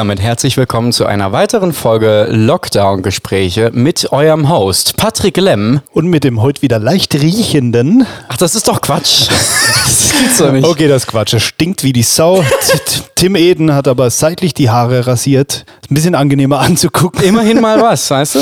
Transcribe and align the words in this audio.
damit 0.00 0.18
herzlich 0.18 0.56
willkommen 0.56 0.92
zu 0.92 1.04
einer 1.04 1.32
weiteren 1.32 1.74
Folge 1.74 2.26
Lockdown-Gespräche 2.30 3.70
mit 3.74 4.10
eurem 4.12 4.48
Host 4.48 4.96
Patrick 4.96 5.36
Lemm. 5.36 5.82
Und 5.92 6.06
mit 6.06 6.24
dem 6.24 6.40
heute 6.40 6.62
wieder 6.62 6.78
leicht 6.78 7.14
riechenden. 7.16 8.06
Ach, 8.30 8.38
das 8.38 8.54
ist 8.54 8.66
doch 8.66 8.80
Quatsch. 8.80 9.28
das 9.28 10.14
gibt's 10.18 10.38
doch 10.38 10.52
nicht. 10.52 10.66
Okay, 10.66 10.88
das 10.88 11.06
Quatsch. 11.06 11.34
Es 11.34 11.42
stinkt 11.42 11.84
wie 11.84 11.92
die 11.92 12.02
Sau. 12.02 12.42
Tim 13.14 13.36
Eden 13.36 13.74
hat 13.74 13.88
aber 13.88 14.08
seitlich 14.08 14.54
die 14.54 14.70
Haare 14.70 15.06
rasiert. 15.06 15.66
Ist 15.82 15.90
ein 15.90 15.94
bisschen 15.94 16.14
angenehmer 16.14 16.60
anzugucken. 16.60 17.22
Immerhin 17.22 17.60
mal 17.60 17.82
was, 17.82 18.10
weißt 18.10 18.36
du? 18.36 18.40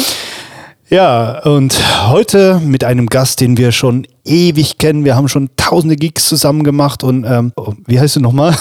Ja, 0.91 1.41
und 1.41 1.77
heute 2.07 2.61
mit 2.65 2.85
einem 2.85 3.09
Gast, 3.09 3.41
den 3.41 3.57
wir 3.57 3.73
schon 3.73 4.07
ewig 4.25 4.79
kennen. 4.79 5.05
Wir 5.05 5.17
haben 5.17 5.27
schon 5.27 5.51
tausende 5.57 5.97
Gigs 5.97 6.27
zusammen 6.27 6.63
gemacht 6.63 7.03
und 7.03 7.25
ähm, 7.25 7.53
oh, 7.57 7.75
wie 7.87 7.99
heißt 7.99 8.15
du 8.15 8.21
nochmal? 8.21 8.57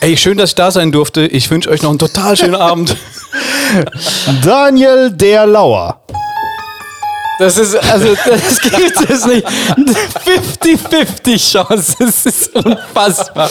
Ey, 0.00 0.16
schön, 0.16 0.38
dass 0.38 0.50
ich 0.50 0.54
da 0.54 0.70
sein 0.70 0.92
durfte. 0.92 1.22
Ich 1.26 1.50
wünsche 1.50 1.68
euch 1.70 1.82
noch 1.82 1.90
einen 1.90 1.98
total 1.98 2.36
schönen 2.36 2.54
Abend. 2.54 2.96
Daniel 4.42 5.10
der 5.10 5.46
Lauer. 5.46 6.00
Das 7.38 7.56
ist, 7.56 7.74
also, 7.90 8.14
das 8.14 8.60
gibt 8.60 9.10
es 9.10 9.24
nicht. 9.26 9.46
50-50 9.46 11.52
Chance. 11.52 11.94
Das 11.98 12.26
ist 12.26 12.54
unfassbar. 12.54 13.50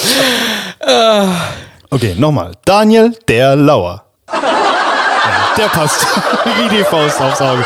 Okay, 1.90 2.16
nochmal. 2.18 2.52
Daniel 2.66 3.16
der 3.28 3.56
Lauer. 3.56 4.04
Der 5.58 5.66
passt 5.68 6.02
wie 6.46 6.78
die 6.78 6.84
Faust 6.84 7.20
aufs 7.20 7.42
Auge. 7.42 7.66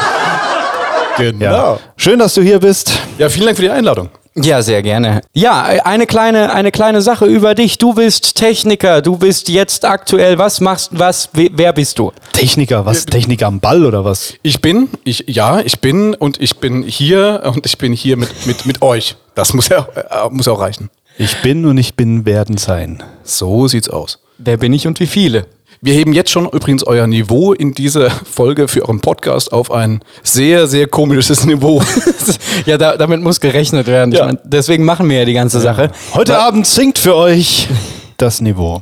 Genau. 1.17 1.45
Ja. 1.45 1.79
Schön, 1.97 2.19
dass 2.19 2.33
du 2.33 2.41
hier 2.41 2.59
bist. 2.59 2.93
Ja, 3.17 3.29
vielen 3.29 3.45
Dank 3.45 3.57
für 3.57 3.63
die 3.63 3.69
Einladung. 3.69 4.09
Ja, 4.35 4.63
sehr 4.63 4.81
gerne. 4.81 5.21
Ja, 5.33 5.61
eine 5.63 6.07
kleine, 6.07 6.51
eine 6.53 6.71
kleine 6.71 7.01
Sache 7.03 7.25
über 7.25 7.53
dich. 7.53 7.77
Du 7.77 7.93
bist 7.93 8.35
Techniker. 8.35 9.01
Du 9.03 9.17
bist 9.17 9.47
jetzt 9.47 9.85
aktuell. 9.85 10.39
Was 10.39 10.59
machst, 10.59 10.89
was, 10.93 11.29
we- 11.33 11.51
wer 11.53 11.71
bist 11.71 11.99
du? 11.99 12.11
Techniker, 12.31 12.83
was? 12.85 13.05
Techniker 13.05 13.45
am 13.45 13.59
Ball 13.59 13.85
oder 13.85 14.03
was? 14.03 14.33
Ich 14.41 14.59
bin, 14.59 14.89
ich, 15.03 15.25
ja, 15.27 15.59
ich 15.59 15.79
bin 15.81 16.15
und 16.15 16.41
ich 16.41 16.57
bin 16.57 16.81
hier 16.83 17.43
und 17.45 17.65
ich 17.65 17.77
bin 17.77 17.93
hier 17.93 18.17
mit, 18.17 18.47
mit, 18.47 18.65
mit 18.65 18.81
euch. 18.81 19.15
Das 19.35 19.53
muss 19.53 19.69
ja 19.69 19.87
äh, 19.95 20.29
muss 20.31 20.47
auch 20.47 20.59
reichen. 20.59 20.89
Ich 21.19 21.41
bin 21.43 21.65
und 21.67 21.77
ich 21.77 21.93
bin 21.93 22.25
werden 22.25 22.57
sein. 22.57 23.03
So 23.23 23.67
sieht's 23.67 23.89
aus. 23.89 24.17
Wer 24.39 24.57
bin 24.57 24.73
ich 24.73 24.87
und 24.87 24.99
wie 24.99 25.05
viele? 25.07 25.45
Wir 25.85 25.95
heben 25.95 26.13
jetzt 26.13 26.31
schon 26.31 26.47
übrigens 26.47 26.85
euer 26.87 27.07
Niveau 27.07 27.51
in 27.51 27.73
dieser 27.73 28.09
Folge 28.09 28.69
für 28.69 28.83
euren 28.83 29.01
Podcast 29.01 29.51
auf 29.51 29.69
ein 29.69 29.99
sehr, 30.23 30.65
sehr 30.65 30.87
komisches 30.87 31.45
Niveau. 31.45 31.81
ja, 32.65 32.77
da, 32.77 32.95
damit 32.95 33.19
muss 33.21 33.41
gerechnet 33.41 33.87
werden. 33.87 34.13
Ich 34.13 34.17
Ja. 34.17 34.27
mein, 34.27 34.39
deswegen 34.45 34.85
machen 34.85 35.09
wir 35.09 35.19
ja 35.19 35.25
die 35.25 35.33
ganze 35.33 35.59
Sache. 35.59 35.91
Heute 36.13 36.39
Abend 36.39 36.65
singt 36.67 36.99
für 36.99 37.17
euch 37.17 37.67
das 38.15 38.39
Niveau. 38.39 38.79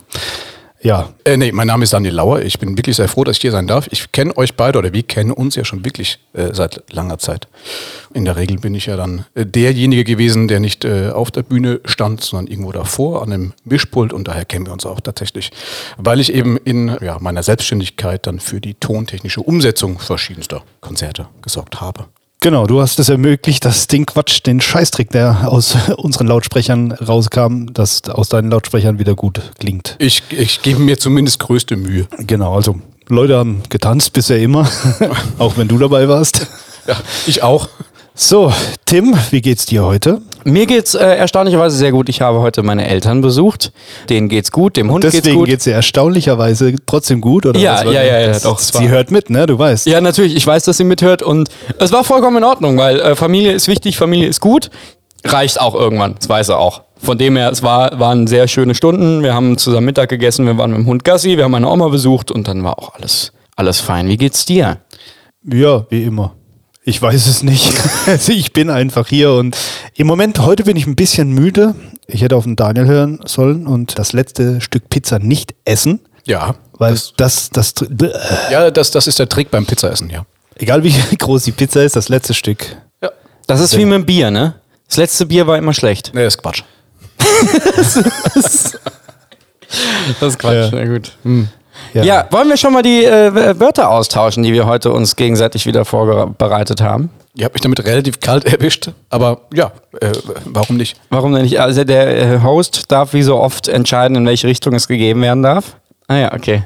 Ja, 0.83 1.13
Äh, 1.23 1.37
nee, 1.37 1.51
mein 1.51 1.67
Name 1.67 1.83
ist 1.83 1.93
Daniel 1.93 2.15
Lauer. 2.15 2.41
Ich 2.41 2.57
bin 2.57 2.75
wirklich 2.75 2.95
sehr 2.95 3.07
froh, 3.07 3.23
dass 3.23 3.37
ich 3.37 3.41
hier 3.41 3.51
sein 3.51 3.67
darf. 3.67 3.87
Ich 3.91 4.11
kenne 4.11 4.35
euch 4.37 4.55
beide 4.55 4.79
oder 4.79 4.91
wir 4.91 5.03
kennen 5.03 5.31
uns 5.31 5.55
ja 5.55 5.63
schon 5.63 5.85
wirklich 5.85 6.19
äh, 6.33 6.53
seit 6.53 6.83
langer 6.91 7.19
Zeit. 7.19 7.47
In 8.13 8.25
der 8.25 8.35
Regel 8.35 8.57
bin 8.57 8.73
ich 8.73 8.87
ja 8.87 8.97
dann 8.97 9.25
äh, 9.35 9.45
derjenige 9.45 10.03
gewesen, 10.03 10.47
der 10.47 10.59
nicht 10.59 10.83
äh, 10.83 11.09
auf 11.09 11.29
der 11.29 11.43
Bühne 11.43 11.79
stand, 11.85 12.23
sondern 12.23 12.47
irgendwo 12.47 12.71
davor 12.71 13.21
an 13.21 13.31
einem 13.31 13.53
Mischpult 13.63 14.13
und 14.13 14.27
daher 14.27 14.45
kennen 14.45 14.65
wir 14.65 14.73
uns 14.73 14.85
auch 14.85 14.99
tatsächlich, 14.99 15.51
weil 15.97 16.19
ich 16.19 16.33
eben 16.33 16.57
in 16.57 16.97
ja, 17.01 17.19
meiner 17.19 17.43
Selbstständigkeit 17.43 18.25
dann 18.25 18.39
für 18.39 18.59
die 18.59 18.73
tontechnische 18.73 19.41
Umsetzung 19.41 19.99
verschiedenster 19.99 20.63
Konzerte 20.81 21.27
gesorgt 21.43 21.79
habe. 21.81 22.07
Genau. 22.41 22.67
Du 22.67 22.81
hast 22.81 22.99
es 22.99 23.07
ermöglicht, 23.07 23.63
dass 23.63 23.87
den 23.87 24.05
Quatsch, 24.05 24.41
den 24.45 24.59
Scheißtrick, 24.59 25.09
der 25.11 25.47
aus 25.49 25.77
unseren 25.97 26.27
Lautsprechern 26.27 26.91
rauskam, 26.91 27.67
dass 27.73 28.03
aus 28.09 28.27
deinen 28.27 28.51
Lautsprechern 28.51 28.99
wieder 28.99 29.15
gut 29.15 29.41
klingt. 29.59 29.95
Ich, 29.99 30.23
ich 30.31 30.61
gebe 30.61 30.79
mir 30.81 30.99
zumindest 30.99 31.39
größte 31.39 31.77
Mühe. 31.77 32.07
Genau, 32.17 32.53
also 32.55 32.81
Leute 33.07 33.37
haben 33.37 33.63
getanzt 33.69 34.11
bisher 34.11 34.39
immer, 34.39 34.69
auch 35.37 35.55
wenn 35.55 35.69
du 35.69 35.77
dabei 35.77 36.09
warst. 36.09 36.47
Ja, 36.87 36.97
ich 37.27 37.43
auch. 37.43 37.69
So, 38.13 38.51
Tim, 38.85 39.15
wie 39.31 39.41
geht's 39.41 39.65
dir 39.65 39.83
heute? 39.85 40.21
Mir 40.43 40.65
geht's 40.65 40.95
äh, 40.95 40.99
erstaunlicherweise 41.15 41.77
sehr 41.77 41.91
gut. 41.91 42.09
Ich 42.09 42.21
habe 42.21 42.39
heute 42.41 42.61
meine 42.61 42.85
Eltern 42.87 43.21
besucht. 43.21 43.71
Denen 44.09 44.27
geht's 44.27 44.51
gut, 44.51 44.75
dem 44.75 44.91
Hund 44.91 45.01
geht's 45.03 45.15
Deswegen 45.15 45.37
gut. 45.37 45.47
geht's 45.47 45.63
dir 45.63 45.73
erstaunlicherweise 45.73 46.75
trotzdem 46.85 47.21
gut, 47.21 47.45
oder 47.45 47.59
Ja, 47.59 47.75
was? 47.75 47.83
ja, 47.85 48.03
ja, 48.03 48.19
ja, 48.19 48.39
doch, 48.39 48.59
Sie 48.59 48.89
hört 48.89 49.11
mit, 49.11 49.29
ne? 49.29 49.45
Du 49.45 49.57
weißt. 49.57 49.87
Ja, 49.87 50.01
natürlich. 50.01 50.35
Ich 50.35 50.45
weiß, 50.45 50.65
dass 50.65 50.77
sie 50.77 50.83
mithört 50.83 51.23
und 51.23 51.49
es 51.79 51.91
war 51.93 52.03
vollkommen 52.03 52.37
in 52.37 52.43
Ordnung, 52.43 52.77
weil 52.77 52.99
äh, 52.99 53.15
Familie 53.15 53.53
ist 53.53 53.67
wichtig, 53.67 53.97
Familie 53.97 54.27
ist 54.27 54.41
gut. 54.41 54.69
Reicht 55.23 55.61
auch 55.61 55.75
irgendwann, 55.75 56.15
das 56.15 56.27
weiß 56.27 56.49
er 56.49 56.59
auch. 56.59 56.81
Von 56.97 57.17
dem 57.17 57.35
her, 57.37 57.49
es 57.51 57.63
war, 57.63 57.99
waren 57.99 58.27
sehr 58.27 58.47
schöne 58.47 58.75
Stunden. 58.75 59.23
Wir 59.23 59.33
haben 59.33 59.57
zusammen 59.57 59.85
Mittag 59.85 60.09
gegessen, 60.09 60.45
wir 60.45 60.57
waren 60.57 60.71
mit 60.71 60.79
dem 60.79 60.85
Hund 60.87 61.03
Gassi, 61.03 61.37
wir 61.37 61.45
haben 61.45 61.51
meine 61.51 61.69
Oma 61.69 61.87
besucht 61.87 62.29
und 62.31 62.47
dann 62.47 62.63
war 62.63 62.77
auch 62.77 62.95
alles, 62.95 63.31
alles 63.55 63.79
fein. 63.79 64.07
Wie 64.07 64.17
geht's 64.17 64.45
dir? 64.45 64.77
Ja, 65.43 65.85
wie 65.89 66.03
immer. 66.03 66.33
Ich 66.83 67.01
weiß 67.01 67.27
es 67.27 67.43
nicht. 67.43 67.71
Also 68.07 68.31
ich 68.31 68.51
bin 68.53 68.69
einfach 68.69 69.07
hier 69.07 69.31
und 69.33 69.55
im 69.95 70.07
Moment, 70.07 70.39
heute 70.39 70.63
bin 70.63 70.75
ich 70.75 70.87
ein 70.87 70.95
bisschen 70.95 71.29
müde. 71.31 71.75
Ich 72.07 72.21
hätte 72.23 72.35
auf 72.35 72.43
den 72.45 72.55
Daniel 72.55 72.85
hören 72.87 73.19
sollen 73.25 73.67
und 73.67 73.99
das 73.99 74.11
letzte 74.13 74.59
Stück 74.61 74.89
Pizza 74.89 75.19
nicht 75.19 75.53
essen, 75.65 75.99
Ja. 76.25 76.55
weil 76.79 76.97
das, 77.17 77.49
das, 77.51 77.73
äh, 77.81 78.09
Ja, 78.51 78.71
das, 78.71 78.89
das 78.91 79.05
ist 79.07 79.19
der 79.19 79.29
Trick 79.29 79.51
beim 79.51 79.65
Pizzaessen, 79.65 80.09
ja. 80.09 80.25
egal 80.55 80.83
wie 80.83 80.93
groß 81.17 81.43
die 81.43 81.51
Pizza 81.51 81.83
ist, 81.83 81.95
das 81.95 82.09
letzte 82.09 82.33
Stück. 82.33 82.75
Ja. 83.01 83.11
Das 83.47 83.59
ist 83.61 83.77
wie 83.77 83.85
mit 83.85 83.93
dem 83.93 84.05
Bier, 84.05 84.31
ne? 84.31 84.55
Das 84.87 84.97
letzte 84.97 85.27
Bier 85.27 85.45
war 85.47 85.57
immer 85.57 85.73
schlecht. 85.73 86.11
Nee, 86.13 86.25
ist 86.25 86.41
Quatsch. 86.41 86.63
Das 90.19 90.33
ist 90.33 90.39
Quatsch, 90.39 90.69
na 90.73 90.85
gut. 90.85 91.13
Ja. 91.93 92.03
Ja, 92.03 92.27
wollen 92.31 92.47
wir 92.47 92.57
schon 92.57 92.73
mal 92.73 92.81
die 92.81 93.03
äh, 93.03 93.59
Wörter 93.59 93.89
austauschen, 93.89 94.43
die 94.43 94.53
wir 94.53 94.65
heute 94.65 94.91
uns 94.91 95.15
gegenseitig 95.15 95.65
wieder 95.65 95.83
vorbereitet 95.83 96.81
haben? 96.81 97.09
Ihr 97.35 97.45
habt 97.45 97.55
mich 97.55 97.61
damit 97.61 97.83
relativ 97.85 98.19
kalt 98.19 98.45
erwischt, 98.53 98.91
aber 99.09 99.41
ja, 99.53 99.71
äh, 99.99 100.11
warum 100.45 100.77
nicht? 100.77 100.99
Warum 101.09 101.33
denn 101.33 101.43
nicht? 101.43 101.59
Also 101.59 101.83
der 101.83 102.17
äh, 102.17 102.41
Host 102.43 102.91
darf 102.91 103.13
wie 103.13 103.23
so 103.23 103.37
oft 103.37 103.67
entscheiden, 103.67 104.15
in 104.17 104.25
welche 104.25 104.47
Richtung 104.47 104.73
es 104.73 104.87
gegeben 104.87 105.21
werden 105.21 105.43
darf. 105.43 105.75
Ah 106.07 106.17
ja, 106.17 106.33
okay. 106.33 106.63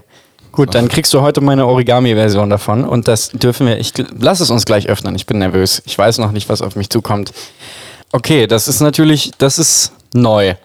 Gut, 0.51 0.73
dann 0.73 0.87
kriegst 0.87 1.13
du 1.13 1.21
heute 1.21 1.41
meine 1.41 1.67
Origami-Version 1.67 2.49
davon 2.49 2.85
und 2.85 3.09
das 3.09 3.29
dürfen 3.29 3.67
wir. 3.67 3.77
Ich 3.77 3.91
lass 4.17 4.39
es 4.39 4.49
uns 4.49 4.65
gleich 4.65 4.87
öffnen. 4.87 5.13
Ich 5.15 5.25
bin 5.25 5.37
nervös. 5.37 5.83
Ich 5.85 5.97
weiß 5.97 6.17
noch 6.19 6.31
nicht, 6.31 6.47
was 6.47 6.61
auf 6.61 6.77
mich 6.77 6.89
zukommt. 6.89 7.33
Okay, 8.13 8.47
das 8.47 8.69
ist 8.69 8.79
natürlich, 8.79 9.31
das 9.37 9.59
ist 9.59 9.91
neu. 10.13 10.55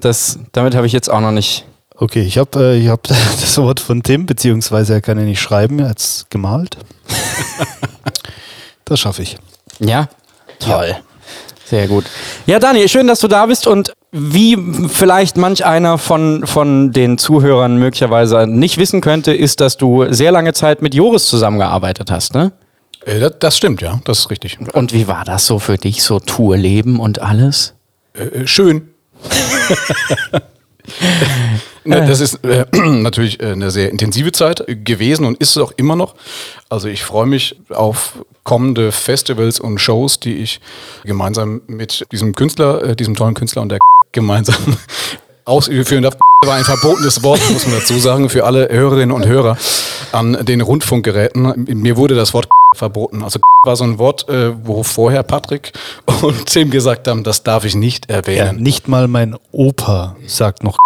Das, 0.00 0.38
damit 0.52 0.76
habe 0.76 0.86
ich 0.86 0.92
jetzt 0.92 1.10
auch 1.10 1.20
noch 1.20 1.32
nicht. 1.32 1.64
Okay, 2.02 2.22
ich 2.22 2.36
habe 2.36 2.58
äh, 2.58 2.78
ich 2.78 2.88
hab 2.88 3.04
das 3.04 3.56
Wort 3.58 3.78
von 3.78 4.02
Tim, 4.02 4.26
beziehungsweise 4.26 4.94
er 4.94 5.00
kann 5.00 5.20
ja 5.20 5.24
nicht 5.24 5.40
schreiben, 5.40 5.78
er 5.78 5.90
hat 5.90 6.00
es 6.00 6.26
gemalt. 6.30 6.76
das 8.84 8.98
schaffe 8.98 9.22
ich. 9.22 9.38
Ja, 9.78 10.08
toll. 10.58 10.96
Sehr 11.64 11.86
gut. 11.86 12.04
Ja, 12.46 12.58
Dani, 12.58 12.88
schön, 12.88 13.06
dass 13.06 13.20
du 13.20 13.28
da 13.28 13.46
bist 13.46 13.68
und 13.68 13.92
wie 14.10 14.58
vielleicht 14.88 15.36
manch 15.36 15.64
einer 15.64 15.96
von, 15.96 16.44
von 16.44 16.90
den 16.90 17.18
Zuhörern 17.18 17.76
möglicherweise 17.76 18.48
nicht 18.48 18.78
wissen 18.78 19.00
könnte, 19.00 19.32
ist, 19.32 19.60
dass 19.60 19.76
du 19.76 20.12
sehr 20.12 20.32
lange 20.32 20.54
Zeit 20.54 20.82
mit 20.82 20.96
Joris 20.96 21.26
zusammengearbeitet 21.26 22.10
hast, 22.10 22.34
ne? 22.34 22.50
Äh, 23.04 23.20
das, 23.20 23.34
das 23.38 23.56
stimmt, 23.56 23.80
ja, 23.80 24.00
das 24.04 24.18
ist 24.18 24.30
richtig. 24.30 24.58
Und 24.74 24.92
wie 24.92 25.06
war 25.06 25.24
das 25.24 25.46
so 25.46 25.60
für 25.60 25.78
dich, 25.78 26.02
so 26.02 26.18
Tourleben 26.18 26.98
und 26.98 27.22
alles? 27.22 27.74
Äh, 28.14 28.44
schön. 28.48 28.88
Ne, 31.84 32.06
das 32.06 32.20
ist 32.20 32.44
äh, 32.44 32.64
natürlich 32.74 33.40
äh, 33.40 33.52
eine 33.52 33.70
sehr 33.70 33.90
intensive 33.90 34.32
Zeit 34.32 34.64
gewesen 34.84 35.24
und 35.26 35.38
ist 35.38 35.50
es 35.50 35.58
auch 35.58 35.72
immer 35.76 35.96
noch. 35.96 36.14
Also 36.68 36.88
ich 36.88 37.02
freue 37.02 37.26
mich 37.26 37.56
auf 37.70 38.24
kommende 38.44 38.92
Festivals 38.92 39.60
und 39.60 39.78
Shows, 39.78 40.20
die 40.20 40.34
ich 40.36 40.60
gemeinsam 41.04 41.62
mit 41.66 42.06
diesem 42.12 42.34
Künstler, 42.34 42.82
äh, 42.84 42.96
diesem 42.96 43.14
tollen 43.16 43.34
Künstler 43.34 43.62
und 43.62 43.70
der 43.70 43.78
gemeinsam 44.12 44.76
ausführen 45.44 46.02
darf. 46.02 46.16
war 46.44 46.54
ein 46.54 46.64
verbotenes 46.64 47.22
Wort, 47.22 47.40
muss 47.50 47.66
man 47.66 47.80
dazu 47.80 47.98
sagen, 47.98 48.28
für 48.28 48.44
alle 48.44 48.68
Hörerinnen 48.68 49.12
und 49.12 49.26
Hörer 49.26 49.56
an 50.12 50.44
den 50.44 50.60
Rundfunkgeräten. 50.60 51.64
Mir 51.66 51.96
wurde 51.96 52.14
das 52.14 52.32
Wort 52.34 52.48
verboten. 52.74 53.22
Also 53.22 53.40
war 53.64 53.76
so 53.76 53.84
ein 53.84 53.98
Wort, 53.98 54.28
äh, 54.28 54.52
wo 54.66 54.82
vorher 54.82 55.22
Patrick 55.22 55.72
und 56.22 56.46
Tim 56.46 56.70
gesagt 56.70 57.06
haben, 57.08 57.22
das 57.22 57.42
darf 57.42 57.64
ich 57.64 57.74
nicht 57.74 58.10
Ja, 58.10 58.16
erwähnen. 58.16 58.62
nicht 58.62 58.88
mal 58.88 59.08
mein 59.08 59.36
Opa 59.52 60.16
sagt 60.26 60.64
noch. 60.64 60.78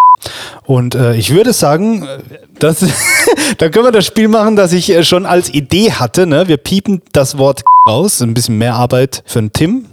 Und 0.65 0.95
äh, 0.95 1.15
ich 1.15 1.31
würde 1.33 1.53
sagen, 1.53 2.03
äh, 2.03 2.19
das, 2.59 2.79
da 3.57 3.69
können 3.69 3.85
wir 3.85 3.91
das 3.91 4.05
Spiel 4.05 4.27
machen, 4.27 4.55
das 4.55 4.73
ich 4.73 4.89
äh, 4.89 5.03
schon 5.03 5.25
als 5.25 5.49
Idee 5.53 5.91
hatte. 5.91 6.25
Ne? 6.27 6.47
Wir 6.47 6.57
piepen 6.57 7.01
das 7.13 7.37
Wort 7.37 7.63
raus. 7.87 8.21
Ein 8.21 8.33
bisschen 8.33 8.57
mehr 8.57 8.75
Arbeit 8.75 9.23
für 9.25 9.39
den 9.39 9.53
Tim. 9.53 9.85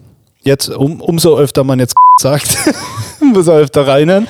Jetzt, 0.43 0.69
um, 0.69 1.01
umso 1.01 1.39
öfter 1.39 1.65
man 1.65 1.79
jetzt 1.79 1.95
sagt, 2.21 2.59
muss 3.21 3.49
er 3.49 3.55
öfter 3.55 3.87
reinhören. 3.87 4.29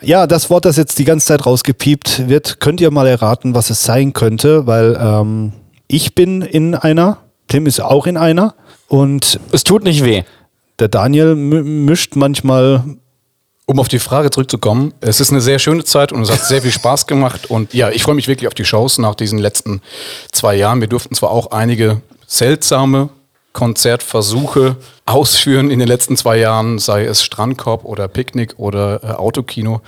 Ja, 0.00 0.26
das 0.28 0.48
Wort, 0.48 0.64
das 0.64 0.76
jetzt 0.76 0.96
die 0.98 1.04
ganze 1.04 1.26
Zeit 1.26 1.44
rausgepiept 1.44 2.28
wird, 2.28 2.60
könnt 2.60 2.80
ihr 2.80 2.90
mal 2.92 3.06
erraten, 3.08 3.54
was 3.54 3.70
es 3.70 3.82
sein 3.82 4.12
könnte, 4.12 4.66
weil 4.68 4.96
ähm, 5.00 5.52
ich 5.88 6.14
bin 6.14 6.42
in 6.42 6.74
einer, 6.74 7.18
Tim 7.48 7.66
ist 7.66 7.80
auch 7.80 8.06
in 8.06 8.16
einer 8.16 8.54
und 8.88 9.38
Es 9.52 9.64
tut 9.64 9.84
nicht 9.84 10.04
weh. 10.04 10.22
der 10.78 10.88
Daniel 10.88 11.34
mi- 11.34 11.62
mischt 11.62 12.16
manchmal 12.16 12.84
Um 13.68 13.80
auf 13.80 13.88
die 13.88 13.98
Frage 13.98 14.30
zurückzukommen, 14.30 14.94
es 15.00 15.18
ist 15.20 15.30
eine 15.32 15.40
sehr 15.40 15.58
schöne 15.58 15.82
Zeit 15.84 16.12
und 16.12 16.22
es 16.22 16.30
hat 16.30 16.44
sehr 16.44 16.62
viel 16.62 16.70
Spaß 16.70 17.06
gemacht. 17.08 17.50
Und 17.50 17.74
ja, 17.74 17.90
ich 17.90 18.02
freue 18.04 18.14
mich 18.14 18.28
wirklich 18.28 18.46
auf 18.46 18.54
die 18.54 18.64
Shows 18.64 18.98
nach 18.98 19.16
diesen 19.16 19.38
letzten 19.40 19.80
zwei 20.30 20.54
Jahren. 20.54 20.80
Wir 20.80 20.86
durften 20.88 21.14
zwar 21.16 21.30
auch 21.32 21.50
einige 21.50 22.00
seltsame 22.28 23.08
Konzertversuche 23.56 24.76
ausführen 25.06 25.70
in 25.70 25.78
den 25.78 25.88
letzten 25.88 26.16
zwei 26.16 26.36
Jahren, 26.36 26.78
sei 26.78 27.04
es 27.06 27.22
Strandkorb 27.22 27.86
oder 27.86 28.06
Picknick 28.06 28.58
oder 28.58 29.02
äh, 29.02 29.06
Autokino 29.12 29.80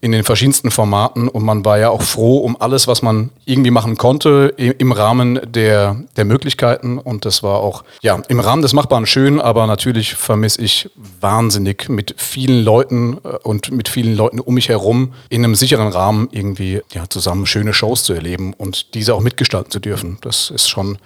in 0.00 0.12
den 0.12 0.22
verschiedensten 0.22 0.70
Formaten. 0.70 1.26
Und 1.26 1.42
man 1.42 1.64
war 1.64 1.78
ja 1.78 1.90
auch 1.90 2.02
froh 2.02 2.38
um 2.38 2.56
alles, 2.60 2.86
was 2.86 3.02
man 3.02 3.30
irgendwie 3.44 3.72
machen 3.72 3.96
konnte 3.96 4.54
im, 4.56 4.72
im 4.78 4.92
Rahmen 4.92 5.40
der, 5.44 5.96
der 6.16 6.26
Möglichkeiten. 6.26 6.98
Und 6.98 7.24
das 7.24 7.42
war 7.42 7.58
auch 7.58 7.82
ja 8.02 8.22
im 8.28 8.38
Rahmen 8.38 8.62
des 8.62 8.72
Machbaren 8.72 9.06
schön, 9.06 9.40
aber 9.40 9.66
natürlich 9.66 10.14
vermisse 10.14 10.62
ich 10.62 10.88
wahnsinnig 11.20 11.88
mit 11.88 12.14
vielen 12.18 12.62
Leuten 12.62 13.18
äh, 13.24 13.36
und 13.42 13.72
mit 13.72 13.88
vielen 13.88 14.14
Leuten 14.14 14.38
um 14.38 14.54
mich 14.54 14.68
herum 14.68 15.12
in 15.28 15.42
einem 15.42 15.56
sicheren 15.56 15.88
Rahmen 15.88 16.28
irgendwie 16.30 16.82
ja, 16.92 17.08
zusammen 17.08 17.46
schöne 17.46 17.74
Shows 17.74 18.04
zu 18.04 18.12
erleben 18.12 18.52
und 18.52 18.94
diese 18.94 19.14
auch 19.14 19.20
mitgestalten 19.20 19.72
zu 19.72 19.80
dürfen. 19.80 20.18
Das 20.20 20.50
ist 20.50 20.68
schon 20.68 20.98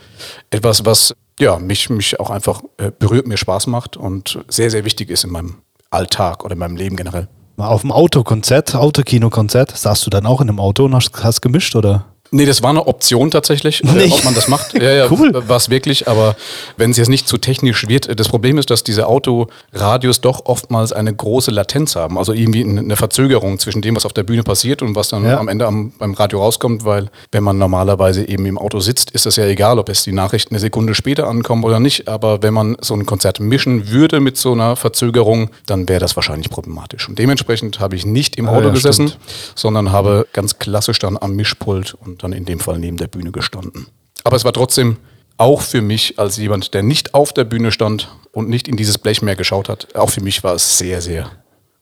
etwas, 0.50 0.84
was 0.84 1.14
ja, 1.38 1.58
mich, 1.58 1.90
mich 1.90 2.20
auch 2.20 2.30
einfach 2.30 2.62
äh, 2.78 2.90
berührt, 2.96 3.26
mir 3.26 3.36
Spaß 3.36 3.66
macht 3.66 3.96
und 3.96 4.38
sehr, 4.48 4.70
sehr 4.70 4.84
wichtig 4.84 5.10
ist 5.10 5.24
in 5.24 5.30
meinem 5.30 5.62
Alltag 5.90 6.44
oder 6.44 6.52
in 6.52 6.58
meinem 6.58 6.76
Leben 6.76 6.96
generell. 6.96 7.28
Auf 7.56 7.82
dem 7.82 7.92
Autokonzert, 7.92 8.74
Autokino-Konzert, 8.74 9.76
saßt 9.76 10.06
du 10.06 10.10
dann 10.10 10.26
auch 10.26 10.40
in 10.40 10.48
einem 10.48 10.58
Auto 10.58 10.84
und 10.84 10.94
hast, 10.94 11.22
hast 11.22 11.42
gemischt 11.42 11.76
oder? 11.76 12.06
Nee, 12.34 12.46
das 12.46 12.62
war 12.62 12.70
eine 12.70 12.86
Option 12.86 13.30
tatsächlich, 13.30 13.84
äh, 13.84 14.08
ob 14.10 14.24
man 14.24 14.34
das 14.34 14.48
macht. 14.48 14.72
Ja, 14.74 14.90
ja, 14.90 15.10
Cool. 15.10 15.30
war 15.48 15.56
es 15.58 15.68
wirklich, 15.68 16.08
aber 16.08 16.34
wenn 16.78 16.90
es 16.90 16.96
jetzt 16.96 17.08
nicht 17.10 17.28
zu 17.28 17.36
technisch 17.38 17.86
wird, 17.88 18.08
äh, 18.08 18.16
das 18.16 18.28
Problem 18.28 18.56
ist, 18.58 18.70
dass 18.70 18.82
diese 18.82 19.06
Autoradios 19.06 20.20
doch 20.20 20.46
oftmals 20.46 20.92
eine 20.92 21.14
große 21.14 21.50
Latenz 21.50 21.94
haben, 21.94 22.16
also 22.18 22.32
irgendwie 22.32 22.64
eine 22.64 22.96
Verzögerung 22.96 23.58
zwischen 23.58 23.82
dem, 23.82 23.96
was 23.96 24.06
auf 24.06 24.12
der 24.14 24.22
Bühne 24.22 24.42
passiert 24.42 24.80
und 24.82 24.94
was 24.96 25.08
dann 25.08 25.24
Ja. 25.24 25.38
am 25.38 25.48
Ende 25.48 25.66
am, 25.66 25.92
beim 25.98 26.14
Radio 26.14 26.40
rauskommt, 26.40 26.84
weil 26.84 27.10
wenn 27.32 27.42
man 27.44 27.58
normalerweise 27.58 28.26
eben 28.26 28.46
im 28.46 28.56
Auto 28.58 28.80
sitzt, 28.80 29.10
ist 29.10 29.26
das 29.26 29.36
ja 29.36 29.44
egal, 29.44 29.78
ob 29.78 29.88
es 29.90 30.02
die 30.04 30.12
Nachrichten 30.12 30.54
eine 30.54 30.60
Sekunde 30.60 30.94
später 30.94 31.28
ankommen 31.28 31.64
oder 31.64 31.80
nicht, 31.80 32.08
aber 32.08 32.42
wenn 32.42 32.54
man 32.54 32.76
so 32.80 32.94
ein 32.94 33.04
Konzert 33.06 33.40
mischen 33.40 33.90
würde 33.90 34.20
mit 34.20 34.36
so 34.36 34.52
einer 34.52 34.76
Verzögerung, 34.76 35.50
dann 35.66 35.88
wäre 35.88 36.00
das 36.00 36.16
wahrscheinlich 36.16 36.48
problematisch. 36.50 37.08
Und 37.08 37.18
dementsprechend 37.18 37.78
habe 37.80 37.94
ich 37.96 38.06
nicht 38.06 38.36
im 38.36 38.48
Ah, 38.48 38.52
Auto 38.52 38.68
ja, 38.68 38.72
gesessen, 38.74 39.08
stimmt. 39.08 39.22
sondern 39.54 39.92
habe 39.92 40.26
ganz 40.32 40.58
klassisch 40.58 40.98
dann 40.98 41.18
am 41.20 41.34
Mischpult 41.36 41.94
und 41.94 42.21
dann 42.22 42.32
in 42.32 42.44
dem 42.44 42.60
Fall 42.60 42.78
neben 42.78 42.96
der 42.96 43.08
Bühne 43.08 43.32
gestanden. 43.32 43.86
Aber 44.24 44.36
es 44.36 44.44
war 44.44 44.52
trotzdem 44.52 44.96
auch 45.36 45.62
für 45.62 45.82
mich 45.82 46.18
als 46.18 46.36
jemand, 46.36 46.74
der 46.74 46.82
nicht 46.82 47.14
auf 47.14 47.32
der 47.32 47.44
Bühne 47.44 47.72
stand 47.72 48.14
und 48.32 48.48
nicht 48.48 48.68
in 48.68 48.76
dieses 48.76 48.98
Blech 48.98 49.22
mehr 49.22 49.36
geschaut 49.36 49.68
hat, 49.68 49.94
auch 49.94 50.10
für 50.10 50.22
mich 50.22 50.44
war 50.44 50.54
es 50.54 50.78
sehr, 50.78 51.00
sehr 51.00 51.30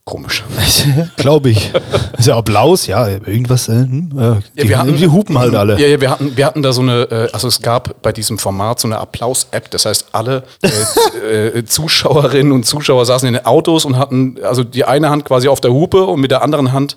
komisch. 0.04 0.42
Glaube 1.16 1.50
ich. 1.50 1.70
Ist 2.18 2.26
ja 2.26 2.36
Applaus, 2.36 2.86
ja, 2.86 3.06
irgendwas. 3.06 3.68
Äh, 3.68 3.72
hm, 3.72 4.10
äh, 4.18 4.60
die, 4.62 4.68
wir 4.68 4.78
hatten- 4.78 4.96
die 4.96 5.06
hupen 5.06 5.38
halt 5.38 5.54
alle. 5.54 5.78
Ja, 5.80 5.86
ja 5.86 6.00
wir, 6.00 6.10
hatten, 6.10 6.36
wir 6.36 6.46
hatten 6.46 6.62
da 6.62 6.72
so 6.72 6.80
eine, 6.82 7.02
äh, 7.10 7.28
also 7.32 7.46
es 7.46 7.62
gab 7.62 8.02
bei 8.02 8.10
diesem 8.10 8.38
Format 8.38 8.80
so 8.80 8.88
eine 8.88 8.98
Applaus-App. 8.98 9.70
Das 9.70 9.86
heißt, 9.86 10.06
alle 10.12 10.42
äh, 10.62 11.46
äh, 11.58 11.64
Zuschauerinnen 11.64 12.52
und 12.52 12.64
Zuschauer 12.66 13.06
saßen 13.06 13.28
in 13.28 13.34
den 13.34 13.46
Autos 13.46 13.84
und 13.84 13.98
hatten 13.98 14.36
also 14.42 14.64
die 14.64 14.84
eine 14.84 15.10
Hand 15.10 15.24
quasi 15.26 15.46
auf 15.48 15.60
der 15.60 15.72
Hupe 15.72 16.04
und 16.04 16.20
mit 16.20 16.30
der 16.32 16.42
anderen 16.42 16.72
Hand 16.72 16.96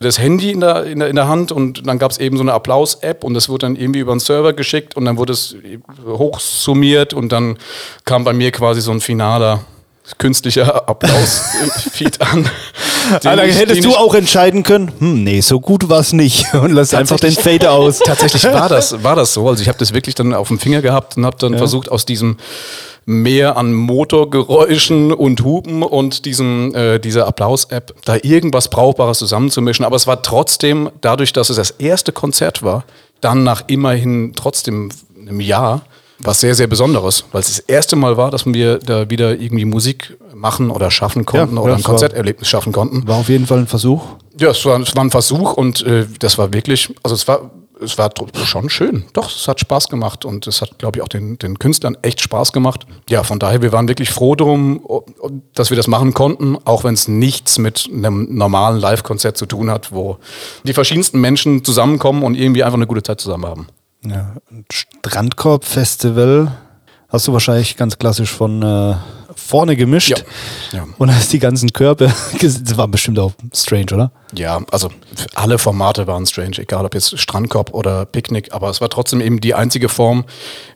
das 0.00 0.18
Handy 0.18 0.50
in 0.50 0.60
der, 0.60 0.84
in 0.84 0.98
der, 0.98 1.08
in 1.08 1.16
der 1.16 1.28
Hand. 1.28 1.52
Und 1.52 1.86
dann 1.86 1.98
gab 1.98 2.10
es 2.10 2.18
eben 2.18 2.36
so 2.36 2.42
eine 2.42 2.54
Applaus-App 2.54 3.22
und 3.24 3.34
das 3.34 3.48
wurde 3.48 3.66
dann 3.66 3.76
irgendwie 3.76 4.00
über 4.00 4.12
den 4.14 4.20
Server 4.20 4.52
geschickt 4.52 4.96
und 4.96 5.04
dann 5.04 5.16
wurde 5.16 5.32
es 5.32 5.54
hochsummiert 6.06 7.14
und 7.14 7.30
dann 7.30 7.56
kam 8.04 8.24
bei 8.24 8.32
mir 8.32 8.50
quasi 8.50 8.80
so 8.80 8.90
ein 8.90 9.00
finaler 9.00 9.60
künstlicher 10.16 10.88
Applaus-Feed 10.88 12.20
an. 12.32 12.48
Ah, 13.12 13.18
dann 13.20 13.38
den 13.38 13.50
ich- 13.50 13.58
hättest 13.58 13.84
du 13.84 13.94
auch 13.94 14.14
entscheiden 14.14 14.62
können, 14.62 14.90
hm, 14.98 15.24
nee, 15.24 15.40
so 15.40 15.60
gut 15.60 15.88
war 15.88 16.00
es 16.00 16.12
nicht. 16.12 16.52
Und 16.54 16.72
lass 16.72 16.94
einfach 16.94 17.20
den 17.20 17.32
Fader 17.32 17.72
aus. 17.72 17.98
Tatsächlich 18.04 18.44
war 18.44 18.68
das, 18.68 19.02
war 19.02 19.16
das 19.16 19.34
so. 19.34 19.48
Also 19.48 19.62
ich 19.62 19.68
habe 19.68 19.78
das 19.78 19.92
wirklich 19.92 20.14
dann 20.14 20.32
auf 20.34 20.48
dem 20.48 20.58
Finger 20.58 20.80
gehabt 20.82 21.16
und 21.16 21.26
habe 21.26 21.36
dann 21.38 21.56
versucht, 21.58 21.90
aus 21.90 22.06
diesem 22.06 22.36
Meer 23.06 23.56
an 23.56 23.72
Motorgeräuschen 23.72 25.12
und 25.14 25.42
Hupen 25.42 25.82
und 25.82 26.24
diesem, 26.26 26.74
äh, 26.74 26.98
dieser 26.98 27.26
Applaus-App 27.26 27.94
da 28.04 28.16
irgendwas 28.22 28.68
Brauchbares 28.68 29.18
zusammenzumischen. 29.18 29.84
Aber 29.84 29.96
es 29.96 30.06
war 30.06 30.22
trotzdem, 30.22 30.90
dadurch, 31.00 31.32
dass 31.32 31.48
es 31.50 31.56
das 31.56 31.70
erste 31.70 32.12
Konzert 32.12 32.62
war, 32.62 32.84
dann 33.22 33.44
nach 33.44 33.64
immerhin 33.66 34.32
trotzdem 34.36 34.90
einem 35.18 35.40
Jahr, 35.40 35.82
was 36.20 36.40
sehr, 36.40 36.54
sehr 36.54 36.66
Besonderes, 36.66 37.24
weil 37.32 37.40
es 37.40 37.48
das 37.48 37.58
erste 37.60 37.96
Mal 37.96 38.16
war, 38.16 38.30
dass 38.30 38.44
wir 38.46 38.78
da 38.78 39.08
wieder 39.08 39.38
irgendwie 39.38 39.64
Musik 39.64 40.16
machen 40.34 40.70
oder 40.70 40.90
schaffen 40.90 41.24
konnten 41.24 41.56
Ja, 41.56 41.62
oder 41.62 41.76
ein 41.76 41.82
Konzerterlebnis 41.82 42.48
schaffen 42.48 42.72
konnten. 42.72 43.06
War 43.06 43.16
auf 43.16 43.28
jeden 43.28 43.46
Fall 43.46 43.58
ein 43.58 43.66
Versuch. 43.66 44.04
Ja, 44.38 44.50
es 44.50 44.64
war, 44.64 44.80
es 44.80 44.94
war 44.94 45.04
ein 45.04 45.10
Versuch 45.10 45.54
und 45.54 45.84
äh, 45.84 46.06
das 46.18 46.38
war 46.38 46.52
wirklich, 46.52 46.94
also 47.02 47.14
es 47.14 47.26
war, 47.28 47.50
es 47.80 47.96
war 47.98 48.10
schon 48.44 48.68
schön. 48.70 49.04
Doch, 49.12 49.30
es 49.30 49.46
hat 49.46 49.60
Spaß 49.60 49.88
gemacht 49.88 50.24
und 50.24 50.46
es 50.46 50.60
hat, 50.60 50.78
glaube 50.78 50.98
ich, 50.98 51.02
auch 51.02 51.08
den, 51.08 51.38
den 51.38 51.58
Künstlern 51.58 51.96
echt 52.02 52.20
Spaß 52.20 52.52
gemacht. 52.52 52.86
Ja, 53.08 53.22
von 53.22 53.38
daher, 53.38 53.62
wir 53.62 53.72
waren 53.72 53.86
wirklich 53.88 54.10
froh 54.10 54.34
drum, 54.34 54.82
dass 55.54 55.70
wir 55.70 55.76
das 55.76 55.86
machen 55.86 56.14
konnten, 56.14 56.56
auch 56.64 56.84
wenn 56.84 56.94
es 56.94 57.06
nichts 57.06 57.58
mit 57.58 57.88
einem 57.92 58.34
normalen 58.34 58.80
Live-Konzert 58.80 59.36
zu 59.36 59.46
tun 59.46 59.70
hat, 59.70 59.92
wo 59.92 60.18
die 60.64 60.72
verschiedensten 60.72 61.20
Menschen 61.20 61.64
zusammenkommen 61.64 62.22
und 62.22 62.34
irgendwie 62.34 62.64
einfach 62.64 62.78
eine 62.78 62.86
gute 62.86 63.02
Zeit 63.02 63.20
zusammen 63.20 63.46
haben. 63.46 63.68
Ja, 64.04 64.34
ein 64.50 64.64
Strandkorb-Festival 64.70 66.52
hast 67.08 67.26
du 67.26 67.32
wahrscheinlich 67.32 67.76
ganz 67.76 67.98
klassisch 67.98 68.30
von 68.30 68.62
äh, 68.62 68.94
vorne 69.34 69.76
gemischt. 69.76 70.10
Ja. 70.72 70.78
Ja. 70.80 70.86
Und 70.98 71.14
hast 71.14 71.32
die 71.32 71.38
ganzen 71.38 71.72
Körper. 71.72 72.06
ges- 72.38 72.62
Das 72.64 72.76
war 72.76 72.86
bestimmt 72.88 73.18
auch 73.18 73.32
strange, 73.54 73.86
oder? 73.94 74.12
Ja, 74.34 74.60
also 74.70 74.90
alle 75.34 75.58
Formate 75.58 76.06
waren 76.06 76.26
strange, 76.26 76.58
egal 76.58 76.84
ob 76.84 76.94
jetzt 76.94 77.18
Strandkorb 77.18 77.72
oder 77.72 78.04
Picknick, 78.04 78.52
aber 78.52 78.68
es 78.68 78.80
war 78.80 78.88
trotzdem 78.90 79.20
eben 79.20 79.40
die 79.40 79.54
einzige 79.54 79.88
Form, 79.88 80.24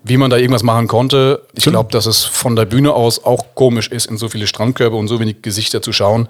wie 0.04 0.16
man 0.16 0.30
da 0.30 0.36
irgendwas 0.38 0.62
machen 0.62 0.88
konnte. 0.88 1.42
Ich 1.54 1.64
glaube, 1.64 1.90
dass 1.92 2.06
es 2.06 2.24
von 2.24 2.56
der 2.56 2.64
Bühne 2.64 2.93
aus 2.94 3.24
auch 3.24 3.55
komisch 3.55 3.88
ist, 3.88 4.06
in 4.06 4.17
so 4.17 4.29
viele 4.29 4.46
Strandkörbe 4.46 4.96
und 4.96 5.08
so 5.08 5.20
wenig 5.20 5.43
Gesichter 5.43 5.82
zu 5.82 5.93
schauen. 5.93 6.29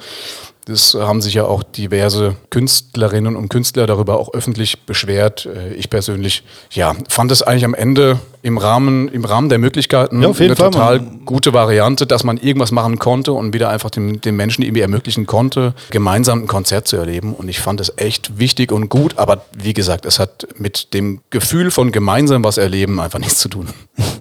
Das 0.66 0.94
haben 0.94 1.20
sich 1.20 1.34
ja 1.34 1.44
auch 1.44 1.64
diverse 1.64 2.36
Künstlerinnen 2.50 3.34
und 3.34 3.48
Künstler 3.48 3.88
darüber 3.88 4.18
auch 4.20 4.32
öffentlich 4.32 4.82
beschwert. 4.86 5.44
Äh, 5.46 5.74
Ich 5.74 5.90
persönlich, 5.90 6.44
ja, 6.70 6.94
fand 7.08 7.32
es 7.32 7.42
eigentlich 7.42 7.64
am 7.64 7.74
Ende 7.74 8.20
im 8.42 8.58
Rahmen, 8.58 9.08
im 9.08 9.24
Rahmen 9.24 9.48
der 9.48 9.58
Möglichkeiten 9.58 10.22
Ja, 10.22 10.28
eine 10.28 10.34
Fall, 10.34 10.70
total 10.70 11.00
man- 11.00 11.24
gute 11.24 11.52
Variante, 11.52 12.06
dass 12.06 12.22
man 12.22 12.36
irgendwas 12.36 12.70
machen 12.70 12.98
konnte 13.00 13.32
und 13.32 13.52
wieder 13.54 13.70
einfach 13.70 13.90
dem, 13.90 14.20
den 14.20 14.36
Menschen 14.36 14.62
irgendwie 14.62 14.82
ermöglichen 14.82 15.26
konnte, 15.26 15.74
gemeinsam 15.90 16.42
ein 16.42 16.46
Konzert 16.46 16.86
zu 16.86 16.96
erleben. 16.96 17.34
Und 17.34 17.48
ich 17.48 17.58
fand 17.58 17.80
es 17.80 17.92
echt 17.96 18.38
wichtig 18.38 18.70
und 18.70 18.88
gut, 18.88 19.18
aber 19.18 19.44
wie 19.56 19.72
gesagt, 19.74 20.06
es 20.06 20.20
hat 20.20 20.46
mit 20.58 20.94
dem 20.94 21.20
Gefühl 21.30 21.72
von 21.72 21.90
gemeinsam 21.90 22.44
was 22.44 22.56
erleben 22.56 23.00
einfach 23.00 23.18
nichts 23.18 23.38
zu 23.38 23.48
tun. 23.48 23.68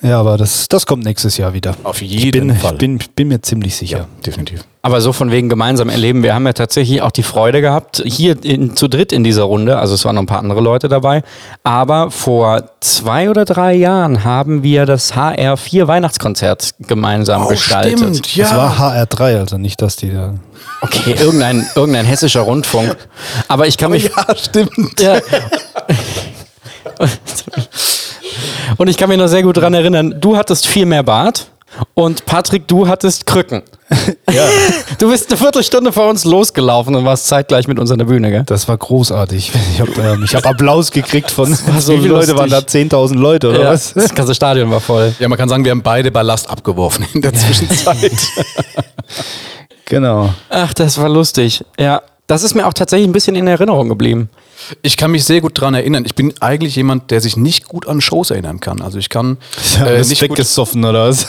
Ja, 0.00 0.20
aber 0.20 0.36
das, 0.36 0.68
das 0.68 0.86
kommt 0.86 1.04
nächstes 1.04 1.38
Jahr 1.38 1.54
wieder. 1.54 1.74
Auf 1.82 2.00
Ich 2.02 2.10
jeden 2.10 2.48
bin, 2.48 2.56
Fall. 2.56 2.72
Ich 2.74 2.78
bin, 2.78 2.98
bin 3.16 3.28
mir 3.28 3.42
ziemlich 3.42 3.74
sicher. 3.74 4.06
Definitiv. 4.24 4.64
Aber 4.80 5.00
so 5.00 5.12
von 5.12 5.32
wegen 5.32 5.48
gemeinsam 5.48 5.88
erleben. 5.88 6.22
Wir 6.22 6.34
haben 6.34 6.46
ja 6.46 6.52
tatsächlich 6.52 7.02
auch 7.02 7.10
die 7.10 7.24
Freude 7.24 7.60
gehabt, 7.60 8.00
hier 8.06 8.42
in, 8.44 8.76
zu 8.76 8.86
dritt 8.86 9.12
in 9.12 9.24
dieser 9.24 9.42
Runde, 9.42 9.76
also 9.76 9.94
es 9.94 10.04
waren 10.04 10.14
noch 10.14 10.22
ein 10.22 10.26
paar 10.26 10.38
andere 10.38 10.60
Leute 10.60 10.88
dabei, 10.88 11.24
aber 11.64 12.12
vor 12.12 12.70
zwei 12.80 13.28
oder 13.28 13.44
drei 13.44 13.74
Jahren 13.74 14.22
haben 14.22 14.62
wir 14.62 14.86
das 14.86 15.14
HR4 15.14 15.88
Weihnachtskonzert 15.88 16.74
gemeinsam 16.86 17.48
gestaltet. 17.48 18.38
Das 18.38 18.54
war 18.54 18.78
HR3, 18.78 19.38
also 19.40 19.58
nicht, 19.58 19.82
dass 19.82 19.96
die 19.96 20.12
da. 20.12 20.34
Okay, 20.80 21.16
irgendein, 21.18 21.66
irgendein 21.74 22.06
hessischer 22.06 22.42
Rundfunk. 22.42 22.96
Aber 23.48 23.66
ich 23.66 23.76
kann 23.76 23.90
mich. 23.90 24.04
Ja, 24.04 24.36
stimmt. 24.36 25.00
Ja. 25.00 25.18
Und 28.76 28.88
ich 28.88 28.96
kann 28.96 29.08
mich 29.08 29.18
noch 29.18 29.28
sehr 29.28 29.42
gut 29.42 29.56
daran 29.56 29.74
erinnern, 29.74 30.14
du 30.20 30.36
hattest 30.36 30.66
viel 30.66 30.86
mehr 30.86 31.02
Bart 31.02 31.48
und 31.94 32.24
Patrick, 32.26 32.66
du 32.68 32.88
hattest 32.88 33.26
Krücken. 33.26 33.62
Ja. 34.30 34.44
Du 34.98 35.08
bist 35.10 35.30
eine 35.30 35.38
Viertelstunde 35.38 35.92
vor 35.92 36.08
uns 36.10 36.24
losgelaufen 36.26 36.94
und 36.94 37.06
warst 37.06 37.26
zeitgleich 37.26 37.66
mit 37.66 37.78
uns 37.78 37.90
in 37.90 37.96
der 37.98 38.04
Bühne, 38.04 38.30
gell? 38.30 38.42
Das 38.44 38.68
war 38.68 38.76
großartig. 38.76 39.50
Ich 39.72 39.80
habe 39.80 39.90
ähm, 39.98 40.26
hab 40.26 40.46
Applaus 40.46 40.90
gekriegt 40.90 41.30
von. 41.30 41.50
war 41.66 41.80
so 41.80 41.92
wie 41.96 42.00
viele 42.02 42.12
Leute 42.12 42.36
waren 42.36 42.50
da? 42.50 42.58
lustig. 42.58 42.92
10.000 42.92 43.14
Leute 43.14 43.48
oder 43.48 43.62
Ja, 43.62 43.70
was? 43.70 43.94
das 43.94 44.14
ganze 44.14 44.34
Stadion 44.34 44.70
war 44.70 44.80
voll. 44.80 45.14
Ja, 45.18 45.28
man 45.28 45.38
kann 45.38 45.48
sagen, 45.48 45.64
wir 45.64 45.70
haben 45.70 45.82
beide 45.82 46.10
Ballast 46.10 46.50
abgeworfen 46.50 47.06
in 47.14 47.22
der 47.22 47.32
Zwischenzeit. 47.32 48.12
Genau. 49.86 50.34
Ach, 50.50 50.74
das 50.74 50.98
war 51.00 51.08
lustig. 51.08 51.64
Ja, 51.80 52.02
das 52.26 52.42
ist 52.42 52.54
mir 52.54 52.66
auch 52.66 52.74
tatsächlich 52.74 53.08
ein 53.08 53.12
bisschen 53.12 53.36
in 53.36 53.46
Erinnerung 53.46 53.88
geblieben. 53.88 54.28
Ich 54.82 54.96
kann 54.96 55.10
mich 55.10 55.24
sehr 55.24 55.40
gut 55.40 55.60
dran 55.60 55.74
erinnern. 55.74 56.04
Ich 56.04 56.14
bin 56.14 56.34
eigentlich 56.40 56.76
jemand, 56.76 57.10
der 57.10 57.20
sich 57.20 57.36
nicht 57.36 57.68
gut 57.68 57.86
an 57.86 58.00
Shows 58.00 58.30
erinnern 58.30 58.60
kann. 58.60 58.80
Also 58.80 58.98
ich 58.98 59.08
kann 59.08 59.38
äh, 59.84 59.98
nicht 60.00 60.20
weggesoffen 60.22 60.84
oder 60.84 61.08
was? 61.08 61.26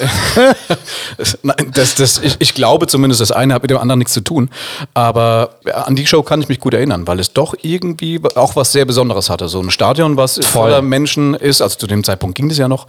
Nein, 1.43 1.71
das, 1.73 1.95
das, 1.95 2.19
ich, 2.19 2.37
ich 2.39 2.53
glaube 2.53 2.87
zumindest, 2.87 3.21
das 3.21 3.31
eine 3.31 3.53
hat 3.53 3.61
mit 3.61 3.71
dem 3.71 3.77
anderen 3.77 3.99
nichts 3.99 4.13
zu 4.13 4.21
tun. 4.21 4.49
Aber 4.93 5.55
ja, 5.65 5.83
an 5.83 5.95
die 5.95 6.05
Show 6.05 6.23
kann 6.23 6.41
ich 6.41 6.49
mich 6.49 6.59
gut 6.59 6.73
erinnern, 6.73 7.07
weil 7.07 7.19
es 7.19 7.33
doch 7.33 7.55
irgendwie 7.61 8.19
auch 8.35 8.55
was 8.55 8.71
sehr 8.71 8.85
Besonderes 8.85 9.29
hatte. 9.29 9.47
So 9.47 9.61
ein 9.61 9.71
Stadion, 9.71 10.17
was 10.17 10.39
voller 10.45 10.81
Menschen 10.81 11.33
ist, 11.33 11.61
also 11.61 11.77
zu 11.77 11.87
dem 11.87 12.03
Zeitpunkt 12.03 12.35
ging 12.35 12.49
das 12.49 12.57
ja 12.57 12.67
noch, 12.67 12.87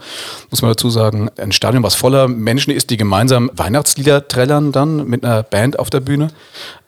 muss 0.49 0.61
man 0.61 0.71
dazu 0.71 0.89
sagen, 0.89 1.29
ein 1.37 1.51
Stadion, 1.51 1.83
was 1.83 1.95
voller 1.95 2.27
Menschen 2.27 2.71
ist, 2.71 2.89
die 2.89 2.97
gemeinsam 2.97 3.49
Weihnachtslieder 3.53 4.27
trällern 4.27 4.71
dann 4.71 5.07
mit 5.07 5.23
einer 5.23 5.43
Band 5.43 5.79
auf 5.79 5.89
der 5.89 5.99
Bühne. 5.99 6.29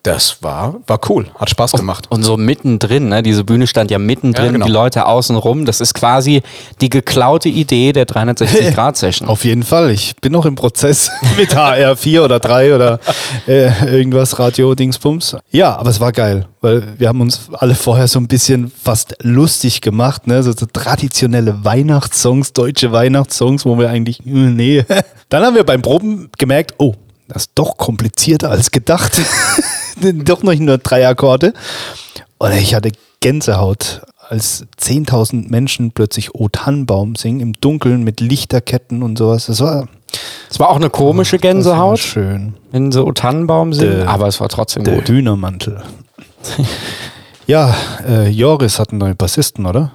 Das 0.04 0.44
war, 0.44 0.82
war 0.86 1.00
cool, 1.10 1.28
hat 1.36 1.50
Spaß 1.50 1.72
gemacht. 1.72 2.08
Und 2.10 2.24
so 2.24 2.36
mittendrin, 2.36 3.08
ne? 3.08 3.24
diese 3.24 3.43
Bühne 3.44 3.68
stand 3.68 3.92
ja 3.92 4.00
mittendrin, 4.00 4.46
Ja, 4.46 4.52
genau. 4.52 4.66
die 4.66 4.72
Leute 4.72 5.06
außen 5.06 5.36
rum. 5.36 5.66
Das 5.66 5.82
ist 5.82 5.94
quasi 5.94 6.42
die 6.82 6.90
geklaute 6.90 7.50
Idee 7.50 7.92
der 7.94 8.06
360-Grad-Session. 8.08 9.28
Auf 9.28 9.46
jeden 9.46 9.64
Fall. 9.64 9.92
Ich 9.92 10.16
bin 10.18 10.32
noch 10.32 10.46
im 10.46 10.56
Prozess 10.56 11.12
mit 11.38 11.56
HR4 11.56 12.22
oder 12.22 12.40
3 12.40 12.76
oder 12.76 13.00
äh, 13.48 13.70
irgendwas, 13.94 14.40
Radio-Dingsbums. 14.40 15.38
Ja, 15.52 15.76
aber 15.78 15.90
es 15.90 16.00
war 16.00 16.12
geil, 16.12 16.48
weil 16.62 16.84
wir 16.98 17.08
haben 17.08 17.22
uns 17.22 17.42
alle 17.54 17.76
vorher 17.76 18.08
so 18.08 18.20
ein 18.20 18.28
bisschen 18.28 18.72
fast 18.72 19.16
lustig 19.22 19.82
gemacht, 19.82 20.28
ne? 20.28 20.44
so, 20.44 20.52
so 20.52 20.66
traditionelle 20.66 21.64
Weihnachtssongs, 21.64 22.54
deutsche 22.54 22.92
Weihnachtssongs, 22.92 23.66
wo 23.66 23.78
wir 23.78 23.90
eigentlich, 23.90 24.20
äh, 24.26 24.30
nee. 24.30 24.84
Dann 25.30 25.44
haben 25.44 25.56
wir 25.56 25.64
beim 25.64 25.82
Proben 25.82 26.30
gemerkt, 26.38 26.76
oh, 26.78 26.94
das 27.28 27.44
ist 27.44 27.52
doch 27.56 27.78
komplizierter 27.78 28.52
als 28.52 28.70
gedacht. 28.72 29.14
doch 30.02 30.44
noch 30.44 30.54
nur 30.54 30.78
drei 30.78 31.08
Akkorde. 31.08 31.54
Und 32.38 32.54
ich 32.54 32.76
hatte 32.76 32.92
Gänsehaut, 33.24 34.02
als 34.30 34.66
10.000 34.80 35.50
Menschen 35.50 35.92
plötzlich 35.92 36.36
O 36.36 36.50
Tannenbaum 36.50 37.16
singen 37.16 37.40
im 37.40 37.54
Dunkeln 37.54 38.04
mit 38.04 38.20
Lichterketten 38.20 39.02
und 39.02 39.18
sowas. 39.18 39.46
Das 39.48 39.62
war, 39.62 39.88
Es 40.52 40.60
war 40.60 40.70
auch 40.70 40.76
eine 40.76 40.90
komische 40.90 41.38
das 41.38 41.44
war 41.46 41.52
Gänsehaut, 41.54 42.00
schön. 42.00 42.54
wenn 42.72 42.92
so 42.92 43.12
Tannenbaum 43.14 43.74
sind, 43.74 43.92
Der- 43.94 44.08
aber 44.10 44.28
es 44.28 44.40
war 44.42 44.50
trotzdem 44.50 44.84
Der 44.84 44.96
gut. 44.96 45.08
Hühnermantel. 45.10 45.82
ja, 47.48 47.74
äh, 48.08 48.28
Joris 48.30 48.78
hat 48.80 48.90
einen 48.90 49.00
neuen 49.00 49.18
Bassisten, 49.18 49.66
oder? 49.66 49.92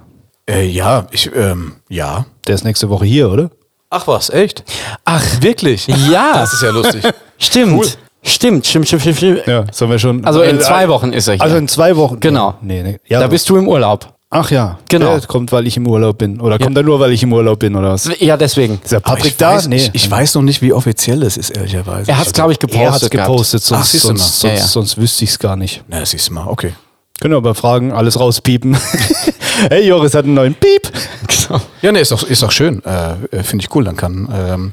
Äh, 0.48 0.66
ja, 0.66 1.06
ich, 1.10 1.30
ähm, 1.34 1.72
ja. 1.88 2.24
Der 2.46 2.54
ist 2.54 2.64
nächste 2.64 2.88
Woche 2.88 3.04
hier, 3.04 3.30
oder? 3.30 3.50
Ach 3.90 4.06
was, 4.06 4.30
echt? 4.30 4.64
Ach, 5.04 5.22
Wirklich? 5.42 5.86
Ja. 6.10 6.32
Das 6.34 6.52
ist 6.54 6.62
ja 6.62 6.70
lustig. 6.70 7.02
stimmt. 7.38 7.72
Cool. 7.74 7.86
Stimmt, 8.28 8.66
stimmt, 8.66 8.86
stimmt, 8.88 9.02
stimmt. 9.02 9.16
stimmt. 9.16 9.46
Ja, 9.46 9.64
sollen 9.72 9.90
wir 9.90 9.98
schon. 9.98 10.24
Also 10.24 10.42
in 10.42 10.56
Äh, 10.56 10.60
zwei 10.60 10.88
Wochen 10.88 11.12
ist 11.12 11.28
er 11.28 11.34
hier. 11.34 11.42
Also 11.42 11.56
in 11.56 11.68
zwei 11.68 11.96
Wochen. 11.96 12.20
Genau. 12.20 12.54
Nee, 12.60 12.82
nee. 12.82 12.98
Ja, 13.06 13.20
da 13.20 13.26
bist 13.26 13.48
du 13.48 13.56
im 13.56 13.66
Urlaub. 13.68 14.12
Ach 14.30 14.50
ja. 14.50 14.78
Genau. 14.90 15.16
Der 15.16 15.26
kommt, 15.26 15.52
weil 15.52 15.66
ich 15.66 15.78
im 15.78 15.86
Urlaub 15.86 16.18
bin. 16.18 16.38
Oder 16.40 16.58
kommt 16.58 16.76
er 16.76 16.82
nur, 16.82 17.00
weil 17.00 17.12
ich 17.12 17.22
im 17.22 17.32
Urlaub 17.32 17.60
bin, 17.60 17.74
oder 17.74 17.92
was? 17.92 18.10
Ja, 18.20 18.36
deswegen. 18.36 18.78
Ist 18.82 18.92
der 18.92 19.00
Patrick 19.00 19.24
ich 19.32 19.36
da? 19.38 19.54
Weiß, 19.56 19.68
ich, 19.68 19.90
ich 19.94 20.10
weiß 20.10 20.34
noch 20.34 20.42
nicht, 20.42 20.60
wie 20.60 20.74
offiziell 20.74 21.22
es 21.22 21.38
ist, 21.38 21.48
ehrlicherweise. 21.50 22.10
Er 22.10 22.18
hat 22.18 22.26
es, 22.26 22.32
glaube 22.34 22.52
ich, 22.52 22.58
er 22.60 22.92
hat 22.92 23.00
gepostet. 23.00 23.10
gepostet, 23.10 23.62
Ach, 23.72 23.84
sonst, 23.84 23.94
mal. 23.94 24.00
sonst, 24.18 24.42
Ja, 24.42 24.48
sonst, 24.50 24.60
ja. 24.60 24.66
sonst 24.66 24.96
wüsste 24.98 25.24
ich 25.24 25.30
es 25.30 25.38
gar 25.38 25.56
nicht. 25.56 25.82
Na, 25.88 26.00
das 26.00 26.10
siehst 26.10 26.28
du 26.28 26.34
mal, 26.34 26.46
okay. 26.46 26.74
Können 27.20 27.32
wir 27.32 27.38
aber 27.38 27.54
fragen, 27.54 27.90
alles 27.92 28.20
rauspiepen. 28.20 28.76
hey, 29.70 29.86
Joris 29.88 30.12
hat 30.14 30.24
einen 30.26 30.34
neuen 30.34 30.54
Piep. 30.54 30.92
Gehabt. 31.26 31.66
Ja, 31.80 31.90
nee, 31.92 32.00
ist 32.02 32.12
doch, 32.12 32.22
ist 32.22 32.42
doch 32.42 32.52
schön. 32.52 32.84
Äh, 32.84 33.42
Finde 33.42 33.64
ich 33.64 33.74
cool. 33.74 33.84
Dann 33.84 33.96
kann. 33.96 34.28
Ähm, 34.32 34.70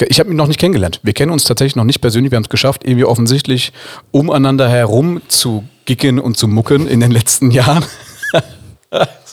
ich 0.00 0.18
habe 0.20 0.30
ihn 0.30 0.36
noch 0.36 0.48
nicht 0.48 0.58
kennengelernt. 0.58 1.00
Wir 1.02 1.12
kennen 1.12 1.30
uns 1.30 1.44
tatsächlich 1.44 1.76
noch 1.76 1.84
nicht 1.84 2.00
persönlich. 2.00 2.30
Wir 2.32 2.36
haben 2.36 2.44
es 2.44 2.48
geschafft, 2.48 2.82
irgendwie 2.84 3.04
offensichtlich 3.04 3.72
umeinander 4.10 4.68
herum 4.68 5.20
zu 5.28 5.64
gicken 5.84 6.18
und 6.18 6.36
zu 6.36 6.48
mucken 6.48 6.86
in 6.88 7.00
den 7.00 7.10
letzten 7.10 7.50
Jahren. 7.52 7.84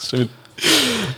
schön. 0.09 0.29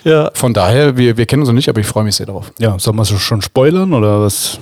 Ja. 0.04 0.32
Von 0.34 0.54
daher, 0.54 0.96
wir, 0.98 1.18
wir 1.18 1.26
kennen 1.26 1.42
uns 1.42 1.48
noch 1.50 1.54
nicht, 1.56 1.70
aber 1.70 1.82
ich 1.82 1.88
freue 1.88 2.04
mich 2.04 2.16
sehr 2.16 2.26
darauf. 2.26 2.52
Ja, 2.60 2.78
soll 2.80 2.94
man 2.94 3.06
so 3.06 3.18
schon 3.18 3.42
spoilern 3.42 3.94
oder 3.94 4.22
was? 4.22 4.60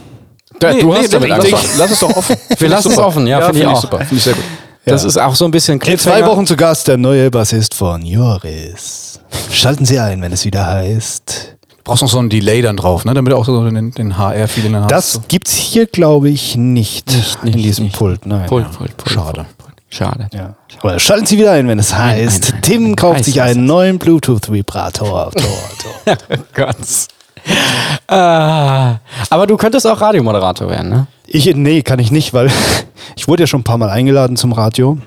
Ja, 0.61 0.73
du 0.73 0.93
hast 0.95 1.13
damit 1.13 1.29
lass, 1.29 1.49
doch- 1.49 1.63
lass 1.77 1.91
es 1.91 1.99
doch 1.99 2.15
offen. 2.15 2.35
Wir 2.57 2.69
lassen 2.69 2.91
es 2.91 2.97
offen, 2.97 3.27
ja, 3.27 3.41
finde 3.41 3.61
ich 3.61 3.67
auch. 3.67 3.81
super. 3.81 3.99
Finde 3.99 4.15
ich 4.15 4.23
sehr 4.23 4.33
gut. 4.33 4.43
Das 4.85 5.03
ist 5.03 5.17
auch 5.17 5.35
so 5.35 5.45
ein 5.45 5.51
bisschen 5.51 5.79
In 5.79 5.97
zwei. 5.99 6.25
Wochen 6.25 6.45
zu 6.47 6.55
Gast 6.55 6.87
der 6.87 6.97
neue 6.97 7.29
Bassist 7.29 7.75
von 7.75 8.03
Joris. 8.03 9.19
Schalten 9.51 9.85
Sie 9.85 9.99
ein, 9.99 10.21
wenn 10.23 10.31
es 10.33 10.43
wieder 10.43 10.65
heißt. 10.65 11.55
Du 11.83 11.89
brauchst 11.89 12.03
noch 12.03 12.09
so 12.09 12.19
ein 12.19 12.29
Delay 12.29 12.61
dann 12.61 12.77
drauf, 12.77 13.05
ne? 13.05 13.15
damit 13.15 13.33
du 13.33 13.37
auch 13.37 13.45
so 13.45 13.67
den, 13.67 13.89
den 13.89 14.15
HR-Feeling 14.15 14.73
dann 14.73 14.83
hast. 14.83 14.91
Das 14.91 15.13
so. 15.13 15.21
gibt's 15.27 15.55
hier, 15.55 15.87
glaube 15.87 16.29
ich, 16.29 16.55
nicht, 16.55 17.11
in 17.43 17.53
diesem 17.53 17.85
nicht. 17.85 17.97
Pult. 17.97 18.27
Nein. 18.27 18.45
Pult, 18.45 18.71
Pult, 18.71 18.95
Pult, 18.97 19.09
Schade. 19.09 19.33
Pult, 19.33 19.57
Pult. 19.57 19.73
Schade. 19.89 20.29
Ja. 20.31 20.53
Aber 20.79 20.99
schalten 20.99 21.25
Sie 21.25 21.39
wieder 21.39 21.53
ein, 21.53 21.67
wenn 21.67 21.79
es 21.79 21.95
heißt, 21.95 22.43
nein, 22.43 22.51
nein, 22.53 22.61
Tim 22.61 22.83
nein, 22.83 22.95
kauft 22.95 23.25
sich 23.25 23.37
es. 23.37 23.41
einen 23.41 23.65
neuen 23.65 23.97
Bluetooth-Vibrator. 23.97 25.31
Tor, 25.31 25.31
Tor. 26.05 26.17
Gott. 26.53 26.75
Ah, 28.07 28.97
aber 29.31 29.47
du 29.47 29.57
könntest 29.57 29.87
auch 29.87 29.99
Radiomoderator 29.99 30.69
werden, 30.69 30.89
ne? 30.89 31.07
Ich, 31.25 31.53
nee, 31.55 31.81
kann 31.81 31.97
ich 31.97 32.11
nicht, 32.11 32.33
weil 32.33 32.51
ich 33.15 33.27
wurde 33.27 33.43
ja 33.43 33.47
schon 33.47 33.61
ein 33.61 33.63
paar 33.63 33.79
Mal 33.79 33.89
eingeladen 33.89 34.37
zum 34.37 34.53
Radio. 34.53 34.99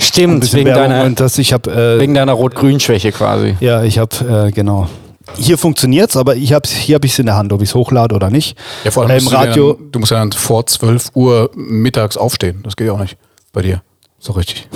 Stimmt, 0.00 0.52
wegen 0.52 0.66
Werbung 0.66 0.88
deiner, 0.88 1.10
das, 1.10 1.38
ich 1.38 1.52
äh, 1.52 2.00
wegen 2.00 2.14
deiner 2.14 2.32
Rot-Grün-Schwäche 2.32 3.12
quasi. 3.12 3.56
Ja, 3.60 3.84
ich 3.84 3.98
habe, 3.98 4.48
äh, 4.48 4.50
genau. 4.50 4.88
Hier 5.34 5.58
funktioniert's, 5.58 6.16
aber 6.16 6.36
ich 6.36 6.52
hab's, 6.52 6.70
hier 6.70 6.94
habe 6.94 7.06
ich 7.06 7.12
es 7.12 7.18
in 7.18 7.26
der 7.26 7.36
Hand, 7.36 7.52
ob 7.52 7.60
ich 7.62 7.70
es 7.70 7.74
hochlade 7.74 8.14
oder 8.14 8.30
nicht. 8.30 8.56
Ja, 8.84 8.90
vor 8.90 9.02
allem 9.02 9.10
äh, 9.12 9.18
im 9.18 9.24
du 9.24 9.30
Radio. 9.30 9.72
Dann, 9.74 9.92
du 9.92 9.98
musst 9.98 10.12
ja 10.12 10.18
dann 10.18 10.32
vor 10.32 10.66
12 10.66 11.10
Uhr 11.14 11.50
mittags 11.54 12.16
aufstehen. 12.16 12.60
Das 12.62 12.76
geht 12.76 12.86
ja 12.86 12.92
auch 12.92 13.00
nicht 13.00 13.16
bei 13.52 13.62
dir. 13.62 13.82
So 14.18 14.32
richtig. 14.32 14.68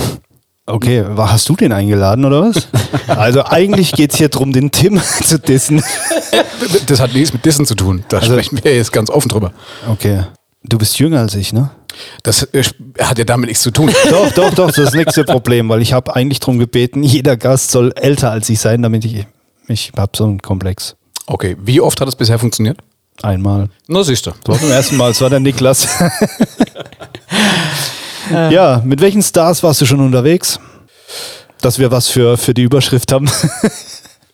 Okay, 0.67 1.05
war, 1.09 1.33
hast 1.33 1.49
du 1.49 1.57
den 1.57 1.73
eingeladen 1.73 2.25
oder 2.25 2.43
was? 2.43 2.69
also 3.09 3.45
eigentlich 3.45 3.93
geht's 3.93 4.17
hier 4.17 4.29
drum, 4.29 4.53
den 4.53 4.71
Tim 4.71 5.01
zu 5.25 5.39
dissen. 5.39 5.83
Das 6.87 7.01
hat 7.01 7.15
nichts 7.15 7.33
mit 7.33 7.45
Dissen 7.45 7.67
zu 7.67 7.75
tun. 7.75 8.05
Da 8.09 8.19
Also- 8.19 8.33
sprechen 8.33 8.61
wir 8.63 8.77
jetzt 8.77 8.93
ganz 8.93 9.11
offen 9.11 9.29
drüber. 9.29 9.53
Okay. 9.89 10.25
Du 10.63 10.77
bist 10.77 10.99
jünger 10.99 11.21
als 11.21 11.35
ich, 11.35 11.53
ne? 11.55 11.71
Das 12.23 12.43
äh, 12.53 12.63
hat 13.01 13.19
ja 13.19 13.25
damit 13.25 13.49
nichts 13.49 13.63
zu 13.63 13.71
tun. 13.71 13.91
Doch, 14.11 14.31
doch, 14.33 14.55
doch, 14.55 14.67
das 14.69 14.79
ist 14.79 14.87
das 14.89 14.95
nächste 14.95 15.25
Problem, 15.25 15.69
weil 15.71 15.81
ich 15.83 15.93
habe 15.93 16.15
eigentlich 16.15 16.39
drum 16.39 16.59
gebeten, 16.59 17.03
jeder 17.03 17.37
Gast 17.37 17.71
soll 17.71 17.93
älter 17.97 18.31
als 18.31 18.49
ich 18.51 18.61
sein, 18.61 18.83
damit 18.83 19.05
ich, 19.05 19.27
ich 19.71 19.93
habe 19.97 20.13
so 20.17 20.25
einen 20.25 20.43
Komplex. 20.43 20.97
Okay, 21.27 21.57
wie 21.61 21.81
oft 21.81 22.01
hat 22.01 22.09
es 22.09 22.17
bisher 22.17 22.39
funktioniert? 22.39 22.79
Einmal. 23.23 23.69
Na, 23.87 24.03
siehst 24.03 24.27
du. 24.27 24.33
Das 24.45 24.49
war 24.49 24.59
beim 24.59 24.71
ersten 24.71 24.97
Mal, 24.97 25.11
es 25.11 25.21
war 25.21 25.31
der 25.31 25.41
Niklas. 25.41 25.87
ja, 28.31 28.83
mit 28.85 29.01
welchen 29.01 29.23
Stars 29.23 29.63
warst 29.63 29.81
du 29.81 29.87
schon 29.87 30.01
unterwegs? 30.01 30.59
Dass 31.61 31.79
wir 31.79 31.91
was 31.91 32.09
für, 32.09 32.39
für 32.39 32.55
die 32.55 32.63
Überschrift 32.63 33.13
haben. 33.13 33.31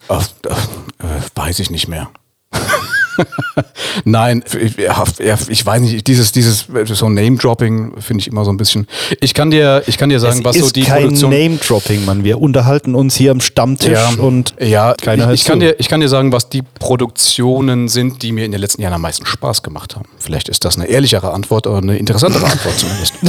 Ach, 0.08 0.28
äh, 0.48 0.54
weiß 1.34 1.58
ich 1.58 1.70
nicht 1.70 1.88
mehr. 1.88 2.08
Nein, 4.04 4.42
ich, 4.60 4.78
ich 5.48 5.66
weiß 5.66 5.80
nicht, 5.80 6.06
dieses, 6.06 6.32
dieses 6.32 6.66
so 6.84 7.08
Name-Dropping 7.08 8.00
finde 8.00 8.20
ich 8.20 8.28
immer 8.28 8.44
so 8.44 8.50
ein 8.50 8.56
bisschen. 8.56 8.86
Ich 9.20 9.34
kann 9.34 9.50
dir, 9.50 9.82
ich 9.86 9.98
kann 9.98 10.08
dir 10.08 10.20
sagen, 10.20 10.40
es 10.40 10.44
was 10.44 10.56
so 10.56 10.70
die 10.70 10.82
kein 10.82 11.02
Produktion. 11.02 11.30
Name-Dropping, 11.30 12.04
Mann. 12.04 12.24
Wir 12.24 12.40
unterhalten 12.40 12.94
uns 12.94 13.16
hier 13.16 13.30
am 13.30 13.40
Stammtisch 13.40 13.92
Ja, 13.92 14.10
und 14.18 14.54
ja, 14.60 14.94
keiner 14.94 15.32
ich, 15.32 15.42
ich, 15.42 15.46
kann 15.46 15.60
dir, 15.60 15.76
ich 15.78 15.88
kann 15.88 16.00
dir 16.00 16.08
sagen, 16.08 16.32
was 16.32 16.48
die 16.48 16.62
Produktionen 16.62 17.88
sind, 17.88 18.22
die 18.22 18.32
mir 18.32 18.44
in 18.44 18.52
den 18.52 18.60
letzten 18.60 18.82
Jahren 18.82 18.94
am 18.94 19.02
meisten 19.02 19.26
Spaß 19.26 19.62
gemacht 19.62 19.96
haben. 19.96 20.08
Vielleicht 20.18 20.48
ist 20.48 20.64
das 20.64 20.76
eine 20.76 20.86
ehrlichere 20.86 21.32
Antwort, 21.32 21.66
aber 21.66 21.78
eine 21.78 21.98
interessantere 21.98 22.46
Antwort 22.46 22.78
zumindest. 22.78 23.14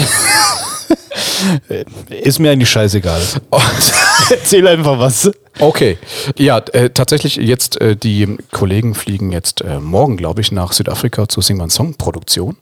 ist 2.10 2.40
mir 2.40 2.52
eigentlich 2.52 2.70
scheißegal. 2.70 3.22
Erzähl 4.30 4.68
einfach 4.68 5.00
was. 5.00 5.32
Okay, 5.60 5.98
ja, 6.38 6.60
äh, 6.74 6.90
tatsächlich 6.90 7.38
jetzt, 7.38 7.82
äh, 7.82 7.96
die 7.96 8.38
Kollegen 8.52 8.94
fliegen 8.94 9.32
jetzt 9.32 9.62
äh, 9.62 9.80
morgen, 9.80 10.18
glaube 10.18 10.42
ich, 10.42 10.52
nach 10.52 10.74
Südafrika 10.74 11.28
zur 11.28 11.42
Sing 11.44 11.68
Song 11.70 11.96
Produktion. 11.96 12.58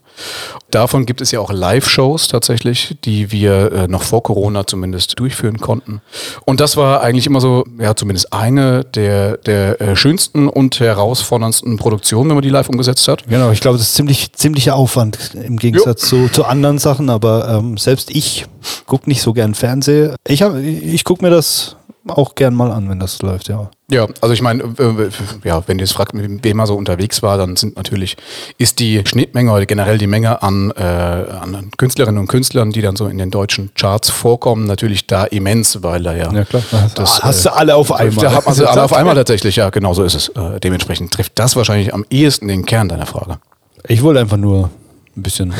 Davon 0.70 1.06
gibt 1.06 1.20
es 1.20 1.30
ja 1.30 1.40
auch 1.40 1.52
Live-Shows 1.52 2.28
tatsächlich, 2.28 2.96
die 3.04 3.30
wir 3.32 3.72
äh, 3.72 3.88
noch 3.88 4.02
vor 4.02 4.22
Corona 4.22 4.66
zumindest 4.66 5.18
durchführen 5.18 5.58
konnten. 5.58 6.00
Und 6.44 6.60
das 6.60 6.76
war 6.76 7.02
eigentlich 7.02 7.26
immer 7.26 7.40
so, 7.40 7.64
ja, 7.78 7.94
zumindest 7.94 8.32
eine 8.32 8.84
der, 8.84 9.36
der 9.38 9.80
äh, 9.80 9.96
schönsten 9.96 10.48
und 10.48 10.80
herausforderndsten 10.80 11.76
Produktionen, 11.76 12.30
wenn 12.30 12.36
man 12.36 12.42
die 12.42 12.50
live 12.50 12.68
umgesetzt 12.68 13.06
hat. 13.08 13.26
Genau, 13.28 13.50
ich 13.50 13.60
glaube, 13.60 13.78
das 13.78 13.88
ist 13.88 13.94
ziemlich 13.94 14.32
ziemlicher 14.32 14.74
Aufwand 14.76 15.34
im 15.34 15.56
Gegensatz 15.58 16.02
zu, 16.08 16.28
zu 16.28 16.44
anderen 16.44 16.78
Sachen, 16.78 17.10
aber 17.10 17.48
ähm, 17.48 17.76
selbst 17.76 18.10
ich 18.10 18.46
gucke 18.86 19.08
nicht 19.08 19.22
so 19.22 19.32
gern 19.32 19.54
Fernsehen. 19.54 20.14
Ich, 20.26 20.42
hab- 20.42 20.56
ich 20.56 21.04
gucke 21.04 21.24
mir 21.24 21.30
das 21.30 21.76
auch 22.08 22.34
gern 22.34 22.54
mal 22.54 22.70
an, 22.70 22.88
wenn 22.88 23.00
das 23.00 23.20
läuft, 23.22 23.48
ja. 23.48 23.70
Ja, 23.90 24.06
also 24.20 24.32
ich 24.32 24.42
meine, 24.42 24.64
äh, 24.64 25.08
ja, 25.44 25.62
wenn 25.66 25.78
du 25.78 25.84
jetzt 25.84 25.92
fragst, 25.92 26.12
mit 26.12 26.44
wem 26.44 26.58
er 26.58 26.66
so 26.66 26.74
unterwegs 26.74 27.22
war, 27.22 27.38
dann 27.38 27.54
sind 27.54 27.76
natürlich, 27.76 28.16
ist 28.58 28.80
die 28.80 29.02
Schnittmenge 29.06 29.52
oder 29.52 29.64
generell 29.64 29.96
die 29.96 30.08
Menge 30.08 30.42
an, 30.42 30.72
äh, 30.76 30.82
an 30.82 31.70
Künstlerinnen 31.76 32.20
und 32.20 32.26
Künstlern, 32.26 32.72
die 32.72 32.82
dann 32.82 32.96
so 32.96 33.06
in 33.06 33.18
den 33.18 33.30
deutschen 33.30 33.70
Charts 33.74 34.10
vorkommen, 34.10 34.64
natürlich 34.64 35.06
da 35.06 35.24
immens, 35.24 35.82
weil 35.82 36.02
da 36.02 36.14
ja. 36.14 36.32
Ja, 36.32 36.44
klar. 36.44 36.62
Das, 36.96 37.22
hast 37.22 37.46
äh, 37.46 37.48
du 37.50 37.56
alle 37.56 37.76
auf 37.76 37.92
einmal. 37.92 38.24
Da 38.24 38.32
hat 38.32 38.46
man 38.46 38.54
sie 38.54 38.68
alle 38.68 38.82
auf 38.82 38.92
einmal 38.92 39.14
tatsächlich, 39.16 39.56
ja, 39.56 39.70
genau 39.70 39.94
so 39.94 40.02
ist 40.02 40.14
es. 40.14 40.28
Äh, 40.30 40.58
dementsprechend 40.58 41.12
trifft 41.12 41.32
das 41.36 41.54
wahrscheinlich 41.54 41.94
am 41.94 42.04
ehesten 42.10 42.48
den 42.48 42.66
Kern 42.66 42.88
deiner 42.88 43.06
Frage. 43.06 43.38
Ich 43.86 44.02
wollte 44.02 44.20
einfach 44.20 44.36
nur 44.36 44.70
ein 45.16 45.22
bisschen 45.22 45.54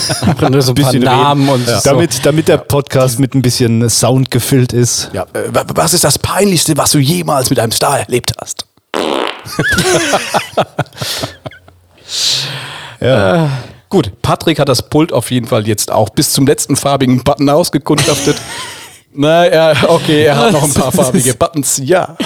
nur 0.50 0.62
so 0.62 0.72
ein 0.72 0.74
Bisschen 0.74 1.02
Namen 1.02 1.48
und 1.48 1.66
so. 1.66 1.74
Damit, 1.84 2.24
damit 2.24 2.48
der 2.48 2.58
Podcast 2.58 3.18
mit 3.18 3.34
ein 3.34 3.42
bisschen 3.42 3.88
Sound 3.90 4.30
gefüllt 4.30 4.72
ist. 4.72 5.10
Ja, 5.12 5.22
äh, 5.32 5.52
wa- 5.52 5.64
was 5.74 5.92
ist 5.94 6.04
das 6.04 6.18
Peinlichste, 6.18 6.76
was 6.76 6.92
du 6.92 6.98
jemals 6.98 7.50
mit 7.50 7.58
einem 7.58 7.72
Star 7.72 8.00
erlebt 8.00 8.32
hast? 8.40 8.66
Ja. 13.00 13.50
Gut, 13.88 14.20
Patrick 14.22 14.58
hat 14.58 14.68
das 14.68 14.82
Pult 14.88 15.12
auf 15.12 15.30
jeden 15.30 15.46
Fall 15.46 15.66
jetzt 15.66 15.90
auch 15.92 16.08
bis 16.10 16.32
zum 16.32 16.46
letzten 16.46 16.76
farbigen 16.76 17.22
Button 17.22 17.48
ausgekundschaftet. 17.50 18.36
Na 19.14 19.50
ja, 19.52 19.72
okay, 19.88 20.24
er 20.24 20.36
hat 20.36 20.52
noch 20.52 20.62
ein 20.64 20.74
paar 20.74 20.92
farbige 20.92 21.34
Buttons. 21.34 21.80
Ja. 21.82 22.16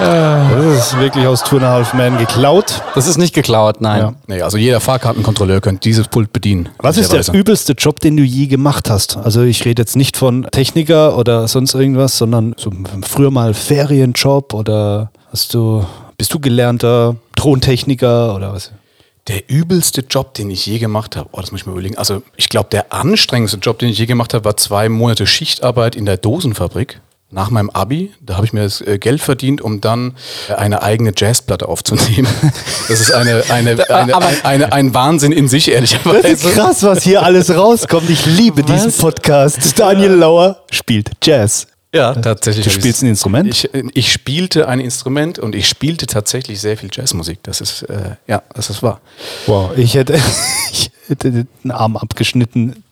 Das 0.00 0.92
ist 0.92 0.98
wirklich 0.98 1.26
aus 1.26 1.44
Two 1.44 1.56
and 1.56 1.64
a 1.64 1.70
Half 1.70 1.94
Man 1.94 2.16
geklaut. 2.16 2.82
Das 2.94 3.06
ist 3.06 3.18
nicht 3.18 3.34
geklaut, 3.34 3.80
nein. 3.80 4.00
Ja. 4.00 4.14
Nee, 4.26 4.42
also 4.42 4.56
jeder 4.56 4.80
Fahrkartenkontrolleur 4.80 5.60
könnte 5.60 5.80
dieses 5.80 6.08
Pult 6.08 6.32
bedienen. 6.32 6.70
Was 6.78 6.96
ist 6.96 7.12
der 7.12 7.32
übelste 7.32 7.74
Job, 7.74 8.00
den 8.00 8.16
du 8.16 8.22
je 8.22 8.46
gemacht 8.46 8.88
hast? 8.88 9.16
Also 9.18 9.42
ich 9.42 9.64
rede 9.64 9.82
jetzt 9.82 9.96
nicht 9.96 10.16
von 10.16 10.46
Techniker 10.50 11.18
oder 11.18 11.48
sonst 11.48 11.74
irgendwas, 11.74 12.16
sondern 12.16 12.54
so 12.56 12.72
früher 13.02 13.30
mal 13.30 13.52
Ferienjob 13.54 14.54
oder 14.54 15.10
hast 15.30 15.52
du, 15.54 15.84
bist 16.16 16.32
du 16.32 16.40
gelernter 16.40 17.16
Tontechniker 17.36 18.34
oder 18.34 18.52
was? 18.52 18.72
Der 19.28 19.48
übelste 19.48 20.00
Job, 20.00 20.34
den 20.34 20.50
ich 20.50 20.64
je 20.66 20.78
gemacht 20.78 21.14
habe, 21.14 21.28
oh, 21.32 21.40
das 21.40 21.52
muss 21.52 21.60
ich 21.60 21.66
mir 21.66 21.72
überlegen. 21.72 21.98
Also, 21.98 22.22
ich 22.36 22.48
glaube, 22.48 22.70
der 22.72 22.92
anstrengendste 22.92 23.58
Job, 23.58 23.78
den 23.78 23.90
ich 23.90 23.98
je 23.98 24.06
gemacht 24.06 24.32
habe, 24.34 24.44
war 24.44 24.56
zwei 24.56 24.88
Monate 24.88 25.26
Schichtarbeit 25.26 25.94
in 25.94 26.06
der 26.06 26.16
Dosenfabrik. 26.16 27.00
Nach 27.32 27.48
meinem 27.50 27.70
Abi, 27.70 28.12
da 28.20 28.34
habe 28.36 28.46
ich 28.46 28.52
mir 28.52 28.62
das 28.64 28.80
äh, 28.80 28.98
Geld 28.98 29.20
verdient, 29.20 29.60
um 29.60 29.80
dann 29.80 30.16
äh, 30.48 30.54
eine 30.54 30.82
eigene 30.82 31.12
Jazzplatte 31.16 31.68
aufzunehmen. 31.68 32.26
Das 32.88 33.00
ist 33.00 33.12
eine, 33.12 33.44
eine, 33.50 33.88
eine, 33.90 34.14
Aber- 34.14 34.26
ein, 34.26 34.42
eine, 34.44 34.72
ein 34.72 34.94
Wahnsinn 34.94 35.30
in 35.30 35.46
sich, 35.48 35.66
Das 35.66 35.74
ist 35.84 35.92
ehrlicherweise. 36.04 36.50
krass, 36.50 36.82
was 36.82 37.04
hier 37.04 37.22
alles 37.22 37.54
rauskommt. 37.54 38.10
Ich 38.10 38.26
liebe 38.26 38.64
diesen 38.64 38.92
Podcast. 38.92 39.78
Daniel 39.78 40.10
Lauer 40.12 40.64
spielt 40.72 41.10
Jazz. 41.22 41.68
Ja, 41.94 42.14
tatsächlich. 42.14 42.64
Du 42.64 42.70
spielst 42.70 43.02
ein 43.02 43.06
Instrument? 43.08 43.48
Ich, 43.48 43.72
äh, 43.74 43.82
ich 43.94 44.12
spielte 44.12 44.66
ein 44.68 44.80
Instrument 44.80 45.38
und 45.38 45.54
ich 45.54 45.68
spielte 45.68 46.06
tatsächlich 46.06 46.60
sehr 46.60 46.76
viel 46.76 46.88
Jazzmusik. 46.92 47.38
Das 47.44 47.60
ist, 47.60 47.82
äh, 47.82 48.16
ja, 48.26 48.42
das 48.54 48.70
ist 48.70 48.82
wahr. 48.82 49.00
Wow, 49.46 49.70
ich 49.76 49.94
hätte, 49.94 50.14
ich 50.72 50.90
hätte 51.08 51.30
den 51.30 51.70
Arm 51.70 51.96
abgeschnitten. 51.96 52.82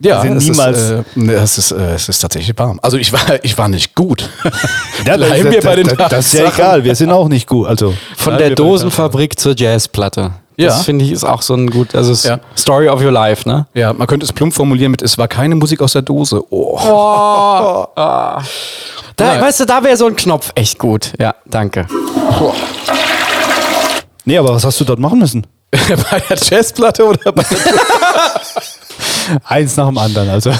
Ja, 0.00 0.20
sind 0.22 0.36
es 0.38 0.44
niemals- 0.44 0.78
Ist, 0.78 0.90
äh, 0.90 1.02
ne, 1.14 1.32
es, 1.34 1.56
ist, 1.58 1.70
äh, 1.70 1.94
es 1.94 2.08
ist 2.08 2.18
tatsächlich 2.18 2.58
warm. 2.58 2.80
Also 2.82 2.96
ich 2.96 3.12
war, 3.12 3.20
ich 3.42 3.56
war 3.56 3.68
nicht 3.68 3.94
gut. 3.94 4.28
Ja, 5.06 5.16
Bleiben 5.18 5.50
wir 5.50 5.60
bei 5.60 5.76
den 5.76 5.86
das, 5.86 6.08
das 6.08 6.26
ist 6.28 6.32
ja 6.34 6.48
egal, 6.48 6.82
wir 6.82 6.94
sind 6.94 7.10
auch 7.10 7.28
nicht 7.28 7.46
gut. 7.46 7.66
Also, 7.68 7.92
Von 8.16 8.32
Ja, 8.34 8.38
der 8.38 8.50
Dosenfabrik 8.54 9.38
zur 9.38 9.54
Jazzplatte. 9.54 10.30
Ja. 10.56 10.68
Das 10.68 10.84
finde 10.84 11.04
ich 11.04 11.12
ist 11.12 11.24
auch 11.24 11.42
so 11.42 11.54
ein 11.54 11.68
gut, 11.68 11.94
also 11.94 12.26
Ja. 12.26 12.38
Story 12.56 12.88
of 12.88 13.02
your 13.02 13.10
life, 13.12 13.46
ne? 13.46 13.66
Ja, 13.74 13.92
man 13.92 14.06
könnte 14.06 14.24
es 14.24 14.32
plump 14.32 14.54
formulieren 14.54 14.92
mit, 14.92 15.02
es 15.02 15.18
war 15.18 15.28
keine 15.28 15.56
Musik 15.56 15.82
aus 15.82 15.92
der 15.92 16.02
Dose. 16.02 16.42
Oh. 16.50 17.86
Da, 17.96 19.26
Nein. 19.26 19.42
weißt 19.42 19.60
du, 19.60 19.64
da 19.66 19.84
wäre 19.84 19.96
so 19.96 20.06
ein 20.06 20.16
Knopf 20.16 20.50
echt 20.56 20.76
gut. 20.78 21.12
Ja, 21.20 21.36
danke. 21.46 21.86
nee, 24.24 24.36
aber 24.38 24.54
was 24.54 24.64
hast 24.64 24.80
du 24.80 24.84
dort 24.84 24.98
machen 24.98 25.18
müssen? 25.20 25.46
bei 25.70 26.20
der 26.28 26.36
Jazzplatte 26.38 27.04
oder 27.04 27.30
bei 27.32 27.42
der 27.42 27.58
Eins 29.44 29.76
nach 29.76 29.88
dem 29.88 29.98
anderen, 29.98 30.28
also. 30.28 30.50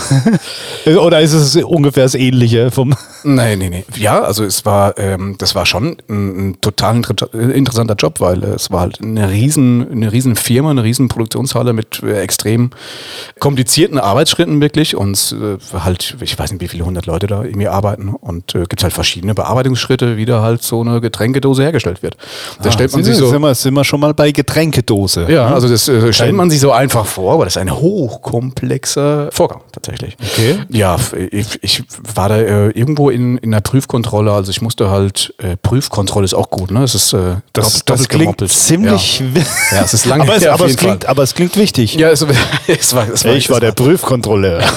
Oder 0.86 1.20
ist 1.20 1.32
es 1.32 1.56
ungefähr 1.56 2.04
das 2.04 2.14
Ähnliche 2.14 2.70
vom. 2.70 2.94
Nee, 3.22 3.56
nee, 3.56 3.70
nee. 3.70 3.84
Ja, 3.96 4.20
also 4.22 4.44
es 4.44 4.64
war, 4.64 4.98
ähm, 4.98 5.36
das 5.38 5.54
war 5.54 5.66
schon 5.66 5.96
ein, 6.08 6.50
ein 6.50 6.60
total 6.60 6.96
inter 6.96 7.32
interessanter 7.34 7.94
Job, 7.94 8.20
weil 8.20 8.42
äh, 8.44 8.48
es 8.48 8.70
war 8.70 8.80
halt 8.80 9.00
eine 9.00 9.30
riesen, 9.30 9.90
eine 9.90 10.12
riesen 10.12 10.36
Firma, 10.36 10.70
eine 10.70 10.82
riesen 10.84 11.08
Produktionshalle 11.08 11.72
mit 11.72 12.02
äh, 12.02 12.20
extrem 12.20 12.70
komplizierten 13.38 13.98
Arbeitsschritten 13.98 14.60
wirklich 14.60 14.96
und 14.96 15.34
äh, 15.40 15.58
halt, 15.78 16.16
ich 16.20 16.38
weiß 16.38 16.52
nicht, 16.52 16.60
wie 16.60 16.68
viele 16.68 16.84
hundert 16.84 17.06
Leute 17.06 17.26
da 17.26 17.42
irgendwie 17.42 17.68
arbeiten 17.68 18.08
und 18.08 18.54
äh, 18.54 18.64
gibt 18.64 18.82
halt 18.82 18.92
verschiedene 18.92 19.34
Bearbeitungsschritte, 19.34 20.16
wie 20.16 20.26
da 20.26 20.42
halt 20.42 20.62
so 20.62 20.80
eine 20.80 21.00
Getränkedose 21.00 21.62
hergestellt 21.62 22.02
wird. 22.02 22.16
Da 22.62 22.70
stellt 22.70 22.92
man 22.92 23.04
sich 23.04 23.16
so. 23.16 23.28
sind, 23.28 23.40
wir, 23.40 23.54
sind 23.54 23.74
wir 23.74 23.84
schon 23.84 24.00
mal 24.00 24.14
bei 24.14 24.30
Getränkedose. 24.32 25.26
Ja, 25.30 25.46
also 25.54 25.68
das 25.68 25.88
äh, 25.88 26.12
stellt 26.12 26.34
man 26.34 26.50
sich 26.50 26.60
so 26.60 26.72
einfach 26.72 27.06
vor, 27.06 27.34
aber 27.34 27.44
das 27.44 27.56
ist 27.56 27.62
ein 27.62 27.80
hochkomplexer 28.54 29.28
Vorgang 29.32 29.60
tatsächlich. 29.72 30.16
Okay. 30.20 30.58
Ja, 30.70 30.96
ich, 31.30 31.62
ich 31.62 31.82
war 32.14 32.28
da 32.28 32.36
äh, 32.38 32.70
irgendwo 32.70 33.10
in, 33.10 33.38
in 33.38 33.50
der 33.50 33.60
Prüfkontrolle, 33.60 34.32
also 34.32 34.50
ich 34.50 34.62
musste 34.62 34.90
halt, 34.90 35.34
äh, 35.38 35.56
Prüfkontrolle 35.56 36.24
ist 36.24 36.34
auch 36.34 36.50
gut, 36.50 36.70
ne? 36.70 36.82
Es 36.82 36.94
ist 36.94 37.12
äh, 37.12 37.36
Das, 37.52 37.84
das 37.84 38.08
klingt 38.08 38.22
gemoppelt. 38.38 38.50
ziemlich. 38.50 39.20
Ja. 39.20 39.76
ja, 39.78 39.82
es 39.84 39.94
ist 39.94 40.06
lange 40.06 40.22
aber, 40.24 40.36
es, 40.36 40.46
aber, 40.46 40.66
es 40.66 40.76
klingt, 40.76 41.06
aber 41.06 41.22
es 41.22 41.34
klingt 41.34 41.56
wichtig. 41.56 41.94
Ja, 41.94 42.10
es, 42.10 42.22
es 42.66 42.94
war, 42.94 43.08
es 43.08 43.24
war, 43.24 43.34
ich 43.34 43.50
war 43.50 43.60
der 43.60 43.72
Prüfkontrolleur. 43.72 44.62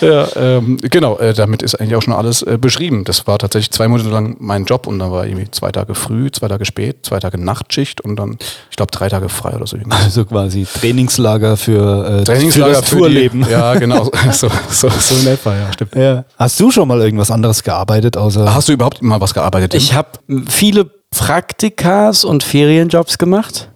Ja, 0.00 0.26
ähm, 0.36 0.78
genau, 0.78 1.18
äh, 1.18 1.32
damit 1.32 1.62
ist 1.62 1.76
eigentlich 1.76 1.94
auch 1.94 2.02
schon 2.02 2.12
alles 2.12 2.42
äh, 2.42 2.58
beschrieben. 2.60 3.04
Das 3.04 3.26
war 3.26 3.38
tatsächlich 3.38 3.70
zwei 3.70 3.86
Monate 3.86 4.08
lang 4.08 4.36
mein 4.40 4.64
Job 4.64 4.86
und 4.86 4.98
dann 4.98 5.12
war 5.12 5.26
irgendwie 5.26 5.48
zwei 5.50 5.70
Tage 5.70 5.94
früh, 5.94 6.30
zwei 6.30 6.48
Tage 6.48 6.64
spät, 6.64 6.98
zwei 7.02 7.20
Tage 7.20 7.38
Nachtschicht 7.38 8.00
und 8.00 8.16
dann, 8.16 8.36
ich 8.70 8.76
glaube, 8.76 8.90
drei 8.90 9.08
Tage 9.08 9.28
frei 9.28 9.54
oder 9.54 9.66
so. 9.66 9.76
irgendwas. 9.76 10.02
Also 10.02 10.24
quasi 10.24 10.66
Trainingslager 10.80 11.56
für, 11.56 12.20
äh, 12.20 12.24
Trainingslager 12.50 12.74
für 12.74 12.80
das 12.80 12.90
Tourleben. 12.90 13.46
Ja, 13.50 13.74
genau. 13.74 14.10
So, 14.32 14.48
so, 14.70 14.88
so 14.88 15.14
in 15.16 15.26
etwa, 15.26 15.54
ja, 15.54 15.72
stimmt. 15.72 15.94
Ja. 15.94 16.24
Hast 16.38 16.58
du 16.58 16.70
schon 16.70 16.88
mal 16.88 17.00
irgendwas 17.00 17.30
anderes 17.30 17.62
gearbeitet, 17.62 18.16
außer. 18.16 18.54
Hast 18.54 18.68
du 18.68 18.72
überhaupt 18.72 19.02
mal 19.02 19.20
was 19.20 19.34
gearbeitet? 19.34 19.72
Tim? 19.72 19.78
Ich 19.78 19.94
habe 19.94 20.08
viele 20.48 20.90
Praktikas 21.10 22.24
und 22.24 22.42
Ferienjobs 22.42 23.18
gemacht. 23.18 23.68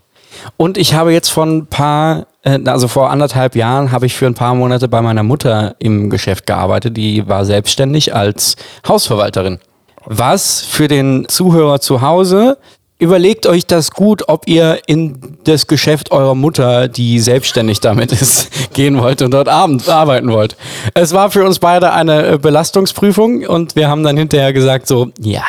Und 0.57 0.79
ich 0.79 0.95
habe 0.95 1.13
jetzt 1.13 1.31
vor 1.31 1.45
ein 1.45 1.67
paar, 1.67 2.27
äh, 2.43 2.59
also 2.67 2.89
vor 2.89 3.11
anderthalb 3.11 3.57
Jahren, 3.57 3.93
habe 3.93 4.07
ich 4.07 4.15
für 4.15 4.27
ein 4.27 4.35
paar 4.35 4.55
Monate 4.55 4.89
bei 4.89 5.03
meiner 5.03 5.23
Mutter 5.23 5.75
im 5.79 6.11
Geschäft 6.11 6.47
gearbeitet. 6.47 6.97
Die 6.97 7.29
war 7.29 7.45
selbstständig 7.45 8.15
als 8.15 8.57
Hausverwalterin. 8.87 9.59
Was 10.05 10.63
für 10.63 10.89
den 10.89 11.27
Zuhörer 11.29 11.81
zu 11.81 12.01
Hause, 12.01 12.59
überlegt 12.99 13.47
euch 13.47 13.67
das 13.67 13.91
gut, 13.91 14.29
ob 14.29 14.49
ihr 14.49 14.81
in 14.87 15.39
das 15.45 15.67
Geschäft 15.67 16.13
eurer 16.13 16.35
Mutter, 16.35 16.89
die 16.89 17.21
selbstständig 17.21 17.81
damit 17.81 18.13
ist, 18.13 18.51
gehen 18.73 19.01
wollt 19.01 19.23
und 19.23 19.33
dort 19.33 19.49
abend 19.49 19.89
arbeiten 19.89 20.31
wollt. 20.33 20.57
Es 20.95 21.13
war 21.13 21.31
für 21.31 21.45
uns 21.45 21.59
beide 21.59 21.93
eine 21.93 22.27
äh, 22.27 22.39
Belastungsprüfung 22.39 23.47
und 23.47 23.77
wir 23.77 23.89
haben 23.89 24.03
dann 24.03 24.17
hinterher 24.17 24.53
gesagt 24.53 24.87
so, 24.87 25.11
ja, 25.21 25.43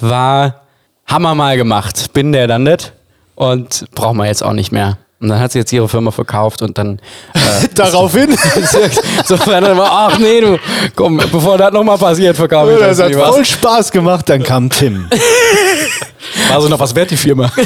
war 0.00 0.62
Hammer 1.06 1.34
mal 1.34 1.56
gemacht, 1.56 2.12
bin 2.12 2.32
der 2.32 2.46
dann 2.46 2.64
nicht 2.64 2.92
und 3.34 3.86
brauchen 3.94 4.18
wir 4.18 4.26
jetzt 4.26 4.44
auch 4.44 4.52
nicht 4.52 4.72
mehr. 4.72 4.98
Und 5.20 5.30
dann 5.30 5.40
hat 5.40 5.50
sie 5.50 5.58
jetzt 5.58 5.72
ihre 5.72 5.88
Firma 5.88 6.12
verkauft 6.12 6.62
und 6.62 6.78
dann 6.78 7.00
äh, 7.34 7.68
Daraufhin. 7.74 8.36
so 9.24 9.36
dann 9.36 9.76
war, 9.76 9.90
ach 9.90 10.18
nee, 10.18 10.40
du, 10.40 10.58
komm, 10.94 11.16
bevor 11.16 11.58
das 11.58 11.72
nochmal 11.72 11.98
passiert, 11.98 12.36
verkaufe 12.36 12.74
ich 12.74 12.78
das 12.78 12.98
das 12.98 13.06
hat 13.06 13.14
voll 13.16 13.44
Spaß 13.44 13.90
gemacht, 13.90 14.28
dann 14.28 14.44
kam 14.44 14.70
Tim. 14.70 15.08
War 16.48 16.60
so 16.60 16.68
noch 16.68 16.78
was 16.80 16.94
wert, 16.94 17.10
die 17.10 17.16
Firma. 17.16 17.50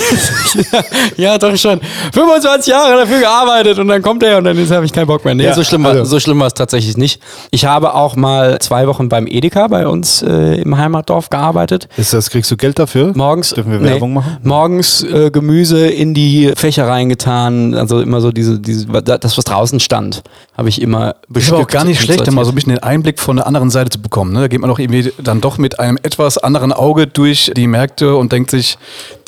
Ja, 1.17 1.39
doch 1.39 1.57
schon. 1.57 1.81
25 2.13 2.73
Jahre 2.73 2.97
dafür 3.01 3.21
gearbeitet 3.21 3.79
und 3.79 3.89
dann 3.89 4.03
kommt 4.03 4.23
er 4.23 4.39
und 4.39 4.45
dann 4.45 4.57
habe 4.71 4.85
ich 4.85 4.93
keinen 4.93 5.07
Bock 5.07 5.25
mehr. 5.25 5.35
Nee, 5.35 5.45
Ja, 5.45 5.55
so 5.55 5.63
schlimm, 5.65 5.85
war, 5.85 5.93
also- 5.93 6.05
so 6.05 6.21
schlimm 6.21 6.39
war 6.41 6.47
es 6.47 6.55
tatsächlich 6.55 6.97
nicht. 6.97 7.21
Ich 7.51 7.65
habe 7.65 7.95
auch 7.95 8.17
mal 8.17 8.59
zwei 8.61 8.87
Wochen 8.87 9.09
beim 9.09 9.27
Edeka 9.27 9.67
bei 9.69 9.87
uns 9.87 10.23
äh, 10.23 10.61
im 10.61 10.77
Heimatdorf 10.77 11.31
gearbeitet. 11.31 11.89
Ist 11.97 12.13
das, 12.13 12.31
kriegst 12.31 12.51
du 12.51 12.57
Geld 12.57 12.79
dafür? 12.79 13.13
Morgens, 13.15 13.51
Dürfen 13.51 13.73
wir 13.73 13.83
Werbung 13.83 14.15
machen? 14.15 14.39
Morgens 14.43 15.03
äh, 15.05 15.31
Gemüse 15.31 15.87
in 15.87 16.15
die 16.15 16.53
Fächer 16.57 16.87
reingetan, 16.89 17.75
also 17.75 18.01
immer 18.01 18.21
so 18.21 18.31
diese, 18.33 18.59
diese 18.59 18.87
das, 19.03 19.37
was 19.37 19.45
draußen 19.45 19.81
stand, 19.81 20.23
habe 20.57 20.69
ich 20.69 20.81
immer 20.81 21.11
Ist 21.23 21.33
bestückt. 21.33 21.55
aber 21.55 21.63
auch 21.63 21.69
gar 21.69 21.85
nicht 21.85 22.01
schlecht, 22.01 22.31
mal 22.33 22.45
so 22.45 22.53
ein 22.53 22.55
bisschen 22.55 22.75
den 22.75 22.83
Einblick 22.83 23.19
von 23.21 23.37
der 23.37 23.47
anderen 23.47 23.71
Seite 23.71 23.91
zu 23.91 24.01
bekommen. 24.01 24.33
Ne? 24.33 24.41
Da 24.41 24.49
geht 24.49 24.61
man 24.61 24.71
doch 24.71 24.79
irgendwie 24.79 25.13
dann 25.23 25.41
doch 25.41 25.59
mit 25.59 25.79
einem 25.81 25.99
etwas 26.03 26.39
anderen 26.39 26.73
Auge 26.73 27.07
durch 27.07 27.53
die 27.57 27.67
Märkte 27.67 28.17
und 28.17 28.33
denkt 28.33 28.51
sich, 28.51 28.62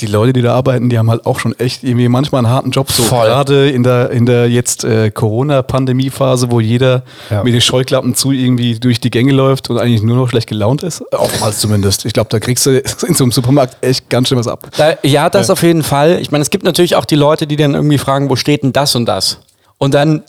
die 0.01 0.07
Leute, 0.07 0.33
die 0.33 0.43
da 0.43 0.55
arbeiten, 0.55 0.89
die 0.91 0.99
haben 0.99 1.11
halt 1.11 1.27
auch 1.27 1.39
schon 1.39 1.59
echt 1.59 1.85
irgendwie 1.85 2.09
manchmal 2.09 2.41
einen 2.45 2.53
harten 2.53 2.71
Job. 2.71 2.91
So 2.91 3.03
Voll. 3.03 3.27
gerade 3.27 3.71
in 3.71 3.83
der, 3.83 4.11
in 4.11 4.27
der 4.27 4.49
jetzt 4.51 4.85
äh, 4.85 5.11
Corona-Pandemie-Phase, 5.11 6.51
wo 6.51 6.61
jeder 6.61 7.03
Ja. 7.31 7.43
mit 7.43 7.55
den 7.55 7.61
Scheuklappen 7.61 8.15
zu 8.15 8.33
irgendwie 8.33 8.79
durch 8.79 9.01
die 9.01 9.11
Gänge 9.11 9.33
läuft 9.33 9.71
und 9.71 9.79
eigentlich 9.79 10.03
nur 10.03 10.17
noch 10.17 10.29
schlecht 10.29 10.49
gelaunt 10.49 10.83
ist. 10.83 11.03
Oftmals 11.13 11.59
zumindest. 11.61 12.05
Ich 12.05 12.13
glaube, 12.13 12.29
da 12.31 12.41
kriegst 12.41 12.67
du 12.67 12.71
in 13.07 13.15
so 13.15 13.25
einem 13.25 13.33
Supermarkt 13.33 13.77
echt 13.85 14.09
ganz 14.11 14.29
schön 14.29 14.39
was 14.39 14.49
ab. 14.49 14.69
Da, 14.77 14.95
ja, 15.03 15.31
das 15.31 15.51
auf 15.51 15.63
jeden 15.63 15.83
Fall. 15.83 16.19
Ich 16.21 16.31
meine, 16.31 16.43
es 16.43 16.51
gibt 16.51 16.65
natürlich 16.65 16.97
auch 16.97 17.05
die 17.05 17.17
Leute, 17.17 17.47
die 17.47 17.57
dann 17.57 17.75
irgendwie 17.75 17.99
fragen, 17.99 18.31
wo 18.31 18.37
steht 18.37 18.63
denn 18.63 18.73
das 18.73 18.95
und 18.95 19.07
das? 19.07 19.39
Und 19.79 19.95
dann, 19.95 20.23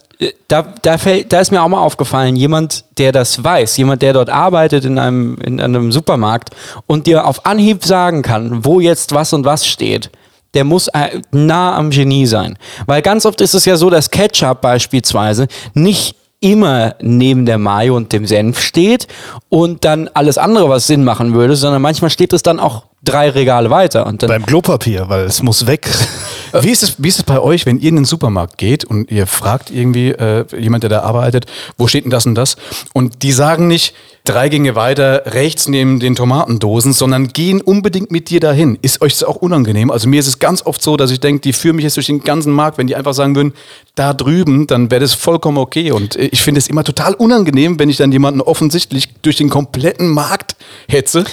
da, 0.47 0.73
da, 0.81 0.97
fällt, 0.97 1.33
da 1.33 1.39
ist 1.39 1.51
mir 1.51 1.61
auch 1.61 1.67
mal 1.67 1.81
aufgefallen, 1.81 2.35
jemand, 2.35 2.85
der 2.97 3.11
das 3.11 3.43
weiß, 3.43 3.77
jemand, 3.77 4.01
der 4.01 4.13
dort 4.13 4.29
arbeitet 4.29 4.85
in 4.85 4.97
einem, 4.97 5.37
in 5.37 5.59
einem 5.59 5.91
Supermarkt 5.91 6.51
und 6.87 7.07
dir 7.07 7.25
auf 7.25 7.45
Anhieb 7.45 7.83
sagen 7.85 8.21
kann, 8.21 8.65
wo 8.65 8.79
jetzt 8.79 9.13
was 9.13 9.33
und 9.33 9.45
was 9.45 9.65
steht, 9.65 10.09
der 10.53 10.63
muss 10.63 10.87
äh, 10.89 11.19
nah 11.31 11.75
am 11.75 11.89
Genie 11.89 12.25
sein. 12.25 12.57
Weil 12.85 13.01
ganz 13.01 13.25
oft 13.25 13.41
ist 13.41 13.53
es 13.53 13.65
ja 13.65 13.75
so, 13.75 13.89
dass 13.89 14.09
Ketchup 14.09 14.61
beispielsweise 14.61 15.47
nicht 15.73 16.15
immer 16.39 16.95
neben 17.01 17.45
der 17.45 17.57
Mayo 17.57 17.95
und 17.95 18.13
dem 18.13 18.25
Senf 18.25 18.61
steht 18.61 19.07
und 19.49 19.83
dann 19.83 20.09
alles 20.13 20.37
andere, 20.37 20.69
was 20.69 20.87
Sinn 20.87 21.03
machen 21.03 21.33
würde, 21.33 21.55
sondern 21.55 21.81
manchmal 21.81 22.09
steht 22.09 22.33
es 22.33 22.43
dann 22.43 22.59
auch 22.59 22.83
drei 23.03 23.29
Regale 23.29 23.69
weiter. 23.69 24.05
Und 24.05 24.21
dann 24.21 24.29
Beim 24.29 24.45
Klopapier, 24.45 25.09
weil 25.09 25.25
es 25.25 25.41
muss 25.41 25.67
weg. 25.67 25.89
Wie 26.63 26.71
ist, 26.71 26.83
es, 26.83 26.95
wie 26.97 27.07
ist 27.07 27.19
es 27.19 27.23
bei 27.23 27.39
euch, 27.39 27.65
wenn 27.65 27.79
ihr 27.79 27.89
in 27.89 27.95
den 27.95 28.05
Supermarkt 28.05 28.57
geht 28.57 28.85
und 28.85 29.11
ihr 29.11 29.27
fragt 29.27 29.71
irgendwie 29.71 30.09
äh, 30.09 30.45
jemand, 30.57 30.83
der 30.83 30.89
da 30.89 31.01
arbeitet, 31.01 31.45
wo 31.77 31.87
steht 31.87 32.05
denn 32.05 32.11
das 32.11 32.25
und 32.25 32.35
das? 32.35 32.55
Und 32.93 33.23
die 33.23 33.31
sagen 33.31 33.67
nicht, 33.67 33.93
drei 34.25 34.49
Gänge 34.49 34.75
weiter 34.75 35.23
rechts 35.27 35.67
neben 35.67 35.99
den 35.99 36.15
Tomatendosen, 36.15 36.91
sondern 36.91 37.29
gehen 37.29 37.61
unbedingt 37.61 38.11
mit 38.11 38.29
dir 38.29 38.39
dahin. 38.39 38.77
Ist 38.81 39.01
euch 39.01 39.13
das 39.13 39.23
auch 39.23 39.37
unangenehm? 39.37 39.91
Also 39.91 40.09
mir 40.09 40.19
ist 40.19 40.27
es 40.27 40.39
ganz 40.39 40.65
oft 40.65 40.81
so, 40.81 40.97
dass 40.97 41.11
ich 41.11 41.19
denke, 41.19 41.41
die 41.41 41.53
führen 41.53 41.77
mich 41.77 41.83
jetzt 41.83 41.95
durch 41.95 42.07
den 42.07 42.23
ganzen 42.23 42.51
Markt. 42.51 42.77
Wenn 42.77 42.87
die 42.87 42.95
einfach 42.95 43.13
sagen 43.13 43.35
würden, 43.35 43.53
da 43.93 44.13
drüben, 44.13 44.67
dann 44.67 44.91
wäre 44.91 45.01
das 45.01 45.13
vollkommen 45.13 45.57
okay. 45.57 45.91
Und 45.91 46.15
ich 46.15 46.41
finde 46.41 46.59
es 46.59 46.67
immer 46.67 46.83
total 46.83 47.13
unangenehm, 47.13 47.79
wenn 47.79 47.89
ich 47.89 47.97
dann 47.97 48.11
jemanden 48.11 48.41
offensichtlich 48.41 49.13
durch 49.21 49.37
den 49.37 49.49
kompletten 49.49 50.09
Markt 50.09 50.55
hetze. 50.89 51.23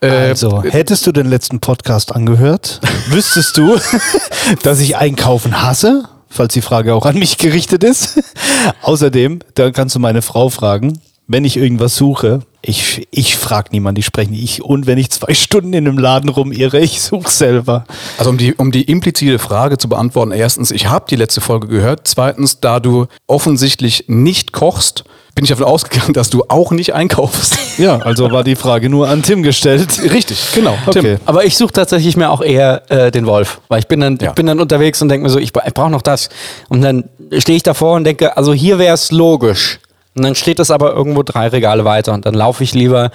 Äh, 0.00 0.08
also, 0.08 0.62
hättest 0.62 1.06
du 1.06 1.12
den 1.12 1.26
letzten 1.28 1.60
Podcast 1.60 2.14
angehört, 2.14 2.80
wüsstest 3.08 3.56
du, 3.56 3.78
dass 4.62 4.80
ich 4.80 4.96
Einkaufen 4.96 5.62
hasse, 5.62 6.04
falls 6.28 6.52
die 6.54 6.62
Frage 6.62 6.94
auch 6.94 7.06
an 7.06 7.18
mich 7.18 7.38
gerichtet 7.38 7.84
ist. 7.84 8.20
Außerdem, 8.82 9.40
da 9.54 9.70
kannst 9.70 9.94
du 9.94 10.00
meine 10.00 10.22
Frau 10.22 10.48
fragen, 10.48 11.00
wenn 11.32 11.44
ich 11.44 11.56
irgendwas 11.56 11.96
suche, 11.96 12.40
ich, 12.60 13.08
ich 13.10 13.36
frage 13.36 13.70
niemanden, 13.72 13.96
die 13.96 14.02
sprechen 14.02 14.34
ich. 14.34 14.62
Und 14.62 14.86
wenn 14.86 14.98
ich 14.98 15.10
zwei 15.10 15.34
Stunden 15.34 15.72
in 15.72 15.88
einem 15.88 15.98
Laden 15.98 16.28
rumirre, 16.28 16.78
ich 16.78 17.00
suche 17.00 17.30
selber. 17.30 17.84
Also 18.18 18.30
um 18.30 18.38
die, 18.38 18.54
um 18.54 18.70
die 18.70 18.82
implizite 18.82 19.38
Frage 19.38 19.78
zu 19.78 19.88
beantworten, 19.88 20.32
erstens, 20.32 20.70
ich 20.70 20.86
habe 20.86 21.06
die 21.08 21.16
letzte 21.16 21.40
Folge 21.40 21.66
gehört. 21.66 22.02
Zweitens, 22.04 22.60
da 22.60 22.80
du 22.80 23.06
offensichtlich 23.26 24.04
nicht 24.08 24.52
kochst, 24.52 25.04
bin 25.34 25.44
ich 25.44 25.48
davon 25.48 25.64
ausgegangen, 25.64 26.12
dass 26.12 26.28
du 26.28 26.44
auch 26.48 26.70
nicht 26.72 26.94
einkaufst. 26.94 27.58
Ja, 27.78 27.96
also 27.96 28.30
war 28.30 28.44
die 28.44 28.54
Frage 28.54 28.90
nur 28.90 29.08
an 29.08 29.22
Tim 29.22 29.42
gestellt. 29.42 29.98
Richtig, 30.12 30.38
genau. 30.54 30.76
Okay. 30.84 31.00
Tim. 31.00 31.18
Aber 31.24 31.46
ich 31.46 31.56
suche 31.56 31.72
tatsächlich 31.72 32.18
mir 32.18 32.30
auch 32.30 32.42
eher 32.42 32.82
äh, 32.90 33.10
den 33.10 33.24
Wolf, 33.24 33.62
weil 33.68 33.78
ich 33.78 33.88
bin 33.88 34.00
dann, 34.00 34.18
ja. 34.20 34.28
ich 34.28 34.34
bin 34.34 34.44
dann 34.44 34.60
unterwegs 34.60 35.00
und 35.00 35.08
denke 35.08 35.24
mir 35.24 35.30
so, 35.30 35.38
ich, 35.38 35.52
ich 35.56 35.74
brauche 35.74 35.90
noch 35.90 36.02
das. 36.02 36.28
Und 36.68 36.82
dann 36.82 37.04
stehe 37.38 37.56
ich 37.56 37.62
davor 37.62 37.96
und 37.96 38.04
denke, 38.04 38.36
also 38.36 38.52
hier 38.52 38.78
wäre 38.78 38.92
es 38.92 39.10
logisch 39.10 39.80
und 40.14 40.24
dann 40.24 40.34
steht 40.34 40.58
es 40.58 40.70
aber 40.70 40.92
irgendwo 40.94 41.22
drei 41.22 41.48
Regale 41.48 41.84
weiter 41.84 42.12
und 42.12 42.26
dann 42.26 42.34
laufe 42.34 42.62
ich 42.64 42.74
lieber 42.74 43.10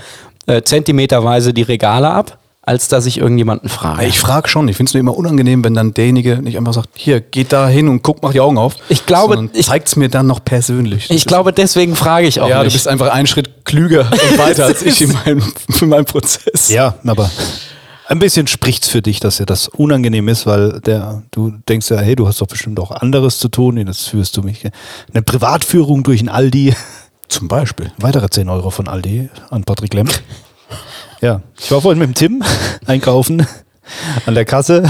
äh, 0.47 0.61
zentimeterweise 0.63 1.53
die 1.53 1.61
Regale 1.63 2.09
ab, 2.09 2.37
als 2.61 2.89
dass 2.89 3.05
ich 3.05 3.17
irgendjemanden 3.19 3.69
frage. 3.69 4.05
Ich 4.05 4.19
frage 4.19 4.49
schon. 4.49 4.67
Ich 4.67 4.75
finde 4.75 4.89
es 4.89 4.93
nur 4.93 4.99
immer 4.99 5.15
unangenehm, 5.15 5.63
wenn 5.63 5.73
dann 5.73 5.93
derjenige 5.93 6.41
nicht 6.41 6.57
einfach 6.57 6.73
sagt, 6.73 6.89
hier, 6.95 7.21
geht 7.21 7.53
da 7.53 7.67
hin 7.69 7.87
und 7.87 8.01
guck, 8.03 8.21
mach 8.23 8.33
die 8.33 8.41
Augen 8.41 8.57
auf. 8.57 8.75
Ich 8.89 9.05
glaube, 9.05 9.49
zeigt 9.53 9.87
es 9.87 9.95
mir 9.95 10.09
dann 10.09 10.27
noch 10.27 10.43
persönlich. 10.43 11.09
Ich 11.09 11.25
glaube, 11.25 11.53
deswegen 11.53 11.95
frage 11.95 12.27
ich 12.27 12.41
auch 12.41 12.49
Ja, 12.49 12.63
nicht. 12.63 12.73
du 12.73 12.77
bist 12.77 12.87
einfach 12.89 13.09
einen 13.09 13.27
Schritt 13.27 13.63
klüger 13.65 14.09
und 14.11 14.37
weiter 14.37 14.65
als 14.67 14.81
ich 14.81 15.01
in 15.01 15.13
meinem, 15.13 15.43
in 15.81 15.89
meinem 15.89 16.05
Prozess. 16.05 16.69
Ja, 16.69 16.95
aber 17.05 17.29
ein 18.07 18.19
bisschen 18.19 18.47
spricht 18.47 18.83
es 18.83 18.89
für 18.89 19.01
dich, 19.01 19.19
dass 19.19 19.37
dir 19.37 19.45
das 19.45 19.67
unangenehm 19.67 20.27
ist, 20.27 20.45
weil 20.45 20.79
der, 20.81 21.23
du 21.31 21.51
denkst 21.67 21.89
ja, 21.89 21.97
hey, 21.97 22.15
du 22.15 22.27
hast 22.27 22.41
doch 22.41 22.47
bestimmt 22.47 22.79
auch 22.79 22.91
anderes 22.91 23.39
zu 23.39 23.49
tun. 23.49 23.83
Das 23.85 24.07
führst 24.07 24.37
du 24.37 24.41
mich. 24.41 24.63
Eine 25.13 25.21
Privatführung 25.21 26.03
durch 26.03 26.21
ein 26.21 26.29
Aldi. 26.29 26.73
Zum 27.27 27.49
Beispiel. 27.49 27.91
Weitere 27.97 28.29
10 28.29 28.47
Euro 28.47 28.69
von 28.69 28.87
Aldi 28.87 29.29
an 29.49 29.65
Patrick 29.65 29.93
Lemm. 29.93 30.07
Ja, 31.21 31.41
ich 31.59 31.69
war 31.71 31.81
vorhin 31.81 31.99
mit 31.99 32.09
dem 32.09 32.13
Tim 32.13 32.43
einkaufen 32.85 33.45
an 34.25 34.35
der 34.35 34.45
Kasse. 34.45 34.83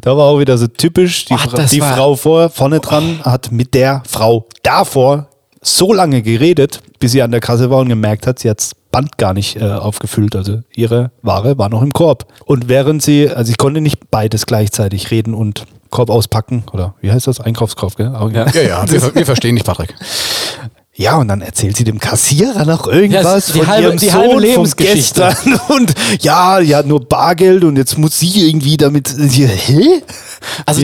Da 0.00 0.16
war 0.16 0.26
auch 0.26 0.40
wieder 0.40 0.58
so 0.58 0.66
typisch, 0.66 1.26
die, 1.26 1.34
Ach, 1.34 1.68
die 1.68 1.80
Frau 1.80 2.16
vor, 2.16 2.50
vorne 2.50 2.80
dran 2.80 3.20
hat 3.24 3.52
mit 3.52 3.74
der 3.74 4.02
Frau 4.08 4.46
davor 4.62 5.28
so 5.76 5.92
lange 5.92 6.22
geredet, 6.22 6.80
bis 6.98 7.12
sie 7.12 7.22
an 7.22 7.30
der 7.30 7.40
Kasse 7.40 7.70
war 7.70 7.78
und 7.78 7.88
gemerkt 7.88 8.26
hat, 8.26 8.38
sie 8.38 8.50
hat 8.50 8.58
das 8.58 8.74
Band 8.90 9.18
gar 9.18 9.34
nicht 9.34 9.56
äh, 9.56 9.64
aufgefüllt. 9.64 10.34
Also 10.34 10.62
ihre 10.74 11.10
Ware 11.22 11.58
war 11.58 11.68
noch 11.68 11.82
im 11.82 11.92
Korb. 11.92 12.26
Und 12.44 12.68
während 12.68 13.02
sie, 13.02 13.28
also 13.28 13.50
ich 13.50 13.58
konnte 13.58 13.80
nicht 13.80 14.10
beides 14.10 14.46
gleichzeitig 14.46 15.10
reden 15.10 15.34
und 15.34 15.64
Korb 15.90 16.10
auspacken 16.10 16.64
oder 16.72 16.94
wie 17.00 17.10
heißt 17.10 17.26
das? 17.26 17.40
Einkaufskorb, 17.40 17.96
gell? 17.96 18.12
Ja, 18.12 18.46
ja, 18.48 18.62
ja 18.62 18.90
wir, 18.90 19.14
wir 19.14 19.26
verstehen 19.26 19.56
dich, 19.56 19.64
Patrick. 19.64 19.94
Ja, 20.94 21.16
und 21.16 21.28
dann 21.28 21.42
erzählt 21.42 21.76
sie 21.76 21.84
dem 21.84 22.00
Kassierer 22.00 22.64
noch 22.64 22.88
irgendwas 22.88 23.48
ja, 23.48 23.54
von 23.54 23.66
halbe, 23.68 23.86
ihrem 23.86 23.98
die 23.98 24.08
Sohn 24.08 24.40
Lebensgeschichte. 24.40 25.32
Und 25.68 25.94
ja, 26.20 26.58
hat 26.60 26.86
nur 26.86 27.00
Bargeld 27.04 27.62
und 27.62 27.76
jetzt 27.76 27.98
muss 27.98 28.18
sie 28.18 28.48
irgendwie 28.48 28.76
damit. 28.76 29.14
Hä? 29.16 30.02
Also 30.66 30.82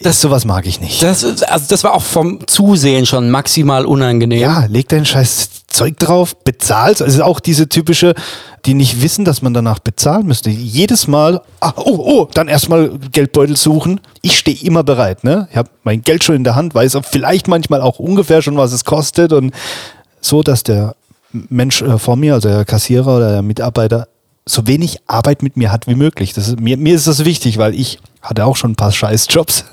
das 0.00 0.20
sowas 0.20 0.44
mag 0.44 0.66
ich 0.66 0.80
nicht. 0.80 1.02
Das, 1.02 1.24
also 1.24 1.66
das 1.68 1.84
war 1.84 1.94
auch 1.94 2.02
vom 2.02 2.46
Zusehen 2.46 3.06
schon 3.06 3.30
maximal 3.30 3.86
unangenehm. 3.86 4.40
Ja, 4.40 4.66
leg 4.66 4.88
dein 4.88 5.06
scheiß 5.06 5.50
Zeug 5.68 5.98
drauf, 5.98 6.36
bezahlst. 6.36 7.02
Also 7.02 7.22
auch 7.22 7.40
diese 7.40 7.68
typische, 7.68 8.14
die 8.64 8.74
nicht 8.74 9.02
wissen, 9.02 9.24
dass 9.24 9.42
man 9.42 9.54
danach 9.54 9.78
bezahlen 9.78 10.26
müsste. 10.26 10.50
Jedes 10.50 11.06
Mal, 11.06 11.42
ah, 11.60 11.72
oh, 11.76 11.98
oh, 11.98 12.28
dann 12.32 12.48
erstmal 12.48 12.98
Geldbeutel 13.12 13.56
suchen. 13.56 14.00
Ich 14.22 14.38
stehe 14.38 14.58
immer 14.62 14.84
bereit, 14.84 15.24
ne? 15.24 15.48
Ich 15.50 15.56
habe 15.56 15.70
mein 15.84 16.02
Geld 16.02 16.24
schon 16.24 16.36
in 16.36 16.44
der 16.44 16.54
Hand, 16.54 16.74
weiß 16.74 16.98
vielleicht 17.02 17.48
manchmal 17.48 17.80
auch 17.80 17.98
ungefähr 17.98 18.42
schon, 18.42 18.56
was 18.56 18.72
es 18.72 18.84
kostet 18.84 19.32
und 19.32 19.52
so, 20.20 20.42
dass 20.42 20.62
der 20.62 20.94
Mensch 21.32 21.82
äh, 21.82 21.98
vor 21.98 22.16
mir, 22.16 22.34
also 22.34 22.48
der 22.48 22.64
Kassierer 22.64 23.16
oder 23.16 23.30
der 23.32 23.42
Mitarbeiter, 23.42 24.08
so 24.46 24.66
wenig 24.66 24.98
Arbeit 25.06 25.42
mit 25.42 25.56
mir 25.56 25.72
hat 25.72 25.88
wie 25.88 25.96
möglich. 25.96 26.32
Das 26.32 26.48
ist, 26.48 26.60
mir, 26.60 26.76
mir 26.76 26.94
ist 26.94 27.06
das 27.06 27.24
wichtig, 27.24 27.58
weil 27.58 27.74
ich 27.74 27.98
hatte 28.26 28.44
auch 28.44 28.56
schon 28.56 28.72
ein 28.72 28.76
paar 28.76 28.92
Scheißjobs 28.92 29.64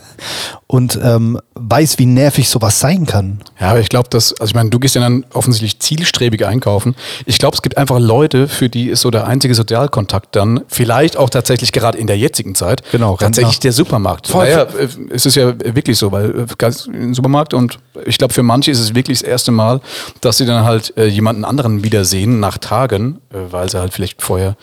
und 0.67 0.97
ähm, 1.01 1.39
weiß, 1.55 1.99
wie 1.99 2.05
nervig 2.05 2.49
sowas 2.49 2.79
sein 2.79 3.05
kann. 3.05 3.39
Ja, 3.59 3.71
aber 3.71 3.79
ich 3.79 3.89
glaube, 3.89 4.09
dass, 4.09 4.33
also 4.39 4.51
ich 4.51 4.55
meine, 4.55 4.69
du 4.69 4.79
gehst 4.79 4.95
ja 4.95 5.01
dann 5.01 5.25
offensichtlich 5.33 5.79
zielstrebig 5.79 6.45
einkaufen. 6.45 6.95
Ich 7.25 7.37
glaube, 7.37 7.55
es 7.55 7.61
gibt 7.61 7.77
einfach 7.77 7.99
Leute, 7.99 8.47
für 8.47 8.69
die 8.69 8.89
ist 8.89 9.01
so 9.01 9.11
der 9.11 9.27
einzige 9.27 9.55
Sozialkontakt 9.55 10.35
dann, 10.35 10.61
vielleicht 10.67 11.17
auch 11.17 11.29
tatsächlich 11.29 11.71
gerade 11.71 11.97
in 11.97 12.07
der 12.07 12.17
jetzigen 12.17 12.55
Zeit, 12.55 12.81
genau, 12.91 13.17
tatsächlich 13.17 13.59
der 13.59 13.73
Supermarkt. 13.73 14.27
Voll. 14.27 14.45
Naja, 14.45 14.63
äh, 14.63 14.87
es 15.11 15.25
ist 15.25 15.35
ja 15.35 15.53
wirklich 15.59 15.97
so, 15.97 16.11
weil 16.11 16.41
äh, 16.41 16.45
ganz 16.57 16.85
im 16.85 17.13
Supermarkt 17.13 17.53
und 17.53 17.79
ich 18.05 18.17
glaube, 18.17 18.33
für 18.33 18.43
manche 18.43 18.71
ist 18.71 18.79
es 18.79 18.95
wirklich 18.95 19.19
das 19.19 19.27
erste 19.27 19.51
Mal, 19.51 19.81
dass 20.21 20.37
sie 20.37 20.45
dann 20.45 20.63
halt 20.63 20.95
äh, 20.97 21.05
jemanden 21.05 21.45
anderen 21.45 21.83
wiedersehen 21.83 22.39
nach 22.39 22.57
Tagen, 22.57 23.19
äh, 23.31 23.37
weil 23.51 23.69
sie 23.69 23.79
halt 23.79 23.93
vielleicht 23.93 24.21
vorher 24.21 24.55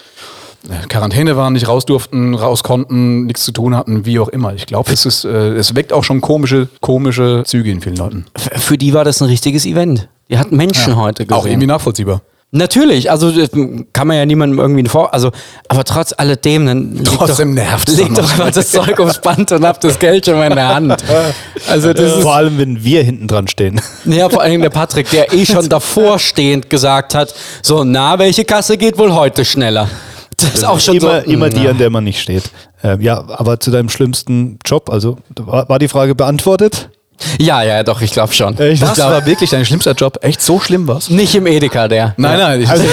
Quarantäne 0.88 1.36
waren, 1.36 1.54
nicht 1.54 1.68
raus 1.68 1.86
durften, 1.86 2.34
raus 2.34 2.62
konnten, 2.62 3.26
nichts 3.26 3.44
zu 3.44 3.52
tun 3.52 3.74
hatten, 3.74 4.04
wie 4.04 4.18
auch 4.18 4.28
immer. 4.28 4.54
Ich 4.54 4.66
glaube, 4.66 4.92
es 4.92 5.06
ist, 5.06 5.24
äh, 5.24 5.54
es 5.54 5.74
weckt 5.74 5.92
auch 5.92 6.04
schon 6.04 6.20
komische, 6.20 6.68
komische 6.80 7.42
Züge 7.46 7.70
in 7.70 7.80
vielen 7.80 7.96
Leuten. 7.96 8.26
Für 8.36 8.76
die 8.76 8.92
war 8.92 9.04
das 9.04 9.22
ein 9.22 9.28
richtiges 9.28 9.64
Event. 9.64 10.08
Die 10.28 10.38
hatten 10.38 10.56
Menschen 10.56 10.92
ja, 10.92 10.96
heute 10.96 11.24
gesehen. 11.26 11.40
Auch 11.40 11.46
irgendwie 11.46 11.66
nachvollziehbar. 11.66 12.22
Natürlich, 12.52 13.12
also 13.12 13.32
kann 13.92 14.08
man 14.08 14.16
ja 14.16 14.26
niemandem 14.26 14.58
irgendwie 14.58 14.88
vor, 14.88 15.14
also 15.14 15.30
aber 15.68 15.84
trotz 15.84 16.12
alledem, 16.16 16.66
dann 16.66 17.00
trotzdem 17.04 17.54
doch, 17.54 17.62
nervt 17.62 17.88
legt 17.90 18.18
doch 18.18 18.36
mal 18.38 18.50
das 18.50 18.72
Zeug 18.72 18.98
aufs 18.98 19.20
Band 19.20 19.52
und 19.52 19.64
habt 19.64 19.84
das 19.84 20.00
Geld 20.00 20.26
schon 20.26 20.34
mal 20.34 20.48
in 20.48 20.56
der 20.56 20.74
Hand. 20.74 20.96
Also 21.68 21.92
das 21.92 22.14
vor 22.14 22.34
allem, 22.34 22.58
wenn 22.58 22.82
wir 22.82 23.04
hinten 23.04 23.28
dran 23.28 23.46
stehen. 23.46 23.80
Ja, 24.04 24.28
vor 24.28 24.42
allem 24.42 24.62
der 24.62 24.70
Patrick, 24.70 25.08
der 25.10 25.32
eh 25.32 25.46
schon 25.46 25.68
davor 25.68 26.18
stehend 26.18 26.68
gesagt 26.68 27.14
hat, 27.14 27.32
so 27.62 27.84
na, 27.84 28.18
welche 28.18 28.44
Kasse 28.44 28.76
geht 28.76 28.98
wohl 28.98 29.14
heute 29.14 29.44
schneller? 29.44 29.88
Das 30.42 30.54
ist 30.54 30.64
auch 30.64 30.80
schon 30.80 30.96
immer, 30.96 31.22
so, 31.22 31.30
immer 31.30 31.50
die, 31.50 31.68
an 31.68 31.78
der 31.78 31.90
man 31.90 32.04
nicht 32.04 32.20
steht. 32.20 32.50
Äh, 32.82 33.02
ja, 33.02 33.24
aber 33.28 33.60
zu 33.60 33.70
deinem 33.70 33.88
schlimmsten 33.88 34.58
Job, 34.64 34.90
also 34.90 35.18
war, 35.36 35.68
war 35.68 35.78
die 35.78 35.88
Frage 35.88 36.14
beantwortet? 36.14 36.90
Ja, 37.38 37.62
ja, 37.62 37.82
doch, 37.82 38.00
ich 38.00 38.12
glaube 38.12 38.32
schon. 38.32 38.58
Echt? 38.58 38.82
Das 38.82 38.94
glaub, 38.94 39.10
war 39.10 39.26
wirklich 39.26 39.50
dein 39.50 39.64
schlimmster 39.64 39.92
Job. 39.92 40.18
Echt 40.22 40.40
so 40.42 40.60
schlimm 40.60 40.88
was? 40.88 41.10
Nicht 41.10 41.34
im 41.34 41.46
Edeka, 41.46 41.88
der. 41.88 42.14
Nein, 42.16 42.38
nein. 42.38 42.66
Also, 42.68 42.84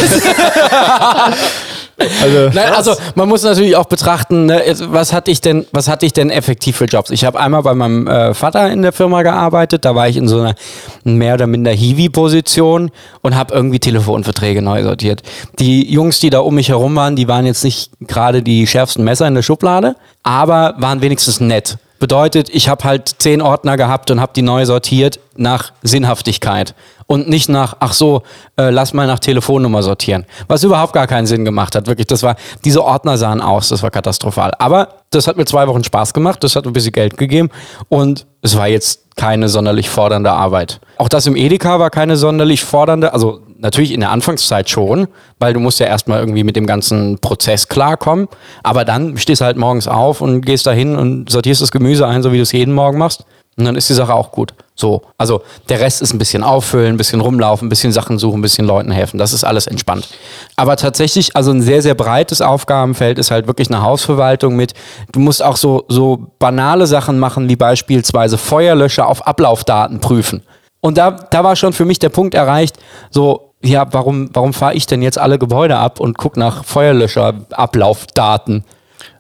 also, 1.98 2.50
Nein, 2.54 2.74
also 2.74 2.94
man 3.16 3.28
muss 3.28 3.44
natürlich 3.44 3.76
auch 3.76 3.86
betrachten, 3.86 4.46
ne, 4.46 4.62
was 4.90 5.14
hatte 5.14 5.32
ich 5.32 5.42
denn, 5.42 5.66
was 5.72 5.88
hatte 5.88 6.06
ich 6.06 6.14
denn 6.14 6.30
effektiv 6.30 6.78
für 6.78 6.86
Jobs? 6.86 7.10
Ich 7.10 7.26
habe 7.26 7.40
einmal 7.40 7.64
bei 7.64 7.74
meinem 7.74 8.08
äh, 8.08 8.34
Vater 8.34 8.70
in 8.72 8.84
der 8.84 8.92
Firma 8.92 9.24
gearbeitet, 9.24 9.84
da 9.84 9.96
war 9.96 10.08
ich 10.08 10.18
in 10.18 10.28
so 10.28 10.40
einer 10.40 10.56
mehr 11.04 11.34
oder 11.34 11.48
minder 11.48 11.72
Hiwi-Position 11.72 12.92
und 13.22 13.36
habe 13.36 13.54
irgendwie 13.54 13.80
Telefonverträge 13.80 14.62
neu 14.62 14.84
sortiert. 14.84 15.24
Die 15.60 15.92
Jungs, 15.92 16.20
die 16.20 16.30
da 16.30 16.40
um 16.40 16.56
mich 16.56 16.70
herum 16.70 16.96
waren, 16.96 17.16
die 17.16 17.28
waren 17.28 17.46
jetzt 17.46 17.64
nicht 17.64 17.92
gerade 18.02 18.44
die 18.44 18.68
schärfsten 18.68 19.04
Messer 19.04 19.28
in 19.28 19.34
der 19.36 19.42
Schublade, 19.42 19.96
aber 20.24 20.76
waren 20.78 21.02
wenigstens 21.02 21.40
nett. 21.40 21.78
Bedeutet, 22.00 22.50
ich 22.50 22.70
habe 22.70 22.84
halt 22.84 23.16
zehn 23.18 23.42
Ordner 23.42 23.78
gehabt 23.78 24.12
und 24.12 24.22
habe 24.22 24.32
die 24.36 24.42
neu 24.42 24.66
sortiert 24.66 25.20
nach 25.36 25.72
Sinnhaftigkeit 25.82 26.76
und 27.08 27.30
nicht 27.30 27.50
nach, 27.50 27.78
ach 27.80 27.94
so, 27.94 28.24
äh, 28.58 28.70
lass 28.70 28.94
mal 28.94 29.08
nach 29.08 29.20
Telefonnummer 29.20 29.82
sortieren. 29.82 30.26
Was 30.48 30.64
überhaupt 30.64 30.94
gar 30.94 31.08
keinen 31.08 31.26
Sinn 31.26 31.46
gemacht 31.46 31.76
hat. 31.76 31.88
Wirklich, 31.88 32.08
das 32.08 32.22
war, 32.22 32.36
diese 32.66 32.84
Ordner 32.84 33.18
sahen 33.18 33.42
aus, 33.42 33.70
das 33.70 33.82
war 33.82 33.90
katastrophal. 33.90 34.52
Aber 34.60 34.90
das 35.10 35.28
hat 35.28 35.38
mir 35.38 35.46
zwei 35.46 35.68
Wochen 35.68 35.84
Spaß 35.84 36.14
gemacht, 36.14 36.44
das 36.44 36.56
hat 36.56 36.68
ein 36.68 36.74
bisschen 36.74 36.92
Geld 36.92 37.18
gegeben 37.18 37.50
und 37.90 38.28
es 38.42 38.58
war 38.58 38.68
jetzt 38.68 39.16
keine 39.16 39.50
sonderlich 39.50 39.90
fordernde 39.90 40.32
Arbeit. 40.32 40.80
Auch 40.98 41.10
das 41.10 41.28
im 41.28 41.36
Edeka 41.36 41.80
war 41.80 41.90
keine 41.90 42.18
sonderlich 42.18 42.64
fordernde, 42.64 43.14
also 43.14 43.42
natürlich 43.60 43.92
in 43.92 44.00
der 44.00 44.12
Anfangszeit 44.12 44.70
schon, 44.70 45.08
weil 45.40 45.54
du 45.54 45.60
musst 45.60 45.80
ja 45.80 45.86
erstmal 45.86 46.20
irgendwie 46.20 46.44
mit 46.44 46.56
dem 46.56 46.66
ganzen 46.66 47.20
Prozess 47.20 47.68
klarkommen. 47.68 48.28
Aber 48.64 48.86
dann 48.86 49.18
stehst 49.18 49.42
du 49.42 49.46
halt 49.46 49.58
morgens 49.58 49.88
auf 49.88 50.22
und 50.22 50.42
gehst 50.42 50.66
da 50.66 50.72
hin 50.72 50.96
und 50.96 51.30
sortierst 51.30 51.62
das 51.62 51.72
Gemüse 51.72 52.08
ein, 52.08 52.24
so 52.24 52.32
wie 52.32 52.38
du 52.38 52.44
es 52.44 52.52
jeden 52.52 52.74
Morgen 52.74 52.98
machst. 52.98 53.26
Und 53.58 53.66
dann 53.66 53.76
ist 53.76 53.90
die 53.90 53.96
Sache 53.96 54.14
auch 54.14 54.32
gut. 54.32 54.54
So, 54.76 55.02
also 55.18 55.42
der 55.68 55.80
Rest 55.80 56.04
ist 56.04 56.14
ein 56.14 56.20
bisschen 56.20 56.44
auffüllen, 56.44 56.94
ein 56.94 56.98
bisschen 56.98 57.22
rumlaufen, 57.22 57.66
ein 57.66 57.70
bisschen 57.70 57.92
Sachen 57.92 58.20
suchen, 58.20 58.38
ein 58.38 58.44
bisschen 58.44 58.68
Leuten 58.68 58.92
helfen. 58.92 59.18
Das 59.18 59.34
ist 59.34 59.44
alles 59.44 59.66
entspannt. 59.66 60.08
Aber 60.56 60.78
tatsächlich, 60.78 61.36
also 61.36 61.50
ein 61.50 61.64
sehr, 61.64 61.82
sehr 61.82 61.96
breites 61.96 62.44
Aufgabenfeld 62.44 63.18
ist 63.18 63.32
halt 63.32 63.48
wirklich 63.48 63.72
eine 63.72 63.82
Hausverwaltung 63.82 64.56
mit, 64.56 64.76
du 65.12 65.20
musst 65.20 65.44
auch 65.44 65.58
so, 65.58 65.86
so 65.88 66.28
banale 66.38 66.86
Sachen 66.86 67.18
machen, 67.18 67.50
wie 67.50 67.56
beispielsweise 67.56 68.38
Feuerlöscher 68.38 69.08
auf 69.08 69.26
Ablaufdaten 69.26 70.02
prüfen. 70.02 70.44
Und 70.82 70.98
da, 70.98 71.12
da 71.12 71.44
war 71.44 71.56
schon 71.56 71.74
für 71.74 71.86
mich 71.86 72.00
der 72.00 72.10
Punkt 72.10 72.34
erreicht, 72.34 72.78
so, 73.10 73.54
ja, 73.64 73.86
warum, 73.92 74.30
warum 74.34 74.54
fahre 74.54 74.76
ich 74.76 74.86
denn 74.86 75.02
jetzt 75.02 75.18
alle 75.18 75.40
Gebäude 75.40 75.78
ab 75.78 76.00
und 76.00 76.18
gucke 76.18 76.40
nach 76.40 76.64
Feuerlöscher-Ablaufdaten? 76.64 78.64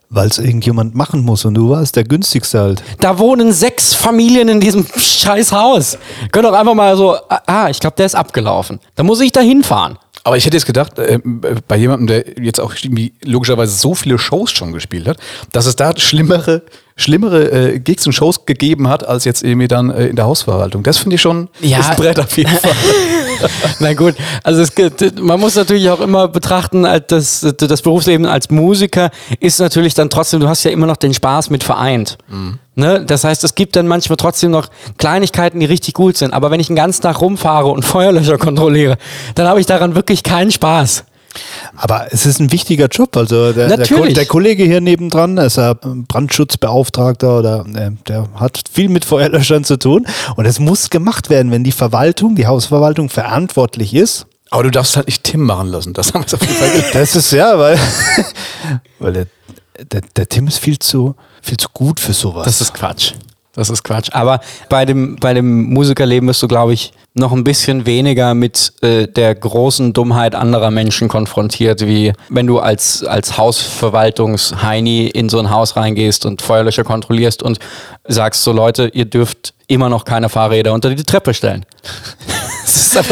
Weil 0.10 0.30
es 0.30 0.38
irgendjemand 0.38 0.96
machen 0.96 1.26
muss 1.26 1.43
und 1.43 1.56
du 1.56 1.70
warst 1.70 1.98
der 1.98 2.06
günstigste 2.06 2.62
halt. 2.62 2.84
Da 3.02 3.20
wohnen 3.20 3.52
sechs 3.52 3.93
Familien 3.93 4.48
in 4.48 4.62
diesem 4.62 4.86
scheiß 4.98 5.52
Haus. 5.52 5.98
Können 6.32 6.46
doch 6.46 6.58
einfach 6.58 6.76
mal 6.76 6.96
so, 6.96 7.17
ah, 7.28 7.67
ich 7.70 7.80
glaube, 7.80 7.98
der 7.98 8.06
ist 8.06 8.15
abgelaufen. 8.15 8.80
Da 8.96 9.04
muss 9.04 9.20
ich 9.20 9.34
da 9.34 9.41
hinfahren. 9.41 9.98
Aber 10.24 10.38
ich 10.38 10.46
hätte 10.46 10.58
jetzt 10.58 10.65
gedacht, 10.65 11.00
äh, 11.00 11.20
bei 11.67 11.78
jemandem, 11.78 12.08
der 12.08 12.41
jetzt 12.41 12.60
auch 12.60 12.74
irgendwie 12.82 13.13
logischerweise 13.24 13.76
so 13.76 13.96
viele 13.96 14.17
Shows 14.17 14.52
schon 14.52 14.74
gespielt 14.74 15.08
hat, 15.08 15.17
dass 15.52 15.65
es 15.65 15.76
da 15.76 15.96
schlimmere, 15.98 16.63
schlimmere 16.97 17.51
äh, 17.75 17.79
Gigs 17.79 18.05
und 18.05 18.13
Shows 18.13 18.45
gegeben 18.45 18.89
hat, 18.89 19.07
als 19.07 19.23
jetzt 19.23 19.43
irgendwie 19.43 19.67
dann 19.67 19.89
äh, 19.91 20.07
in 20.07 20.15
der 20.15 20.25
Hausverwaltung. 20.25 20.83
Das 20.83 20.97
finde 20.97 21.15
ich 21.15 21.21
schon 21.21 21.47
Ja. 21.62 21.79
ist 21.79 21.91
ein 21.91 21.95
Brett 21.95 22.19
auf 22.19 22.36
jeden 22.38 22.49
Fall. 22.51 22.71
Na 23.79 23.93
gut, 23.93 24.15
also 24.43 24.62
es 24.62 24.73
gibt, 24.73 25.19
man 25.21 25.39
muss 25.39 25.55
natürlich 25.55 25.89
auch 25.91 25.99
immer 26.01 26.27
betrachten, 26.27 26.86
als 26.86 27.05
das, 27.07 27.55
das 27.57 27.81
Berufsleben 27.83 28.25
als 28.25 28.49
Musiker 28.49 29.12
ist 29.39 29.60
natürlich 29.60 29.93
dann 29.93 30.10
trotzdem, 30.10 30.39
du 30.39 30.49
hast 30.49 30.63
ja 30.63 30.71
immer 30.71 30.88
noch 30.88 30.97
den 30.97 31.13
Spaß 31.13 31.51
mit 31.51 31.63
vereint. 31.63 32.17
Ne? 32.73 33.03
Das 33.05 33.23
heißt, 33.23 33.43
es 33.43 33.53
gibt 33.55 33.75
dann 33.75 33.88
manchmal 33.88 34.17
trotzdem 34.17 34.49
noch 34.51 34.67
Kleinigkeiten, 34.97 35.60
die 35.60 35.65
richtig 35.67 35.93
gut 35.93 36.17
sind. 36.17 36.33
Aber 36.33 36.49
wenn 36.51 36.60
ich 36.60 36.67
den 36.67 36.75
ganzen 36.75 37.03
Tag 37.03 37.21
rumfahre 37.21 37.67
und 37.67 37.83
Feuerlöscher 37.86 38.38
kontrolliere, 38.39 38.97
dann 39.36 39.47
habe 39.47 39.60
ich 39.60 39.65
daran 39.67 39.93
wirklich 39.95 40.23
keinen 40.23 40.51
Spaß. 40.51 41.03
Aber 41.76 42.08
es 42.12 42.26
ist 42.26 42.39
ein 42.39 42.52
wichtiger 42.52 42.88
Job. 42.88 43.15
Also 43.15 43.54
der, 43.54 43.78
der, 43.78 43.86
der 43.86 44.26
Kollege 44.26 44.63
hier 44.63 44.82
nebendran 44.82 45.38
ist 45.38 45.60
ein 45.60 46.06
Brandschutzbeauftragter 46.08 47.39
oder 47.39 47.65
äh, 47.73 47.91
der 48.08 48.28
hat 48.36 48.63
viel 48.71 48.89
mit 48.89 49.06
Feuerlöschern 49.06 49.63
zu 49.63 49.78
tun. 49.78 50.06
Und 50.36 50.45
es 50.45 50.60
muss 50.60 50.89
gemacht 50.89 51.30
werden, 51.30 51.52
wenn 51.52 51.63
die 51.63 51.71
Verwaltung, 51.71 52.36
die 52.36 52.47
Hausverwaltung 52.47 53.10
verantwortlich 53.10 53.93
ist. 53.93 54.28
Aber 54.50 54.63
du 54.63 54.71
darfst 54.71 54.95
halt 54.95 55.08
nicht 55.08 55.23
Tim 55.23 55.41
machen 55.41 55.69
lassen. 55.69 55.93
Das 55.93 56.13
haben 56.13 56.26
wir 56.26 56.34
auf 56.34 56.41
jeden 56.41 56.56
Fall 56.56 56.71
gelernt. 56.71 56.95
Das 56.95 57.15
ist 57.15 57.32
ja, 57.32 57.58
weil, 57.60 57.78
weil 59.00 59.13
der, 59.13 59.28
der, 59.91 60.02
der 60.15 60.30
Tim 60.30 60.47
ist 60.47 60.60
viel 60.60 60.80
zu, 60.80 61.15
viel 61.41 61.58
zu 61.58 61.67
gut 61.73 62.00
für 62.00 62.13
sowas. 62.13 62.45
Das 62.45 62.62
ist 62.62 62.73
Quatsch. 62.73 63.13
Das 63.58 63.72
ist 63.72 63.84
Quatsch. 63.84 64.10
Aber 64.13 64.39
bei 64.70 64.86
dem, 64.86 65.15
bei 65.15 65.34
dem 65.34 65.74
Musikerleben 65.74 66.28
bist 66.28 66.43
du, 66.43 66.48
glaube 66.48 66.74
ich, 66.74 66.93
noch 67.15 67.32
ein 67.32 67.43
bisschen 67.43 67.88
weniger 67.88 68.36
mit 68.36 68.72
äh, 68.84 69.08
der 69.08 69.34
großen 69.34 69.93
Dummheit 69.93 70.36
anderer 70.36 70.70
Menschen 70.70 71.08
konfrontiert, 71.08 71.82
wie 71.82 72.13
wenn 72.30 72.46
du 72.46 72.60
als, 72.60 73.04
als 73.04 73.36
Hausverwaltungs-Heini 73.36 75.08
in 75.08 75.28
so 75.30 75.39
ein 75.39 75.50
Haus 75.50 75.76
reingehst 75.76 76.28
und 76.28 76.43
Feuerlöscher 76.43 76.84
kontrollierst 76.84 77.41
und 77.41 77.58
sagst 78.08 78.43
so, 78.43 78.52
Leute, 78.52 78.91
ihr 78.93 79.06
dürft 79.06 79.56
immer 79.65 79.89
noch 79.89 80.06
keine 80.06 80.30
Fahrräder 80.30 80.72
unter 80.74 80.91
die 80.93 81.04
Treppe 81.04 81.34
stellen. 81.34 81.65
das 82.65 82.91
Das 82.91 82.96
war, 82.96 83.04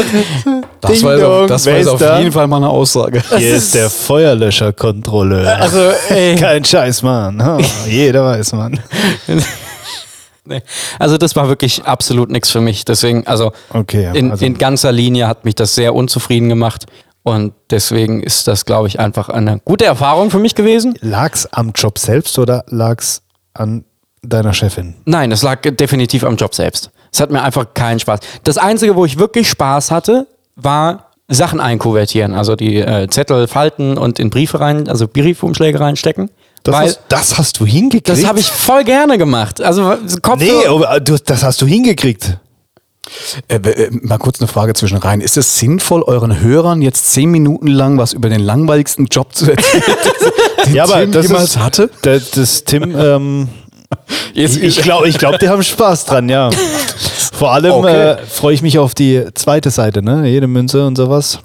Ding 0.92 0.92
jetzt 0.92 1.04
auf, 1.04 1.20
dong, 1.20 1.48
das 1.48 1.66
war 1.66 1.72
jetzt 1.72 1.86
ist 1.86 1.92
auf 1.92 2.18
jeden 2.20 2.32
Fall 2.32 2.46
mal 2.46 2.58
eine 2.58 2.68
Aussage. 2.68 3.20
Hier 3.36 3.56
ist 3.56 3.74
der 3.74 3.90
Feuerlöscherkontrolleur. 3.90 5.60
also, 5.60 5.90
ey. 6.08 6.36
Kein 6.36 6.64
Scheiß, 6.64 7.02
Mann. 7.02 7.40
Oh, 7.40 7.60
jeder 7.88 8.24
weiß, 8.24 8.52
Mann. 8.52 8.78
Nee. 10.46 10.62
Also 10.98 11.18
das 11.18 11.36
war 11.36 11.48
wirklich 11.48 11.84
absolut 11.84 12.30
nichts 12.30 12.50
für 12.50 12.60
mich. 12.60 12.84
Deswegen, 12.84 13.26
also, 13.26 13.52
Okay, 13.72 14.04
ja, 14.04 14.12
in, 14.12 14.30
also- 14.30 14.44
in 14.44 14.56
ganzer 14.58 14.92
Linie 14.92 15.26
hat 15.28 15.44
mich 15.44 15.54
das 15.54 15.74
sehr 15.74 15.94
unzufrieden 15.94 16.48
gemacht. 16.48 16.86
Und 17.22 17.54
deswegen 17.70 18.22
ist 18.22 18.46
das, 18.46 18.64
glaube 18.66 18.86
ich, 18.86 19.00
einfach 19.00 19.28
eine 19.28 19.60
gute 19.64 19.84
Erfahrung 19.84 20.30
für 20.30 20.38
mich 20.38 20.54
gewesen. 20.54 20.94
Lag's 21.00 21.46
am 21.46 21.72
Job 21.74 21.98
selbst 21.98 22.38
oder 22.38 22.64
lag's 22.68 23.22
an 23.52 23.84
deiner 24.22 24.52
Chefin? 24.52 24.94
Nein, 25.06 25.32
es 25.32 25.42
lag 25.42 25.60
definitiv 25.62 26.22
am 26.22 26.36
Job 26.36 26.54
selbst. 26.54 26.90
Es 27.12 27.18
hat 27.20 27.32
mir 27.32 27.42
einfach 27.42 27.74
keinen 27.74 27.98
Spaß. 27.98 28.20
Das 28.44 28.58
Einzige, 28.58 28.94
wo 28.94 29.04
ich 29.04 29.18
wirklich 29.18 29.48
Spaß 29.48 29.90
hatte, 29.90 30.28
war 30.54 31.10
Sachen 31.28 31.58
einkuvertieren. 31.58 32.32
Also 32.34 32.54
die 32.54 32.76
äh, 32.76 33.08
Zettel 33.08 33.48
falten 33.48 33.98
und 33.98 34.20
in 34.20 34.30
Briefe 34.30 34.60
rein, 34.60 34.88
also 34.88 35.08
Briefumschläge 35.08 35.80
reinstecken. 35.80 36.30
Das, 36.66 36.74
Weil 36.74 36.88
hast, 36.88 37.00
das 37.08 37.38
hast 37.38 37.60
du 37.60 37.66
hingekriegt? 37.66 38.08
das 38.08 38.24
habe 38.26 38.40
ich 38.40 38.46
voll 38.50 38.82
gerne 38.84 39.18
gemacht. 39.18 39.60
Also 39.60 39.94
Kopf 40.20 40.40
Nee, 40.40 40.66
aber 40.66 40.98
du, 41.00 41.16
das 41.18 41.42
hast 41.44 41.62
du 41.62 41.66
hingekriegt. 41.66 42.38
Äh, 43.46 43.54
äh, 43.56 43.90
mal 44.02 44.18
kurz 44.18 44.40
eine 44.40 44.48
Frage 44.48 44.74
zwischen 44.74 44.96
rein. 44.98 45.20
Ist 45.20 45.36
es 45.36 45.56
sinnvoll, 45.58 46.02
euren 46.02 46.40
Hörern 46.40 46.82
jetzt 46.82 47.12
zehn 47.12 47.30
Minuten 47.30 47.68
lang 47.68 47.98
was 47.98 48.12
über 48.12 48.28
den 48.28 48.40
langweiligsten 48.40 49.06
Job 49.06 49.32
zu 49.32 49.48
erzählen, 49.50 49.82
den 50.66 50.74
Ja, 50.74 50.84
aber 50.84 51.00
Tim 51.02 51.12
das 51.12 51.26
jemals 51.28 51.44
ist, 51.50 51.58
hatte? 51.58 51.88
Der, 52.02 52.18
das 52.20 52.64
Tim, 52.64 52.96
ähm, 52.98 53.48
Jetzt, 54.34 54.56
ich 54.56 54.82
glaube, 54.82 55.08
ich 55.08 55.18
glaub, 55.18 55.38
die 55.38 55.48
haben 55.48 55.62
Spaß 55.62 56.06
dran, 56.06 56.28
ja. 56.28 56.50
Vor 57.32 57.52
allem 57.52 57.70
Okay. 57.70 58.10
äh, 58.12 58.16
freue 58.26 58.54
ich 58.54 58.62
mich 58.62 58.78
auf 58.80 58.94
die 58.94 59.22
zweite 59.34 59.70
Seite, 59.70 60.02
ne? 60.02 60.26
Jede 60.28 60.48
Münze 60.48 60.84
und 60.84 60.96
sowas. 60.96 61.38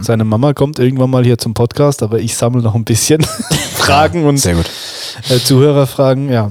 Seine 0.00 0.24
Mama 0.24 0.52
kommt 0.52 0.78
irgendwann 0.78 1.10
mal 1.10 1.24
hier 1.24 1.38
zum 1.38 1.54
Podcast, 1.54 2.02
aber 2.02 2.18
ich 2.18 2.36
sammle 2.36 2.62
noch 2.62 2.74
ein 2.74 2.84
bisschen 2.84 3.22
Fragen 3.74 4.24
und 4.24 4.44
äh, 4.44 5.38
Zuhörerfragen, 5.42 6.28
ja. 6.30 6.50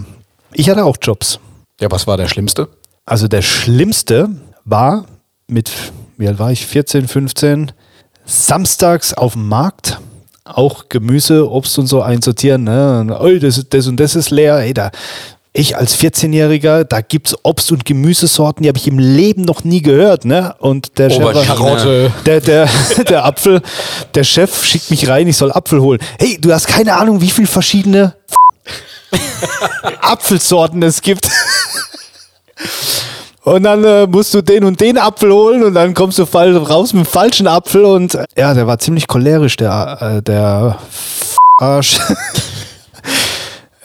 Ich 0.54 0.70
hatte 0.70 0.86
auch 0.86 0.98
Jobs. 1.02 1.40
Ja, 1.80 1.92
was 1.92 2.08
war 2.08 2.18
der 2.18 2.28
schlimmste? 2.28 2.70
Also 3.06 3.28
der 3.28 3.42
schlimmste 3.42 4.30
war 4.64 5.06
mit, 5.48 5.72
wie 6.18 6.28
alt 6.28 6.40
war 6.40 6.52
ich, 6.52 6.66
14, 6.66 7.08
15, 7.08 7.72
samstags 8.26 9.14
auf 9.14 9.34
dem 9.34 9.48
Markt 9.48 10.00
auch 10.46 10.90
Gemüse, 10.90 11.50
Obst 11.50 11.78
und 11.80 11.88
so 11.88 12.02
einsortieren. 12.02 12.64
Ne? 12.64 13.00
Und, 13.02 13.12
"Oi, 13.12 13.40
das, 13.40 13.64
das 13.68 13.88
und 13.88 14.00
das 14.00 14.16
ist 14.16 14.30
leer. 14.30 14.60
Ey, 14.60 14.74
da, 14.74 14.92
ich 15.58 15.78
als 15.78 15.98
14-Jähriger, 15.98 16.84
da 16.84 17.02
gibt 17.02 17.28
es 17.28 17.38
Obst- 17.44 17.72
und 17.72 17.86
Gemüsesorten, 17.86 18.64
die 18.64 18.70
habe 18.70 18.78
ich 18.78 18.88
im 18.88 19.00
Leben 19.00 19.44
noch 19.44 19.64
nie 19.64 19.82
gehört. 19.82 20.26
Ne? 20.26 20.54
Und 20.60 20.98
der 20.98 21.10
Chef, 21.10 21.20
war- 21.24 21.30
Aubergine. 21.30 21.56
Karotte. 21.56 22.12
der, 22.26 22.42
der, 22.42 22.70
der 23.10 23.26
Apfel, 23.26 23.62
der 24.14 24.24
Chef 24.24 24.66
schickt 24.66 24.92
mich 24.92 25.08
rein, 25.08 25.28
ich 25.28 25.38
soll 25.38 25.52
Apfel 25.52 25.80
holen. 25.82 26.00
Hey, 26.20 26.38
du 26.40 26.52
hast 26.54 26.68
keine 26.68 26.96
Ahnung, 26.96 27.22
wie 27.22 27.30
viele 27.30 27.48
verschiedene 27.48 28.16
Apfelsorten 30.02 30.84
es 30.84 31.02
gibt. 31.02 31.30
Und 33.44 33.64
dann 33.64 33.84
äh, 33.84 34.08
musst 34.08 34.34
du 34.34 34.42
den 34.42 34.64
und 34.64 34.82
den 34.82 34.98
Apfel 34.98 35.32
holen 35.32 35.64
und 35.64 35.76
dann 35.76 35.94
kommst 35.94 36.18
du 36.18 36.24
raus 36.24 36.94
mit 36.94 37.06
dem 37.06 37.08
falschen 37.08 37.46
Apfel 37.46 37.86
und 37.86 38.16
äh, 38.16 38.26
ja, 38.36 38.56
der 38.56 38.66
war 38.66 38.80
ziemlich 38.80 39.08
cholerisch, 39.08 39.56
der, 39.56 39.98
äh, 40.18 40.22
der 40.24 40.80
Arsch. 41.60 42.00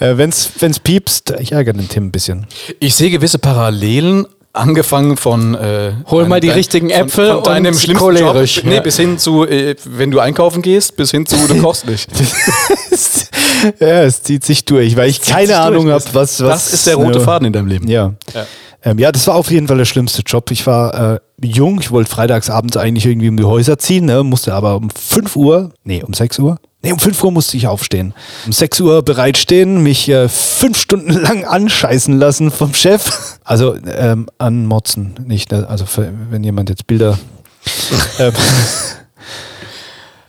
Äh, 0.01 0.17
wenn's, 0.17 0.51
wenn's 0.59 0.81
piepst, 0.81 1.35
ich 1.39 1.53
ärgere 1.53 1.75
den 1.75 1.89
Tim 1.89 2.07
ein 2.07 2.11
bisschen. 2.11 2.47
Ich 2.81 2.95
sehe 2.97 3.11
gewisse 3.11 3.39
Parallelen, 3.39 4.27
angefangen 4.53 5.17
von 5.17 5.55
äh, 5.55 5.93
Hol 6.11 6.27
mal 6.27 6.41
deinem- 6.41 6.51
die 6.51 6.55
richtigen 6.59 6.91
von- 6.91 6.99
Äpfel 6.99 7.33
von 7.35 7.45
deinem 7.45 7.75
und 7.75 7.81
schlimmsten 7.81 8.05
cholerisch, 8.05 8.57
Job, 8.57 8.65
nee, 8.67 8.75
ja. 8.77 8.81
bis 8.81 8.97
hin 8.97 9.17
zu, 9.19 9.47
äh, 9.47 9.77
wenn 9.85 10.11
du 10.11 10.19
einkaufen 10.19 10.61
gehst, 10.63 10.97
bis 10.97 11.13
hin 11.13 11.25
zu, 11.25 11.37
du 11.47 11.55
kochst 11.63 11.87
nicht. 11.87 12.09
ja, 13.81 14.03
es 14.03 14.23
zieht 14.23 14.45
sich 14.45 14.65
durch, 14.65 14.97
weil 14.97 15.09
ich 15.11 15.21
keine 15.23 15.59
Ahnung 15.59 15.89
habe, 15.91 16.03
was, 16.13 16.41
was. 16.41 16.65
das 16.65 16.73
ist 16.73 16.87
der 16.87 16.97
rote 16.97 17.19
ne, 17.19 17.25
Faden 17.25 17.47
in 17.47 17.53
deinem 17.53 17.67
Leben. 17.69 17.89
Ja. 17.89 18.15
Ja. 18.35 18.47
Ähm, 18.83 18.99
ja, 18.99 19.13
das 19.13 19.27
war 19.27 19.35
auf 19.35 19.51
jeden 19.51 19.69
Fall 19.69 19.77
der 19.77 19.85
schlimmste 19.85 20.23
Job. 20.23 20.51
Ich 20.51 20.67
war 20.67 21.15
äh, 21.17 21.21
jung, 21.45 21.79
ich 21.81 21.91
wollte 21.91 22.11
freitagsabends 22.11 22.77
eigentlich 22.79 23.05
irgendwie 23.07 23.29
um 23.29 23.37
die 23.37 23.45
Häuser 23.45 23.79
ziehen, 23.79 24.07
ne, 24.07 24.25
musste 24.25 24.55
aber 24.55 24.77
um 24.77 24.89
5 24.91 25.37
Uhr, 25.37 25.73
nee, 25.85 26.03
um 26.03 26.15
6 26.15 26.39
Uhr, 26.39 26.57
nee, 26.83 26.93
um 26.93 26.99
5 26.99 27.23
Uhr 27.25 27.33
musste 27.33 27.57
ich 27.57 27.67
aufstehen. 27.67 28.15
Um 28.47 28.53
6 28.53 28.81
Uhr 28.81 29.03
bereitstehen, 29.03 29.83
mich 29.83 30.09
äh, 30.09 30.29
fünf 30.29 30.79
Stunden 30.79 31.13
lang 31.21 31.45
anscheißen 31.45 32.19
lassen 32.19 32.51
vom 32.51 32.75
Chef. 32.75 33.39
Also 33.45 33.77
ähm, 33.87 34.29
anmotzen, 34.39 35.15
nicht, 35.27 35.53
ne? 35.53 35.67
also 35.69 35.87
für, 35.87 36.13
wenn 36.31 36.45
jemand 36.45 36.69
jetzt 36.69 36.87
Bilder... 36.87 37.19
ähm, 38.19 38.33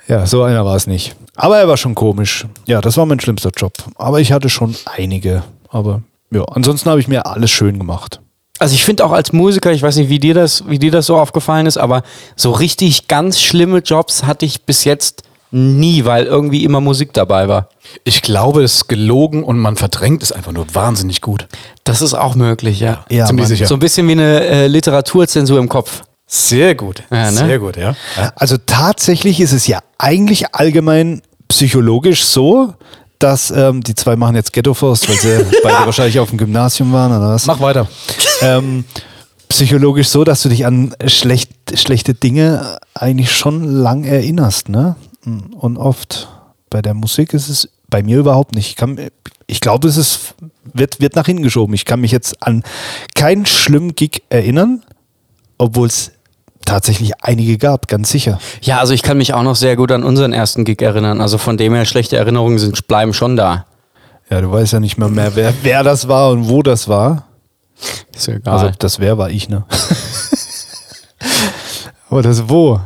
ja, 0.07 0.25
so 0.25 0.43
einer 0.43 0.65
war 0.65 0.75
es 0.75 0.87
nicht. 0.87 1.15
Aber 1.35 1.57
er 1.57 1.67
war 1.67 1.77
schon 1.77 1.95
komisch. 1.95 2.45
Ja, 2.65 2.81
das 2.81 2.97
war 2.97 3.05
mein 3.05 3.19
schlimmster 3.19 3.51
Job. 3.55 3.73
Aber 3.95 4.19
ich 4.19 4.33
hatte 4.33 4.49
schon 4.49 4.75
einige. 4.85 5.43
Aber 5.69 6.01
ja, 6.31 6.43
ansonsten 6.43 6.89
habe 6.89 6.99
ich 6.99 7.07
mir 7.07 7.25
alles 7.25 7.49
schön 7.51 7.77
gemacht. 7.77 8.19
Also 8.59 8.75
ich 8.75 8.83
finde 8.83 9.05
auch 9.05 9.11
als 9.11 9.33
Musiker, 9.33 9.71
ich 9.71 9.81
weiß 9.81 9.95
nicht, 9.95 10.09
wie 10.09 10.19
dir 10.19 10.33
das, 10.33 10.67
wie 10.67 10.77
dir 10.77 10.91
das 10.91 11.07
so 11.07 11.17
aufgefallen 11.17 11.65
ist, 11.65 11.77
aber 11.77 12.03
so 12.35 12.51
richtig 12.51 13.07
ganz 13.07 13.41
schlimme 13.41 13.79
Jobs 13.79 14.23
hatte 14.23 14.45
ich 14.45 14.65
bis 14.65 14.83
jetzt 14.83 15.23
nie, 15.51 16.05
weil 16.05 16.25
irgendwie 16.25 16.63
immer 16.63 16.79
Musik 16.79 17.13
dabei 17.13 17.47
war. 17.47 17.69
Ich 18.03 18.21
glaube, 18.21 18.63
es 18.63 18.75
ist 18.75 18.87
gelogen 18.87 19.43
und 19.43 19.59
man 19.59 19.75
verdrängt 19.75 20.23
es 20.23 20.31
einfach 20.31 20.53
nur 20.53 20.65
wahnsinnig 20.73 21.21
gut. 21.21 21.47
Das 21.83 22.01
ist 22.01 22.13
auch 22.13 22.35
möglich, 22.35 22.79
ja. 22.79 23.05
Ja, 23.09 23.25
Ziemlich 23.25 23.47
sicher. 23.47 23.67
So 23.67 23.75
ein 23.75 23.79
bisschen 23.79 24.07
wie 24.07 24.13
eine 24.13 24.41
äh, 24.45 24.67
Literaturzensur 24.67 25.59
im 25.59 25.67
Kopf. 25.67 26.03
Sehr 26.25 26.75
gut. 26.75 27.03
Ja, 27.11 27.29
ne? 27.29 27.37
Sehr 27.37 27.59
gut, 27.59 27.75
ja. 27.75 27.95
ja. 28.15 28.31
Also 28.35 28.55
tatsächlich 28.65 29.41
ist 29.41 29.51
es 29.51 29.67
ja 29.67 29.79
eigentlich 29.97 30.55
allgemein 30.55 31.21
psychologisch 31.49 32.23
so, 32.23 32.73
dass 33.19 33.51
ähm, 33.51 33.83
die 33.83 33.95
zwei 33.95 34.15
machen 34.15 34.35
jetzt 34.35 34.53
Ghetto 34.53 34.73
Forst, 34.73 35.09
weil 35.09 35.17
sie 35.17 35.45
beide 35.63 35.85
wahrscheinlich 35.85 36.19
auf 36.19 36.29
dem 36.29 36.37
Gymnasium 36.37 36.93
waren 36.93 37.11
oder 37.11 37.33
was? 37.33 37.45
Mach 37.45 37.59
weiter. 37.59 37.87
Ähm, 38.41 38.85
psychologisch 39.49 40.07
so, 40.07 40.23
dass 40.23 40.41
du 40.41 40.49
dich 40.49 40.65
an 40.65 40.95
schlecht, 41.05 41.51
schlechte 41.75 42.13
Dinge 42.13 42.79
eigentlich 42.93 43.31
schon 43.31 43.63
lang 43.65 44.05
erinnerst, 44.05 44.69
ne? 44.69 44.95
Und 45.25 45.77
oft 45.77 46.27
bei 46.69 46.81
der 46.81 46.93
Musik 46.93 47.34
ist 47.34 47.49
es 47.49 47.69
bei 47.89 48.01
mir 48.01 48.17
überhaupt 48.17 48.55
nicht. 48.55 48.69
Ich, 48.69 48.75
kann, 48.75 48.97
ich 49.47 49.60
glaube, 49.60 49.88
es 49.88 49.97
ist, 49.97 50.36
wird, 50.73 50.99
wird 50.99 51.15
nach 51.15 51.25
hinten 51.25 51.43
geschoben. 51.43 51.73
Ich 51.73 51.86
kann 51.86 52.01
mich 52.01 52.12
jetzt 52.12 52.41
an 52.41 52.63
keinen 53.15 53.45
schlimmen 53.45 53.95
Gig 53.95 54.23
erinnern, 54.29 54.84
obwohl 55.57 55.88
es 55.88 56.12
tatsächlich 56.65 57.23
einige 57.23 57.57
gab, 57.57 57.88
ganz 57.88 58.10
sicher. 58.10 58.39
Ja, 58.62 58.79
also 58.79 58.93
ich 58.93 59.03
kann 59.03 59.17
mich 59.17 59.34
auch 59.34 59.43
noch 59.43 59.55
sehr 59.55 59.75
gut 59.75 59.91
an 59.91 60.03
unseren 60.03 60.34
ersten 60.34 60.63
Gig 60.63 60.81
erinnern. 60.81 61.21
Also 61.21 61.38
von 61.38 61.57
dem 61.57 61.73
her, 61.73 61.86
schlechte 61.86 62.17
Erinnerungen 62.17 62.60
sind, 62.60 62.88
bleiben 62.88 63.13
schon 63.13 63.36
da. 63.36 63.65
Ja, 64.29 64.41
du 64.41 64.51
weißt 64.51 64.73
ja 64.73 64.79
nicht 64.79 64.97
mehr 64.97 65.10
mehr, 65.10 65.36
wer, 65.36 65.53
wer 65.62 65.84
das 65.84 66.07
war 66.07 66.31
und 66.31 66.47
wo 66.47 66.63
das 66.63 66.88
war. 66.88 67.25
Ist 68.15 68.27
ja 68.27 68.36
egal. 68.36 68.53
Also 68.53 68.71
das 68.77 68.99
wer 68.99 69.17
war 69.17 69.29
ich, 69.29 69.49
ne? 69.49 69.65
Aber 72.10 72.21
das 72.21 72.47
wo? 72.47 72.79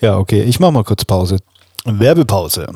Ja, 0.00 0.18
okay, 0.18 0.42
ich 0.42 0.60
mach 0.60 0.70
mal 0.70 0.84
kurz 0.84 1.04
Pause. 1.04 1.38
Werbepause. 1.84 2.66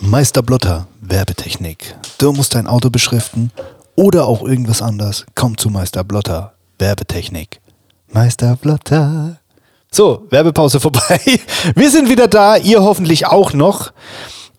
Meister 0.00 0.42
Blotter, 0.42 0.86
Werbetechnik. 1.02 1.94
Du 2.16 2.32
musst 2.32 2.54
dein 2.54 2.66
Auto 2.66 2.88
beschriften 2.88 3.52
oder 3.96 4.26
auch 4.26 4.42
irgendwas 4.42 4.80
anders. 4.80 5.26
Komm 5.34 5.58
zu 5.58 5.68
Meister 5.68 6.04
Blotter, 6.04 6.54
Werbetechnik. 6.78 7.60
Meister 8.10 8.56
Blotter. 8.56 9.40
So, 9.92 10.26
Werbepause 10.30 10.80
vorbei. 10.80 11.20
Wir 11.74 11.90
sind 11.90 12.08
wieder 12.08 12.26
da, 12.26 12.56
ihr 12.56 12.82
hoffentlich 12.82 13.26
auch 13.26 13.52
noch. 13.52 13.92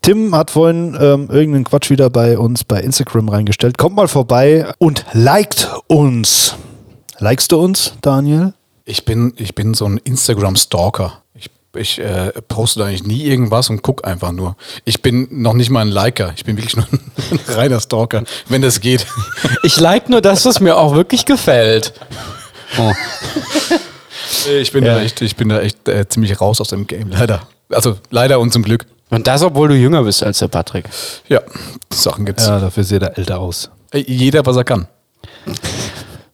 Tim 0.03 0.35
hat 0.35 0.51
vorhin 0.51 0.95
ähm, 1.01 1.29
irgendeinen 1.31 1.63
Quatsch 1.63 1.89
wieder 1.89 2.11
bei 2.11 2.37
uns 2.37 2.63
bei 2.63 2.79
Instagram 2.79 3.29
reingestellt. 3.29 3.79
Kommt 3.79 3.95
mal 3.95 4.07
vorbei 4.07 4.71
und 4.77 5.05
liked 5.13 5.71
uns. 5.87 6.55
Likest 7.17 7.51
du 7.51 7.59
uns, 7.59 7.93
Daniel? 8.01 8.53
Ich 8.83 9.05
bin, 9.05 9.33
ich 9.37 9.55
bin 9.55 9.73
so 9.73 9.85
ein 9.85 9.97
Instagram-Stalker. 9.97 11.23
Ich, 11.33 11.49
ich 11.75 11.99
äh, 11.99 12.31
poste 12.47 12.83
eigentlich 12.83 13.03
nie 13.05 13.23
irgendwas 13.23 13.69
und 13.69 13.81
gucke 13.81 14.03
einfach 14.05 14.31
nur. 14.31 14.55
Ich 14.85 15.01
bin 15.01 15.27
noch 15.31 15.53
nicht 15.53 15.69
mal 15.69 15.81
ein 15.81 15.87
Liker. 15.89 16.33
Ich 16.35 16.45
bin 16.45 16.57
wirklich 16.57 16.75
nur 16.75 16.85
ein 16.91 17.39
reiner 17.55 17.79
Stalker, 17.79 18.23
wenn 18.49 18.61
das 18.61 18.79
geht. 18.81 19.05
ich 19.63 19.79
like 19.79 20.09
nur 20.09 20.21
das, 20.21 20.45
was 20.45 20.59
mir 20.59 20.77
auch 20.77 20.93
wirklich 20.95 21.25
gefällt. 21.25 21.93
Oh. 22.77 22.91
Ich 24.59 24.71
bin 24.73 24.83
Ja. 24.83 24.95
da 24.95 25.01
echt, 25.01 25.21
ich 25.21 25.35
bin 25.35 25.47
da 25.49 25.61
echt 25.61 25.87
äh, 25.87 26.09
ziemlich 26.09 26.41
raus 26.41 26.59
aus 26.59 26.69
dem 26.69 26.87
Game, 26.87 27.09
leider. 27.09 27.47
Also 27.69 27.97
leider 28.09 28.39
und 28.39 28.51
zum 28.51 28.63
Glück. 28.63 28.85
Und 29.11 29.27
das, 29.27 29.43
obwohl 29.43 29.69
du 29.69 29.75
jünger 29.75 30.03
bist 30.03 30.23
als 30.23 30.39
der 30.39 30.47
Patrick. 30.49 30.85
Ja, 31.29 31.41
Sachen 31.93 32.25
gibt's. 32.25 32.47
Ja, 32.47 32.59
dafür 32.59 32.83
sieht 32.83 33.01
er 33.03 33.17
älter 33.17 33.39
aus. 33.39 33.69
Äh, 33.91 33.99
Jeder, 34.07 34.45
was 34.45 34.57
er 34.57 34.63
kann. 34.65 34.87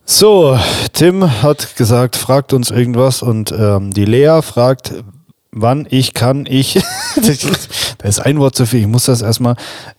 So, 0.06 0.58
Tim 0.94 1.42
hat 1.44 1.76
gesagt, 1.76 2.16
fragt 2.16 2.54
uns 2.54 2.72
irgendwas 2.72 3.22
und 3.22 3.52
ähm, 3.52 3.94
die 3.94 4.06
Lea 4.06 4.42
fragt, 4.42 4.94
wann 5.52 5.88
ich 5.90 6.14
kann 6.14 6.46
ich. 6.46 6.74
da 7.98 8.08
ist 8.08 8.20
ein 8.20 8.40
Wort 8.40 8.56
zu 8.56 8.66
viel, 8.66 8.82
ich 8.82 8.88
muss 8.88 9.06
das 9.06 9.22
erstmal. 9.22 9.56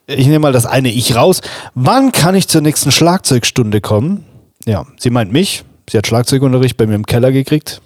Ich 0.07 0.27
nehme 0.27 0.41
mal 0.41 0.53
das 0.53 0.67
eine 0.67 0.91
Ich 0.91 1.17
raus. 1.17 1.41
Wann 1.75 2.13
kann 2.13 2.35
ich 2.35 2.49
zur 2.49 2.61
nächsten 2.61 2.93
Schlagzeugstunde 2.93 3.81
kommen? 3.81 4.25
Ja, 4.65 4.87
sie 4.99 5.11
meint 5.11 5.33
mich. 5.33 5.65
Sie 5.91 5.99
hat 5.99 6.07
Schlagzeugunterricht 6.07 6.77
bei 6.77 6.87
mir 6.87 6.95
im 6.95 7.07
Keller 7.07 7.33
gekriegt. 7.33 7.81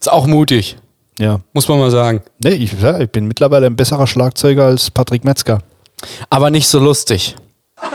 Ist 0.00 0.10
auch 0.10 0.26
mutig, 0.26 0.76
Ja. 1.18 1.40
muss 1.52 1.68
man 1.68 1.78
mal 1.78 1.90
sagen. 1.90 2.22
Nee, 2.42 2.54
ich, 2.54 2.72
ja, 2.80 2.98
ich 2.98 3.10
bin 3.10 3.28
mittlerweile 3.28 3.66
ein 3.66 3.76
besserer 3.76 4.06
Schlagzeuger 4.06 4.64
als 4.66 4.90
Patrick 4.90 5.24
Metzger. 5.24 5.58
Aber 6.30 6.50
nicht 6.50 6.68
so 6.68 6.78
lustig. 6.80 7.36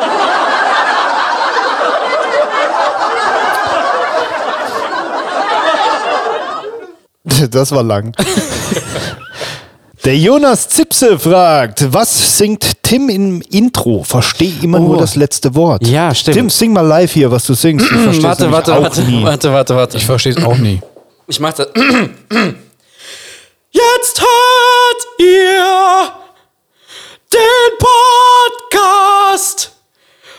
Das 7.52 7.72
war 7.72 7.84
lang. 7.84 8.14
Der 10.08 10.16
Jonas 10.18 10.70
Zipse 10.70 11.20
fragt, 11.20 11.92
was 11.92 12.38
singt 12.38 12.82
Tim 12.82 13.10
im 13.10 13.42
Intro? 13.52 14.04
Verstehe 14.04 14.54
immer 14.64 14.80
nur 14.80 14.96
Oh. 14.96 15.00
das 15.02 15.18
letzte 15.18 15.54
Wort. 15.54 15.86
Ja, 15.86 16.16
stimmt. 16.16 16.38
Tim, 16.38 16.50
sing 16.50 16.72
mal 16.72 16.80
live 16.80 17.12
hier, 17.12 17.30
was 17.30 17.46
du 17.46 17.54
singst. 17.54 17.86
Ich 17.92 17.92
versteh's 17.92 18.24
Warte, 18.24 18.50
warte, 18.50 18.74
auch 18.74 18.84
warte, 18.84 19.02
nie. 19.02 19.22
warte, 19.22 19.52
warte, 19.52 19.76
warte. 19.76 19.98
Ich 19.98 20.06
verstehe 20.06 20.32
es 20.32 20.42
auch 20.42 20.56
nie. 20.56 20.80
Ich 21.28 21.42
mach 21.42 21.52
das. 21.52 21.68
Jetzt 23.70 24.22
hört 24.22 25.08
ihr 25.20 26.14
den 27.34 27.78
Podcast 27.78 29.74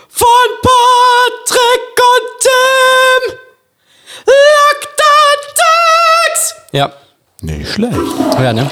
von 0.08 0.28
Patrick 0.62 2.00
und 2.08 2.26
Tim. 2.40 3.38
Tags. 5.54 6.54
Ja, 6.72 6.90
Nicht 7.42 7.70
schlecht. 7.72 7.94
ja, 8.40 8.52
ne? 8.52 8.70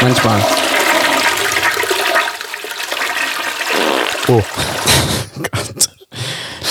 Manchmal. 0.00 0.40
Oh. 4.28 4.40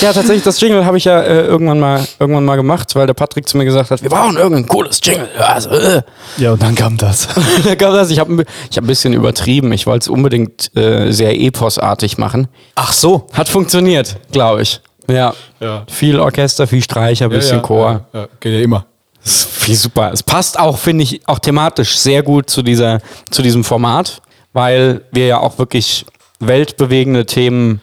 Ja, 0.02 0.12
tatsächlich, 0.14 0.44
das 0.44 0.60
Jingle 0.60 0.84
habe 0.84 0.98
ich 0.98 1.06
ja 1.06 1.22
äh, 1.22 1.46
irgendwann, 1.46 1.80
mal, 1.80 2.04
irgendwann 2.20 2.44
mal 2.44 2.56
gemacht, 2.56 2.96
weil 2.96 3.06
der 3.06 3.14
Patrick 3.14 3.48
zu 3.48 3.56
mir 3.56 3.66
gesagt 3.66 3.92
hat, 3.92 4.02
wir 4.02 4.10
brauchen 4.10 4.36
irgendein 4.36 4.68
cooles 4.68 5.00
Jingle. 5.04 5.30
Ja, 5.38 5.46
Also, 5.46 5.70
äh. 5.70 6.02
Ja, 6.38 6.54
und 6.54 6.62
dann 6.62 6.74
kam 6.74 6.98
das. 6.98 7.28
Da 7.64 7.76
gab 7.76 7.94
das, 7.94 8.10
ich 8.10 8.18
habe 8.18 8.44
ich 8.70 8.78
hab 8.78 8.84
ein 8.84 8.88
bisschen 8.88 9.14
übertrieben. 9.14 9.72
Ich 9.74 9.86
wollte 9.86 10.04
es 10.06 10.08
unbedingt 10.08 10.76
äh, 10.76 11.12
sehr 11.12 11.40
eposartig 11.40 12.18
machen. 12.18 12.48
Ach 12.76 12.92
so. 12.94 13.28
Hat 13.34 13.48
funktioniert, 13.48 14.18
glaube 14.32 14.64
ich. 14.64 14.82
Ja. 15.08 15.34
Ja. 15.60 15.84
Viel 15.88 16.20
Orchester, 16.20 16.66
viel 16.66 16.82
Streicher, 16.82 17.30
bisschen 17.30 17.62
Chor. 17.62 18.06
Ja, 18.14 18.22
ja, 18.22 18.28
geht 18.40 18.54
ja 18.54 18.60
immer. 18.62 18.86
Das 19.24 19.68
ist 19.68 19.82
super. 19.84 20.12
Es 20.12 20.24
passt 20.24 20.60
auch, 20.60 20.78
finde 20.78 21.04
ich, 21.04 21.22
auch 21.28 21.40
thematisch 21.40 21.98
sehr 21.98 22.24
gut 22.24 22.50
zu, 22.50 22.62
dieser, 22.64 23.00
zu 23.30 23.42
diesem 23.42 23.64
Format, 23.64 24.22
weil 24.54 25.02
wir 25.12 25.28
ja 25.28 25.40
auch 25.40 25.58
wirklich 25.58 26.06
weltbewegende 26.40 27.26
Themen. 27.26 27.82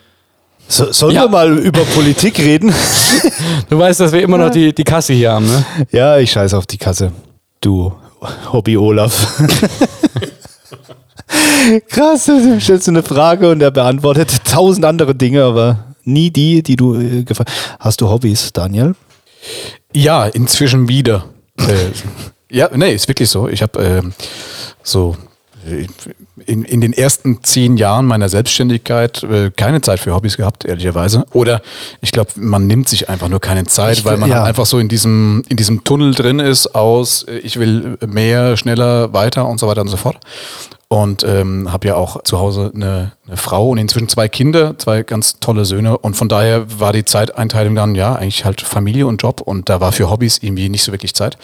So, 0.66 0.92
sollen 0.92 1.14
Ja. 1.14 1.22
wir 1.24 1.28
mal 1.28 1.56
über 1.58 1.82
Politik 1.84 2.38
reden? 2.38 2.74
Du 3.70 3.78
weißt, 3.78 4.00
dass 4.00 4.12
wir 4.12 4.22
immer 4.22 4.38
noch 4.38 4.50
die, 4.50 4.74
die 4.74 4.84
Kasse 4.84 5.12
hier 5.12 5.32
haben, 5.32 5.46
ne? 5.46 5.64
ja, 5.92 6.16
ich 6.18 6.30
scheiße 6.32 6.56
auf 6.56 6.66
die 6.66 6.78
Kasse. 6.78 7.12
Du, 7.60 7.92
Hobby 8.52 8.76
Olaf. 8.78 9.40
Krass, 11.88 12.24
du 12.26 12.58
stellst 12.60 12.88
eine 12.88 13.02
Frage 13.02 13.50
und 13.50 13.60
er 13.60 13.70
beantwortet 13.70 14.30
tausend 14.44 14.84
andere 14.86 15.14
Dinge, 15.14 15.44
aber 15.44 15.84
nie 16.04 16.30
die, 16.30 16.62
die 16.62 16.76
du 16.76 16.94
äh, 16.98 17.22
gefragt 17.24 17.50
hast. 17.78 18.00
du 18.00 18.08
Hobbys, 18.08 18.52
Daniel? 18.52 18.94
Ja, 19.98 20.26
inzwischen 20.26 20.88
wieder. 20.88 21.24
äh, 21.58 21.90
ja, 22.50 22.70
nee, 22.72 22.94
ist 22.94 23.08
wirklich 23.08 23.28
so. 23.28 23.48
Ich 23.48 23.62
habe 23.62 23.82
ähm, 23.82 24.12
so 24.84 25.16
äh, 25.66 25.86
in, 26.46 26.62
in 26.62 26.80
den 26.80 26.92
ersten 26.92 27.42
zehn 27.42 27.76
Jahren 27.76 28.06
meiner 28.06 28.28
Selbstständigkeit 28.28 29.24
äh, 29.24 29.50
keine 29.50 29.80
Zeit 29.80 29.98
für 29.98 30.14
Hobbys 30.14 30.36
gehabt, 30.36 30.64
ehrlicherweise. 30.64 31.26
Oder 31.32 31.62
ich 32.00 32.12
glaube, 32.12 32.30
man 32.36 32.68
nimmt 32.68 32.88
sich 32.88 33.08
einfach 33.08 33.28
nur 33.28 33.40
keine 33.40 33.64
Zeit, 33.64 33.98
Ich 33.98 34.04
weil 34.04 34.18
man 34.18 34.30
ja. 34.30 34.44
einfach 34.44 34.66
so 34.66 34.78
in 34.78 34.88
diesem, 34.88 35.42
in 35.48 35.56
diesem 35.56 35.82
Tunnel 35.82 36.14
drin 36.14 36.38
ist 36.38 36.76
aus, 36.76 37.24
äh, 37.24 37.38
ich 37.38 37.58
will 37.58 37.98
mehr, 38.06 38.56
schneller, 38.56 39.12
weiter 39.12 39.48
und 39.48 39.58
so 39.58 39.66
weiter 39.66 39.80
und 39.80 39.88
so 39.88 39.96
fort. 39.96 40.18
Und 40.90 41.22
ähm, 41.22 41.70
habe 41.70 41.88
ja 41.88 41.96
auch 41.96 42.22
zu 42.22 42.38
Hause 42.38 42.72
eine, 42.74 43.12
eine 43.26 43.36
Frau 43.36 43.68
und 43.68 43.78
inzwischen 43.78 44.08
zwei 44.08 44.26
Kinder, 44.26 44.78
zwei 44.78 45.02
ganz 45.02 45.38
tolle 45.38 45.66
Söhne. 45.66 45.98
Und 45.98 46.16
von 46.16 46.30
daher 46.30 46.80
war 46.80 46.94
die 46.94 47.04
Zeiteinteilung 47.04 47.74
dann, 47.74 47.94
ja, 47.94 48.14
eigentlich 48.14 48.46
halt 48.46 48.62
Familie 48.62 49.06
und 49.06 49.22
Job. 49.22 49.42
Und 49.42 49.68
da 49.68 49.80
war 49.80 49.92
für 49.92 50.08
Hobbys 50.10 50.38
irgendwie 50.42 50.70
nicht 50.70 50.84
so 50.84 50.92
wirklich 50.92 51.14
Zeit. 51.14 51.36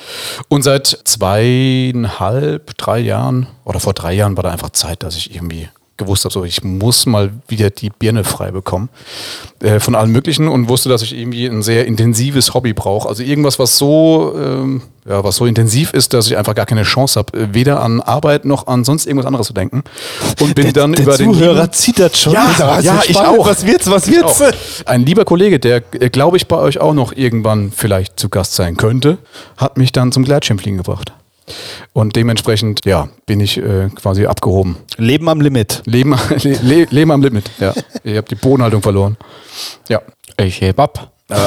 Und 0.48 0.62
seit 0.62 0.86
zweieinhalb, 0.86 2.74
drei 2.78 3.00
Jahren 3.00 3.48
oder 3.66 3.80
vor 3.80 3.92
drei 3.92 4.14
Jahren 4.14 4.34
war 4.38 4.44
da 4.44 4.50
einfach 4.50 4.70
Zeit, 4.70 5.02
dass 5.02 5.14
ich 5.14 5.34
irgendwie 5.34 5.68
gewusst 5.96 6.24
habe, 6.24 6.32
so 6.32 6.44
ich 6.44 6.64
muss 6.64 7.06
mal 7.06 7.30
wieder 7.46 7.70
die 7.70 7.90
Birne 7.90 8.24
frei 8.24 8.50
bekommen 8.50 8.88
äh, 9.60 9.78
von 9.78 9.94
allem 9.94 10.10
Möglichen 10.10 10.48
und 10.48 10.68
wusste, 10.68 10.88
dass 10.88 11.02
ich 11.02 11.16
irgendwie 11.16 11.46
ein 11.46 11.62
sehr 11.62 11.86
intensives 11.86 12.52
Hobby 12.54 12.72
brauche. 12.72 13.08
Also 13.08 13.22
irgendwas, 13.22 13.58
was 13.58 13.78
so, 13.78 14.34
ähm, 14.36 14.82
ja, 15.08 15.22
was 15.22 15.36
so 15.36 15.46
intensiv 15.46 15.92
ist, 15.92 16.12
dass 16.12 16.26
ich 16.26 16.36
einfach 16.36 16.54
gar 16.54 16.66
keine 16.66 16.82
Chance 16.82 17.18
habe, 17.18 17.38
äh, 17.38 17.54
weder 17.54 17.80
an 17.80 18.00
Arbeit 18.00 18.44
noch 18.44 18.66
an 18.66 18.84
sonst 18.84 19.06
irgendwas 19.06 19.26
anderes 19.26 19.46
zu 19.46 19.52
denken. 19.52 19.84
Und 20.40 20.54
bin 20.54 20.72
dann 20.72 20.92
der 20.92 21.02
über 21.02 21.16
den 21.16 21.32
Zuhörer 21.32 21.70
zittert 21.70 22.16
schon. 22.16 22.32
Ja, 22.32 22.80
ja, 22.80 23.00
es 23.00 23.10
ich 23.10 23.16
auch. 23.16 23.46
Was 23.46 23.64
wird's, 23.64 23.88
was 23.88 24.10
wird's? 24.10 24.42
Ein 24.86 25.06
lieber 25.06 25.24
Kollege, 25.24 25.60
der, 25.60 25.82
äh, 25.92 26.10
glaube 26.10 26.36
ich, 26.36 26.48
bei 26.48 26.56
euch 26.56 26.80
auch 26.80 26.94
noch 26.94 27.12
irgendwann 27.12 27.70
vielleicht 27.70 28.18
zu 28.18 28.28
Gast 28.28 28.54
sein 28.54 28.76
könnte, 28.76 29.18
hat 29.56 29.76
mich 29.76 29.92
dann 29.92 30.10
zum 30.10 30.24
Gleitschirmfliegen 30.24 30.78
gebracht. 30.78 31.12
Und 31.92 32.16
dementsprechend, 32.16 32.80
ja, 32.84 33.08
bin 33.26 33.40
ich 33.40 33.58
äh, 33.58 33.88
quasi 33.94 34.26
abgehoben. 34.26 34.76
Leben 34.96 35.28
am 35.28 35.40
Limit. 35.40 35.82
Leben, 35.84 36.14
le, 36.42 36.58
le, 36.62 36.86
Leben 36.90 37.10
am 37.10 37.22
Limit, 37.22 37.50
ja. 37.60 37.72
Ich 38.02 38.16
habe 38.16 38.28
die 38.28 38.34
Bodenhaltung 38.34 38.82
verloren. 38.82 39.16
Ja. 39.88 40.00
Ich 40.38 40.60
heb 40.60 40.78
ab. 40.80 41.12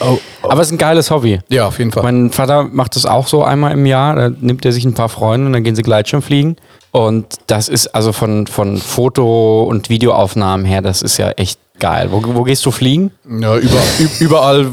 Oh, 0.00 0.18
Aber 0.42 0.60
es 0.62 0.68
ist 0.68 0.72
ein 0.72 0.78
geiles 0.78 1.10
Hobby. 1.10 1.40
Ja, 1.48 1.66
auf 1.68 1.78
jeden 1.78 1.92
Fall. 1.92 2.02
Mein 2.02 2.30
Vater 2.30 2.64
macht 2.64 2.96
das 2.96 3.06
auch 3.06 3.26
so 3.28 3.44
einmal 3.44 3.72
im 3.72 3.86
Jahr. 3.86 4.16
Da 4.16 4.30
nimmt 4.30 4.64
er 4.64 4.72
sich 4.72 4.84
ein 4.84 4.94
paar 4.94 5.10
Freunde 5.10 5.46
und 5.46 5.52
dann 5.52 5.62
gehen 5.62 5.76
sie 5.76 5.82
Gleitschirm 5.82 6.22
fliegen. 6.22 6.56
Und 6.92 7.26
das 7.46 7.68
ist 7.68 7.88
also 7.88 8.12
von, 8.12 8.46
von 8.46 8.76
Foto- 8.76 9.64
und 9.64 9.88
Videoaufnahmen 9.88 10.66
her, 10.66 10.82
das 10.82 11.00
ist 11.00 11.16
ja 11.16 11.30
echt 11.30 11.58
geil. 11.78 12.08
Wo, 12.10 12.22
wo 12.22 12.42
gehst 12.42 12.64
du 12.66 12.70
fliegen? 12.70 13.10
Ja, 13.24 13.56
überall, 13.56 13.88
überall, 14.20 14.66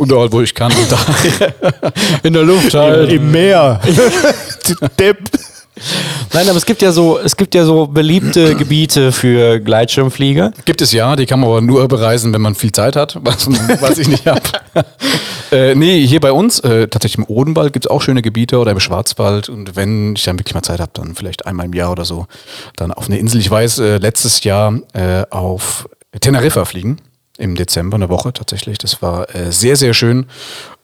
überall, 0.00 0.32
wo 0.32 0.40
ich 0.40 0.54
kann. 0.54 0.72
In 2.24 2.32
der 2.32 2.42
Luft 2.42 2.74
halt. 2.74 3.12
Im 3.12 3.30
Meer. 3.30 3.80
Du 4.66 4.74
Depp. 4.98 5.18
Nein, 6.34 6.48
aber 6.48 6.56
es 6.56 6.66
gibt 6.66 6.82
ja 6.82 6.92
so, 6.92 7.18
es 7.18 7.36
gibt 7.36 7.54
ja 7.54 7.64
so 7.64 7.86
beliebte 7.86 8.54
Gebiete 8.58 9.12
für 9.12 9.58
Gleitschirmflieger. 9.60 10.52
Gibt 10.64 10.82
es 10.82 10.92
ja, 10.92 11.16
die 11.16 11.26
kann 11.26 11.40
man 11.40 11.48
aber 11.48 11.60
nur 11.60 11.86
bereisen, 11.88 12.32
wenn 12.32 12.40
man 12.40 12.54
viel 12.54 12.72
Zeit 12.72 12.96
hat, 12.96 13.18
was, 13.22 13.48
was 13.80 13.98
ich 13.98 14.08
nicht 14.08 14.26
habe. 14.26 14.42
äh, 15.52 15.74
nee, 15.74 16.06
hier 16.06 16.20
bei 16.20 16.32
uns, 16.32 16.60
äh, 16.60 16.88
tatsächlich 16.88 17.26
im 17.26 17.34
Odenwald 17.34 17.72
gibt 17.72 17.86
es 17.86 17.90
auch 17.90 18.02
schöne 18.02 18.22
Gebiete 18.22 18.58
oder 18.58 18.72
im 18.72 18.80
Schwarzwald. 18.80 19.48
Und 19.48 19.76
wenn 19.76 20.14
ich 20.14 20.24
dann 20.24 20.38
wirklich 20.38 20.54
mal 20.54 20.62
Zeit 20.62 20.80
habe, 20.80 20.92
dann 20.94 21.14
vielleicht 21.14 21.46
einmal 21.46 21.66
im 21.66 21.72
Jahr 21.72 21.92
oder 21.92 22.04
so, 22.04 22.26
dann 22.76 22.92
auf 22.92 23.06
eine 23.06 23.18
Insel. 23.18 23.40
Ich 23.40 23.50
weiß, 23.50 23.78
äh, 23.78 23.96
letztes 23.98 24.44
Jahr 24.44 24.78
äh, 24.92 25.24
auf 25.30 25.88
Teneriffa 26.20 26.64
fliegen. 26.64 26.98
Im 27.38 27.54
Dezember, 27.54 27.94
eine 27.94 28.10
Woche 28.10 28.32
tatsächlich. 28.32 28.76
Das 28.78 29.00
war 29.00 29.34
äh, 29.34 29.52
sehr, 29.52 29.76
sehr 29.76 29.94
schön. 29.94 30.26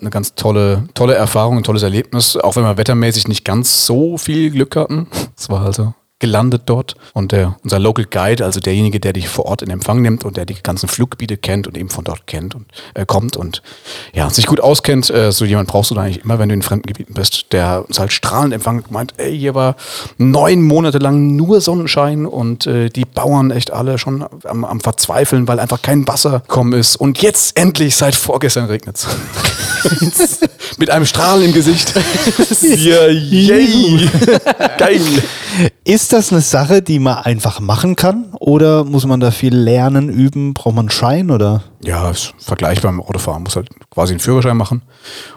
Eine 0.01 0.11
ganz 0.11 0.35
tolle, 0.35 0.89
tolle 0.95 1.15
Erfahrung, 1.15 1.59
ein 1.59 1.63
tolles 1.63 1.83
Erlebnis. 1.83 2.37
Auch 2.37 2.57
wenn 2.57 2.65
wir 2.65 2.79
wettermäßig 2.79 3.29
nicht 3.29 3.45
ganz 3.45 3.85
so 3.85 4.17
viel 4.17 4.51
Glück 4.51 4.75
hatten. 4.75 5.09
Es 5.37 5.51
war 5.51 5.65
also 5.65 5.93
gelandet 6.19 6.63
dort. 6.67 6.97
Und 7.13 7.33
der, 7.33 7.57
unser 7.63 7.79
Local 7.79 8.05
Guide, 8.05 8.45
also 8.45 8.61
derjenige, 8.61 8.99
der 8.99 9.13
dich 9.13 9.29
vor 9.29 9.47
Ort 9.47 9.63
in 9.63 9.71
Empfang 9.71 10.03
nimmt 10.03 10.25
und 10.25 10.37
der 10.37 10.47
die 10.47 10.55
ganzen 10.55 10.89
Fluggebiete 10.89 11.37
kennt 11.37 11.67
und 11.67 11.77
eben 11.77 11.91
von 11.91 12.05
dort 12.05 12.27
kennt 12.27 12.55
und 12.55 12.67
äh, 12.95 13.07
kommt 13.07 13.37
und 13.37 13.63
ja, 14.13 14.29
sich 14.29 14.47
gut 14.47 14.61
auskennt, 14.61 15.11
äh, 15.11 15.31
so 15.31 15.45
jemand 15.45 15.69
brauchst 15.69 15.91
du 15.91 15.95
da 15.95 16.03
eigentlich 16.03 16.25
immer, 16.25 16.39
wenn 16.39 16.49
du 16.49 16.55
in 16.55 16.63
fremden 16.63 16.87
Gebieten 16.87 17.15
bist, 17.15 17.53
der 17.53 17.85
uns 17.87 17.99
halt 17.99 18.13
strahlend 18.13 18.53
empfangen 18.53 18.85
meint, 18.91 19.15
ey, 19.19 19.37
hier 19.37 19.55
war 19.55 19.77
neun 20.17 20.63
Monate 20.63 20.99
lang 20.99 21.37
nur 21.37 21.61
Sonnenschein 21.61 22.27
und 22.27 22.67
äh, 22.67 22.89
die 22.89 23.05
Bauern 23.05 23.51
echt 23.51 23.73
alle 23.73 23.99
schon 23.99 24.25
am, 24.45 24.65
am 24.65 24.81
Verzweifeln, 24.81 25.47
weil 25.47 25.61
einfach 25.61 25.83
kein 25.83 26.07
Wasser 26.09 26.41
gekommen 26.41 26.73
ist. 26.73 26.97
Und 26.97 27.23
jetzt 27.23 27.57
endlich, 27.57 27.97
seit 27.97 28.15
vorgestern 28.15 28.67
regnet's. 28.67 29.07
Mit 30.79 30.91
einem 30.91 31.07
Strahl 31.07 31.43
im 31.43 31.53
Gesicht. 31.53 31.95
Ja, 32.61 33.07
yay. 33.09 34.09
Geil. 34.79 35.01
Ist 35.85 36.13
das 36.13 36.33
eine 36.33 36.41
Sache, 36.41 36.83
die 36.83 36.99
man 36.99 37.19
einfach 37.19 37.61
machen 37.61 37.97
kann? 37.97 38.27
Oder 38.41 38.85
muss 38.85 39.07
man 39.07 39.21
da 39.21 39.31
viel 39.31 39.55
lernen, 39.57 40.09
üben? 40.09 40.55
Braucht 40.55 40.75
man 40.75 40.85
einen 40.85 40.91
Schein 40.91 41.31
oder? 41.31 41.63
Ja, 41.83 42.11
ist 42.11 42.35
vergleichbar 42.39 42.93
mit 42.93 43.03
dem 43.05 43.09
Autofahren. 43.09 43.43
Muss 43.43 43.57
halt 43.57 43.69
quasi 43.91 44.13
einen 44.13 44.21
Führerschein 44.21 44.57
machen 44.57 44.83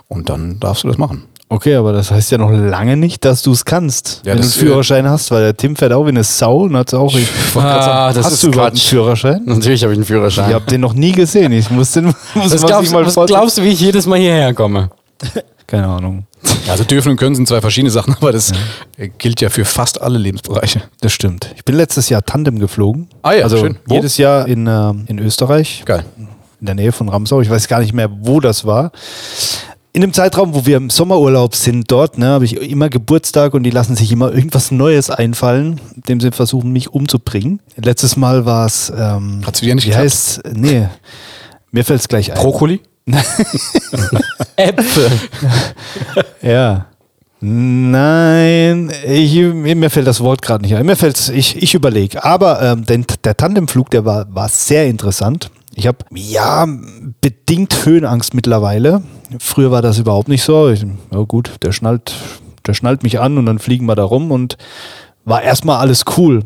und 0.08 0.30
dann 0.30 0.60
darfst 0.60 0.84
du 0.84 0.88
das 0.88 0.98
machen. 0.98 1.26
Okay, 1.50 1.76
aber 1.76 1.92
das 1.92 2.12
heißt 2.12 2.32
ja 2.32 2.38
noch 2.38 2.50
lange 2.50 2.96
nicht, 2.96 3.26
dass 3.26 3.42
du 3.42 3.52
es 3.52 3.66
kannst, 3.66 4.22
Ja, 4.24 4.32
wenn 4.32 4.38
du 4.38 4.44
das, 4.44 4.56
einen 4.58 4.66
Führerschein 4.68 5.10
hast, 5.10 5.32
weil 5.32 5.42
der 5.42 5.58
Tim 5.58 5.76
fährt 5.76 5.92
auch 5.92 6.06
wie 6.06 6.10
eine 6.10 6.24
Sau 6.24 6.60
und 6.62 6.78
hat 6.78 6.94
auch. 6.94 7.14
Ich 7.14 7.28
Ah, 7.56 8.14
das 8.14 8.26
hast 8.26 8.34
ist 8.36 8.44
du 8.44 8.48
überhaupt 8.48 8.72
einen. 8.72 8.80
Führerschein? 8.80 9.42
Natürlich 9.46 9.84
habe 9.84 9.92
ich 9.92 9.98
einen 9.98 10.06
Führerschein. 10.06 10.48
Ich 10.50 10.56
habe 10.56 10.66
den 10.66 10.80
noch 10.80 10.94
nie 10.94 11.12
gesehen. 11.12 11.52
Ich 11.52 11.70
muss 11.70 11.92
den 11.92 12.06
muss 12.36 12.52
man 12.56 12.58
glaubst, 12.68 12.94
mal 12.94 13.06
was 13.06 13.16
glaubst 13.28 13.58
du, 13.58 13.64
wie 13.64 13.70
ich 13.70 13.82
jedes 13.82 14.06
Mal 14.06 14.20
hierher 14.20 14.54
komme? 14.54 14.92
Keine 15.72 15.88
Ahnung. 15.88 16.26
Ja, 16.66 16.74
also 16.74 16.84
dürfen 16.84 17.12
und 17.12 17.16
können 17.16 17.34
sind 17.34 17.48
zwei 17.48 17.62
verschiedene 17.62 17.92
Sachen, 17.92 18.14
aber 18.20 18.34
das 18.34 18.52
äh, 18.98 19.08
gilt 19.08 19.40
ja 19.40 19.50
für 19.50 19.64
fast 19.64 20.02
alle 20.02 20.18
Lebensbereiche. 20.18 20.82
Das 21.00 21.14
stimmt. 21.14 21.50
Ich 21.56 21.64
bin 21.64 21.76
letztes 21.76 22.10
Jahr 22.10 22.26
Tandem 22.26 22.60
geflogen. 22.60 23.08
Ah 23.22 23.32
ja, 23.32 23.44
also 23.46 23.56
schön. 23.56 23.78
Wo? 23.86 23.96
jedes 23.96 24.18
Jahr 24.18 24.50
in, 24.50 24.68
äh, 24.68 24.90
in 25.08 25.18
Österreich, 25.18 25.84
Geil. 25.86 26.04
in 26.60 26.66
der 26.66 26.76
Nähe 26.76 26.92
von 26.92 27.08
Ramsau. 27.08 27.40
Ich 27.40 27.50
weiß 27.50 27.70
gar 27.70 27.80
nicht 27.80 27.94
mehr, 27.94 28.10
wo 28.12 28.42
das 28.42 28.66
war. 28.66 28.92
In 29.94 30.02
dem 30.02 30.12
Zeitraum, 30.12 30.54
wo 30.54 30.66
wir 30.66 30.76
im 30.76 30.90
Sommerurlaub 30.90 31.56
sind 31.56 31.90
dort, 31.90 32.18
ne, 32.18 32.26
habe 32.26 32.44
ich 32.44 32.58
immer 32.70 32.90
Geburtstag 32.90 33.54
und 33.54 33.64
die 33.64 33.72
lassen 33.72 33.96
sich 33.96 34.12
immer 34.12 34.34
irgendwas 34.34 34.72
Neues 34.72 35.10
einfallen, 35.10 35.80
indem 35.96 36.20
sie 36.20 36.32
versuchen, 36.32 36.74
mich 36.74 36.90
umzubringen. 36.90 37.62
Letztes 37.78 38.18
Mal 38.18 38.46
war 38.46 38.66
es, 38.66 38.92
ähm, 38.94 39.42
Hat's 39.46 39.62
wieder 39.62 39.76
nicht 39.76 39.86
wie 39.86 39.92
geklappt? 39.92 40.04
heißt, 40.04 40.42
nee, 40.54 40.90
mir 41.72 41.86
fällt 41.86 42.02
es 42.02 42.10
gleich 42.10 42.30
ein. 42.30 42.38
Brokkoli? 42.38 42.82
Äpfel. 44.56 45.10
Ja. 46.42 46.88
Nein, 47.44 48.92
ich, 49.04 49.36
mir, 49.36 49.90
fällt 49.90 50.06
das 50.06 50.22
Wort 50.22 50.44
gerade 50.44 50.64
nicht 50.64 50.76
ein. 50.76 50.86
Mir 50.86 50.96
fällt's, 50.96 51.30
ich, 51.30 51.62
ich 51.62 51.74
überlege. 51.74 52.24
Aber 52.24 52.62
ähm, 52.62 52.86
den, 52.86 53.06
der 53.24 53.36
Tandemflug, 53.36 53.90
der 53.90 54.06
war, 54.06 54.34
war 54.34 54.48
sehr 54.48 54.88
interessant. 54.88 55.50
Ich 55.74 55.88
habe 55.88 56.00
ja 56.14 56.68
bedingt 57.22 57.86
Höhenangst 57.86 58.36
mittlerweile. 58.36 59.02
Früher 59.40 59.72
war 59.72 59.82
das 59.82 59.98
überhaupt 59.98 60.28
nicht 60.28 60.44
so. 60.44 60.70
Ich, 60.70 60.86
ja 61.12 61.20
gut, 61.22 61.52
der 61.64 61.72
schnallt, 61.72 62.14
der 62.68 62.76
schnallt 62.76 63.02
mich 63.02 63.20
an 63.20 63.38
und 63.40 63.48
dann 63.48 63.58
fliegen 63.58 63.88
wir 63.88 63.96
da 63.96 64.04
rum 64.04 64.32
und 64.32 64.58
war 65.26 65.42
erstmal 65.42 65.80
alles 65.80 66.04
cool. 66.18 66.44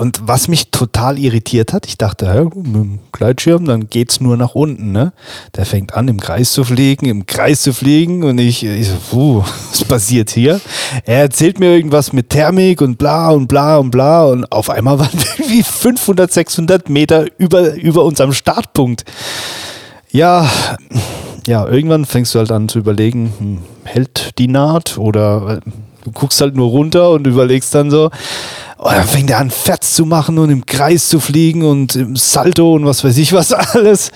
Und 0.00 0.20
was 0.22 0.46
mich 0.46 0.70
total 0.70 1.18
irritiert 1.18 1.72
hat, 1.72 1.84
ich 1.84 1.98
dachte, 1.98 2.26
ja, 2.26 2.44
mit 2.44 2.54
dem 2.54 3.00
Gleitschirm, 3.10 3.64
dann 3.64 3.88
geht's 3.88 4.20
nur 4.20 4.36
nach 4.36 4.54
unten, 4.54 4.92
ne? 4.92 5.12
Der 5.56 5.66
fängt 5.66 5.94
an, 5.94 6.06
im 6.06 6.20
Kreis 6.20 6.52
zu 6.52 6.62
fliegen, 6.62 7.06
im 7.06 7.26
Kreis 7.26 7.62
zu 7.62 7.72
fliegen 7.72 8.22
und 8.22 8.38
ich, 8.38 8.62
ich 8.62 8.86
so, 8.86 8.94
puh, 9.10 9.44
was 9.70 9.84
passiert 9.84 10.30
hier? 10.30 10.60
Er 11.04 11.22
erzählt 11.22 11.58
mir 11.58 11.74
irgendwas 11.74 12.12
mit 12.12 12.30
Thermik 12.30 12.80
und 12.80 12.96
bla 12.96 13.30
und 13.30 13.48
bla 13.48 13.78
und 13.78 13.90
bla 13.90 14.26
und 14.26 14.52
auf 14.52 14.70
einmal 14.70 15.00
waren 15.00 15.12
wir 15.12 15.26
irgendwie 15.36 15.64
500, 15.64 16.32
600 16.32 16.88
Meter 16.88 17.26
über, 17.36 17.74
über 17.74 18.04
unserem 18.04 18.32
Startpunkt. 18.32 19.04
Ja, 20.12 20.48
ja, 21.48 21.66
irgendwann 21.66 22.04
fängst 22.04 22.36
du 22.36 22.38
halt 22.38 22.52
an 22.52 22.68
zu 22.68 22.78
überlegen, 22.78 23.32
hm, 23.36 23.58
hält 23.82 24.38
die 24.38 24.46
Naht 24.46 24.96
oder 24.96 25.58
äh, 25.66 25.70
du 26.04 26.12
guckst 26.12 26.40
halt 26.40 26.54
nur 26.54 26.68
runter 26.68 27.10
und 27.10 27.26
überlegst 27.26 27.74
dann 27.74 27.90
so, 27.90 28.10
oh, 28.78 28.90
dann 28.90 29.06
fängt 29.06 29.30
er 29.30 29.38
an, 29.38 29.50
Fetz 29.50 29.94
zu 29.94 30.06
machen 30.06 30.38
und 30.38 30.50
im 30.50 30.66
Kreis 30.66 31.08
zu 31.08 31.20
fliegen 31.20 31.62
und 31.62 31.96
im 31.96 32.16
Salto 32.16 32.74
und 32.74 32.86
was 32.86 33.04
weiß 33.04 33.16
ich 33.18 33.32
was 33.32 33.52
alles. 33.74 34.10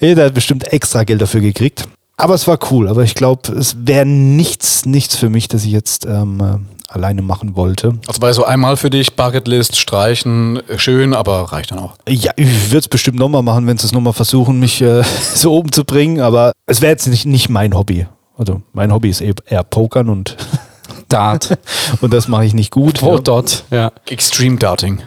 Ja, 0.00 0.14
der 0.14 0.26
hat 0.26 0.34
bestimmt 0.34 0.72
extra 0.72 1.04
Geld 1.04 1.20
dafür 1.20 1.40
gekriegt. 1.40 1.88
Aber 2.16 2.34
es 2.34 2.46
war 2.46 2.58
cool, 2.70 2.88
aber 2.88 3.02
ich 3.02 3.14
glaube, 3.14 3.50
es 3.52 3.76
wäre 3.86 4.04
nichts, 4.04 4.84
nichts 4.84 5.16
für 5.16 5.30
mich, 5.30 5.48
das 5.48 5.64
ich 5.64 5.72
jetzt 5.72 6.04
ähm, 6.04 6.40
äh, 6.40 6.92
alleine 6.92 7.22
machen 7.22 7.56
wollte. 7.56 7.94
Also 8.06 8.20
war 8.20 8.34
so 8.34 8.44
einmal 8.44 8.76
für 8.76 8.90
dich, 8.90 9.14
Bucketlist, 9.16 9.76
streichen, 9.78 10.60
schön, 10.76 11.14
aber 11.14 11.52
reicht 11.52 11.70
dann 11.70 11.78
auch. 11.78 11.94
Ja, 12.06 12.32
ich 12.36 12.70
würde 12.70 12.80
es 12.80 12.88
bestimmt 12.88 13.18
nochmal 13.18 13.42
machen, 13.42 13.66
wenn 13.66 13.78
sie 13.78 13.86
es 13.86 13.92
nochmal 13.92 14.12
versuchen, 14.12 14.58
mich 14.58 14.82
äh, 14.82 15.02
so 15.34 15.52
oben 15.52 15.72
zu 15.72 15.84
bringen, 15.84 16.20
aber 16.20 16.52
es 16.66 16.82
wäre 16.82 16.92
jetzt 16.92 17.06
nicht, 17.06 17.24
nicht 17.24 17.48
mein 17.48 17.74
Hobby. 17.74 18.06
Also 18.36 18.60
mein 18.72 18.92
Hobby 18.92 19.08
ist 19.08 19.22
eh 19.22 19.32
eher 19.46 19.62
Pokern 19.62 20.08
und, 20.08 20.36
Dart. 21.10 21.58
und 22.00 22.12
das 22.14 22.28
mache 22.28 22.44
ich 22.46 22.54
nicht 22.54 22.70
gut. 22.70 23.02
Oh, 23.02 23.18
dort. 23.18 23.64
Ja. 23.70 23.92
Extreme 24.08 24.56
Darting. 24.56 25.02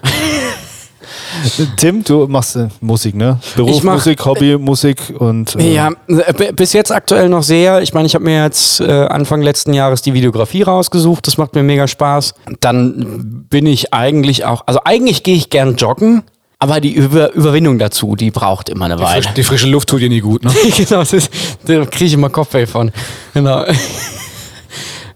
Tim, 1.78 2.04
du 2.04 2.28
machst 2.28 2.56
äh, 2.56 2.68
Musik, 2.80 3.16
ne? 3.16 3.40
Ich 3.44 3.54
Berufsmusik, 3.56 4.24
Hobby, 4.26 4.58
Musik 4.58 4.98
und 5.18 5.56
äh, 5.56 5.74
Ja, 5.74 5.90
äh, 6.08 6.54
bis 6.54 6.74
jetzt 6.74 6.92
aktuell 6.92 7.28
noch 7.30 7.44
sehr. 7.44 7.82
Ich 7.82 7.94
meine, 7.94 8.06
ich 8.06 8.16
habe 8.16 8.24
mir 8.24 8.44
jetzt 8.44 8.80
äh, 8.80 8.92
Anfang 9.08 9.42
letzten 9.42 9.74
Jahres 9.74 10.02
die 10.02 10.14
Videografie 10.14 10.62
rausgesucht. 10.62 11.26
Das 11.28 11.38
macht 11.38 11.56
mir 11.56 11.64
mega 11.64 11.88
Spaß. 11.88 12.36
Dann 12.60 13.46
bin 13.50 13.66
ich 13.66 13.94
eigentlich 13.94 14.46
auch, 14.46 14.64
also 14.68 14.80
eigentlich 14.86 15.24
gehe 15.24 15.36
ich 15.36 15.50
gern 15.50 15.76
joggen, 15.76 16.24
aber 16.60 16.80
die 16.80 16.94
Über 16.94 17.34
Überwindung 17.34 17.78
dazu, 17.80 18.16
die 18.16 18.32
braucht 18.32 18.70
immer 18.70 18.86
eine 18.86 18.96
Die, 18.96 19.04
Weile. 19.04 19.24
frisch, 19.24 19.34
die 19.34 19.44
frische 19.44 19.68
Luft 19.68 19.90
tut 19.90 20.02
dir 20.02 20.10
nie 20.10 20.22
gut, 20.22 20.44
ne? 20.46 20.52
genau, 20.78 21.00
das 21.00 21.14
ist, 21.14 21.32
da 21.66 21.86
kriege 21.86 22.06
ich 22.06 22.14
immer 22.14 22.30
Kopfweh 22.30 22.66
von. 22.68 22.92
Genau. 23.34 23.66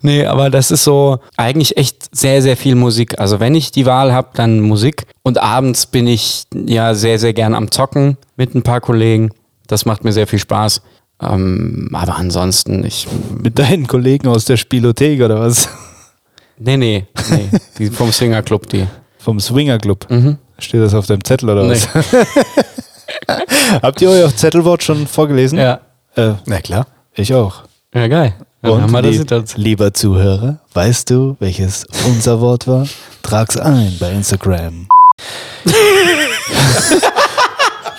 Nee, 0.02 0.26
aber 0.26 0.50
das 0.50 0.72
ist 0.72 0.84
so 0.84 1.20
eigentlich 1.36 1.78
echt 1.78 2.16
sehr, 2.16 2.42
sehr 2.42 2.58
viel 2.58 2.76
Musik. 2.76 3.20
Also 3.20 3.40
wenn 3.40 3.56
ich 3.56 3.72
die 3.72 3.86
Wahl 3.86 4.14
habe, 4.14 4.30
dann 4.34 4.60
Musik. 4.62 5.04
Und 5.24 5.38
abends 5.38 5.86
bin 5.86 6.08
ich 6.08 6.44
ja 6.54 6.94
sehr, 6.94 7.20
sehr 7.20 7.34
gern 7.34 7.54
am 7.54 7.72
Zocken 7.72 8.18
mit 8.36 8.56
ein 8.56 8.64
paar 8.64 8.82
Kollegen. 8.82 9.32
Das 9.68 9.86
macht 9.86 10.04
mir 10.04 10.14
sehr 10.14 10.28
viel 10.28 10.40
Spaß. 10.40 10.82
Ähm, 11.22 11.90
aber 11.94 12.16
ansonsten, 12.18 12.84
ich. 12.86 13.08
mit 13.42 13.58
deinen 13.60 13.88
Kollegen 13.88 14.28
aus 14.28 14.46
der 14.46 14.58
Spielothek 14.58 15.22
oder 15.22 15.40
was? 15.40 15.68
Nee, 16.60 16.78
nee, 16.78 17.06
nee. 17.32 17.50
Die 17.78 17.88
vom 17.88 18.12
Swinger 18.12 18.42
Club, 18.44 18.68
die. 18.70 18.86
Vom 19.20 19.40
Swinger 19.40 19.78
Club. 19.80 20.08
Steht 20.60 20.82
das 20.82 20.94
auf 20.94 21.06
deinem 21.08 21.24
Zettel 21.24 21.50
oder 21.50 21.64
Nee. 21.64 21.76
was? 21.94 22.06
Habt 23.82 24.02
ihr 24.02 24.10
euer 24.10 24.36
Zettelwort 24.36 24.84
schon 24.84 25.08
vorgelesen? 25.08 25.58
Ja. 25.60 25.82
Äh, 26.16 26.34
Na 26.46 26.62
klar. 26.62 26.88
ich 27.14 27.34
auch. 27.34 27.64
Ja, 27.94 28.08
geil. 28.08 28.34
Dann 28.68 28.94
Und 28.94 29.04
lieb, 29.04 29.32
lieber 29.56 29.94
Zuhörer, 29.94 30.60
weißt 30.74 31.10
du, 31.10 31.38
welches 31.40 31.86
unser 32.06 32.42
Wort 32.42 32.68
war? 32.68 32.86
Trag's 33.24 33.58
ein 33.58 33.96
bei 34.00 34.12
Instagram. 34.12 34.88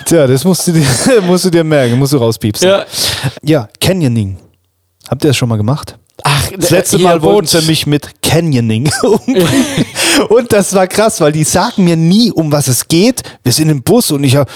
Tja, 0.05 0.27
das 0.27 0.43
musst 0.43 0.67
du, 0.67 0.73
dir, 0.73 0.85
musst 1.21 1.45
du 1.45 1.49
dir 1.49 1.63
merken, 1.63 1.97
musst 1.97 2.13
du 2.13 2.17
rauspiepsen. 2.17 2.67
Ja. 2.67 2.85
ja, 3.43 3.69
Canyoning. 3.79 4.37
Habt 5.09 5.23
ihr 5.23 5.29
das 5.29 5.37
schon 5.37 5.49
mal 5.49 5.57
gemacht? 5.57 5.97
Ach, 6.23 6.51
Das 6.57 6.69
letzte 6.69 6.99
Mal 6.99 7.21
wollten 7.21 7.47
sie 7.47 7.61
mich 7.63 7.87
mit 7.87 8.21
Canyoning 8.21 8.91
umbringen. 9.03 9.85
Und 10.29 10.51
das 10.51 10.73
war 10.73 10.87
krass, 10.87 11.21
weil 11.21 11.31
die 11.31 11.43
sagen 11.43 11.85
mir 11.85 11.95
nie, 11.95 12.31
um 12.31 12.51
was 12.51 12.67
es 12.67 12.87
geht. 12.87 13.23
Wir 13.43 13.51
sind 13.53 13.69
im 13.69 13.81
Bus 13.81 14.11
und 14.11 14.23
ich 14.23 14.35
habe 14.35 14.49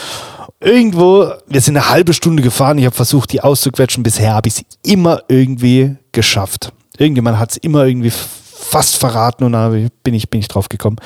irgendwo, 0.59 1.31
wir 1.47 1.61
sind 1.61 1.77
eine 1.77 1.89
halbe 1.89 2.13
Stunde 2.13 2.43
gefahren. 2.43 2.77
Ich 2.77 2.85
habe 2.85 2.95
versucht, 2.95 3.31
die 3.31 3.41
auszuquetschen. 3.41 4.03
Bisher 4.03 4.33
habe 4.33 4.47
ich 4.47 4.55
es 4.55 4.65
immer 4.83 5.21
irgendwie 5.27 5.95
geschafft. 6.11 6.73
Irgendjemand 6.97 7.39
hat 7.39 7.51
es 7.51 7.57
immer 7.57 7.85
irgendwie 7.85 8.11
fast 8.11 8.97
verraten 8.97 9.43
und 9.43 9.53
dann 9.53 9.89
bin 10.03 10.13
ich, 10.13 10.29
bin 10.29 10.39
ich 10.39 10.47
drauf 10.47 10.69
gekommen. 10.69 10.97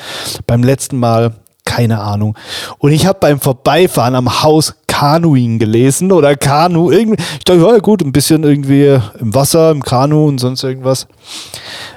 Beim 0.46 0.62
letzten 0.62 0.98
Mal 0.98 1.34
keine 1.64 2.00
Ahnung. 2.00 2.36
Und 2.78 2.92
ich 2.92 3.06
habe 3.06 3.18
beim 3.20 3.40
Vorbeifahren 3.40 4.14
am 4.14 4.42
Haus 4.42 4.74
Kanuing 4.86 5.58
gelesen 5.58 6.10
oder 6.10 6.34
Kanu. 6.34 6.90
Irgendwie. 6.90 7.22
Ich 7.38 7.44
dachte, 7.44 7.60
ja 7.60 7.78
gut, 7.78 8.02
ein 8.02 8.10
bisschen 8.10 8.42
irgendwie 8.42 8.98
im 9.20 9.34
Wasser, 9.34 9.70
im 9.70 9.82
Kanu 9.82 10.26
und 10.26 10.38
sonst 10.38 10.64
irgendwas. 10.64 11.06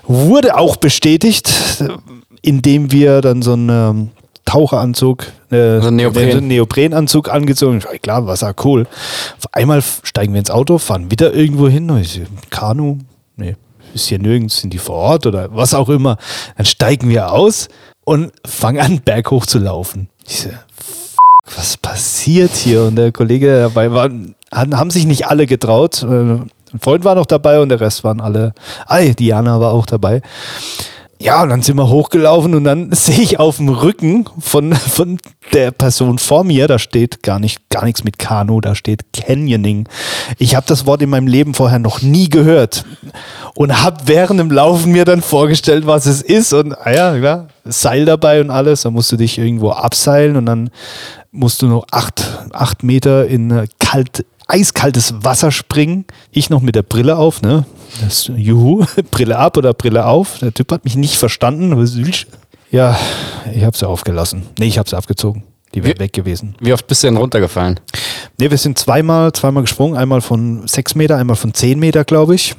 Wurde 0.04 0.58
auch 0.58 0.76
bestätigt, 0.76 1.52
indem 2.42 2.92
wir 2.92 3.22
dann 3.22 3.42
so 3.42 3.54
ähm, 3.54 4.10
Taucheranzug, 4.52 5.24
äh, 5.50 5.80
So 5.80 5.88
ein 5.88 5.96
Neopren. 5.96 6.32
so 6.32 6.38
einen 6.38 6.48
Neoprenanzug 6.48 7.30
angezogen. 7.34 7.78
Ich 7.78 7.86
war, 7.86 7.94
klar, 8.00 8.28
Wasser, 8.28 8.54
cool. 8.66 8.86
Auf 9.38 9.46
einmal 9.54 9.82
steigen 10.04 10.34
wir 10.34 10.40
ins 10.40 10.50
Auto, 10.52 10.78
fahren 10.78 11.10
wieder 11.10 11.34
irgendwo 11.34 11.68
hin. 11.70 11.90
Kanu? 12.50 12.98
Nee, 13.38 13.56
ist 13.94 14.08
hier 14.08 14.20
nirgends, 14.20 14.58
sind 14.60 14.74
die 14.74 14.78
vor 14.78 14.96
Ort 14.98 15.26
oder 15.26 15.56
was 15.56 15.74
auch 15.74 15.88
immer. 15.90 16.18
Dann 16.58 16.66
steigen 16.66 17.08
wir 17.10 17.32
aus 17.32 17.70
und 18.04 18.34
fangen 18.46 18.82
an, 18.82 19.00
berghoch 19.06 19.46
zu 19.46 19.58
laufen. 19.60 20.10
Ich 20.28 20.42
so, 20.42 20.50
"F- 20.50 21.16
was 21.56 21.78
passiert 21.78 22.52
hier? 22.52 22.84
Und 22.84 22.98
der 22.98 23.12
Kollege 23.14 23.60
dabei 23.62 23.92
war, 23.92 24.10
haben 24.52 24.92
sich 24.92 25.06
nicht 25.06 25.28
alle 25.28 25.46
getraut. 25.48 26.04
Äh, 26.04 26.40
Ein 26.74 26.80
Freund 26.80 27.04
war 27.04 27.16
noch 27.16 27.26
dabei 27.26 27.60
und 27.60 27.68
der 27.70 27.82
Rest 27.82 28.04
waren 28.06 28.22
alle. 28.22 28.54
Ah, 28.86 29.02
Diana 29.02 29.60
war 29.60 29.74
auch 29.74 29.86
dabei. 29.86 30.22
Ja, 31.22 31.44
und 31.44 31.50
dann 31.50 31.62
sind 31.62 31.78
wir 31.78 31.88
hochgelaufen 31.88 32.56
und 32.56 32.64
dann 32.64 32.92
sehe 32.94 33.22
ich 33.22 33.40
auf 33.40 33.58
dem 33.58 33.70
Rücken 33.70 34.26
von, 34.40 34.74
von 34.74 35.20
der 35.54 35.70
Person 35.70 36.18
vor 36.18 36.44
mir, 36.44 36.68
da 36.68 36.80
steht 36.80 37.22
gar 37.22 37.38
nicht, 37.38 37.70
gar 37.70 37.86
nichts 37.86 38.04
mit 38.04 38.18
Kanu, 38.18 38.60
da 38.60 38.74
steht 38.74 39.14
Canyoning. 39.14 39.88
Ich 40.40 40.56
habe 40.56 40.66
das 40.68 40.88
Wort 40.88 41.04
in 41.04 41.12
meinem 41.12 41.28
Leben 41.28 41.54
vorher 41.54 41.78
noch 41.78 42.02
nie 42.02 42.28
gehört 42.28 42.86
und 43.54 43.84
habe 43.84 43.98
während 44.06 44.40
dem 44.40 44.50
Laufen 44.50 44.94
mir 44.94 45.06
dann 45.06 45.22
vorgestellt, 45.22 45.86
was 45.86 46.08
es 46.08 46.24
ist 46.24 46.54
und 46.54 46.74
ah 46.74 46.92
ja, 46.92 47.16
klar, 47.16 47.48
Seil 47.66 48.06
dabei 48.06 48.42
und 48.42 48.50
alles, 48.50 48.82
da 48.82 48.90
musst 48.90 49.12
du 49.12 49.18
dich 49.18 49.38
irgendwo 49.38 49.70
abseilen 49.70 50.38
und 50.38 50.48
dann 50.48 50.72
musst 51.32 51.62
du 51.62 51.68
noch 51.68 51.86
acht, 51.92 52.40
acht 52.52 52.82
Meter 52.82 53.28
in 53.28 53.52
äh, 53.52 53.68
kalt, 53.78 54.26
eiskaltes 54.52 55.14
Wasser 55.24 55.52
springen. 55.52 56.06
Ich 56.32 56.50
noch 56.50 56.62
mit 56.62 56.76
der 56.76 56.84
Brille 56.84 57.18
auf, 57.18 57.42
ne? 57.42 57.66
Das, 58.02 58.30
juhu, 58.36 58.86
Brille 59.12 59.38
ab 59.38 59.58
oder 59.58 59.74
Brille 59.74 60.06
auf. 60.06 60.40
Der 60.40 60.54
Typ 60.54 60.72
hat 60.72 60.84
mich 60.84 60.96
nicht 60.96 61.18
verstanden. 61.18 61.72
Ja, 62.70 62.98
ich 63.54 63.64
habe 63.64 63.78
sie 63.78 63.88
aufgelassen. 63.88 64.44
Nee, 64.60 64.68
ich 64.68 64.78
habe 64.78 64.90
sie 64.90 64.98
abgezogen. 64.98 65.44
Die 65.74 65.84
wäre 65.84 66.00
weg 66.00 66.14
gewesen. 66.14 66.56
Wie 66.60 66.74
oft 66.74 66.86
bist 66.88 67.04
du 67.04 67.08
denn 67.08 67.18
runtergefallen? 67.18 67.80
Nee, 68.38 68.52
wir 68.52 68.58
sind 68.58 68.78
zweimal, 68.78 69.32
zweimal 69.32 69.64
gesprungen. 69.64 69.98
Einmal 69.98 70.22
von 70.22 70.68
sechs 70.68 70.96
Meter, 70.96 71.18
einmal 71.18 71.38
von 71.38 71.54
zehn 71.54 71.80
Meter, 71.80 72.04
glaube 72.04 72.36
ich. 72.36 72.56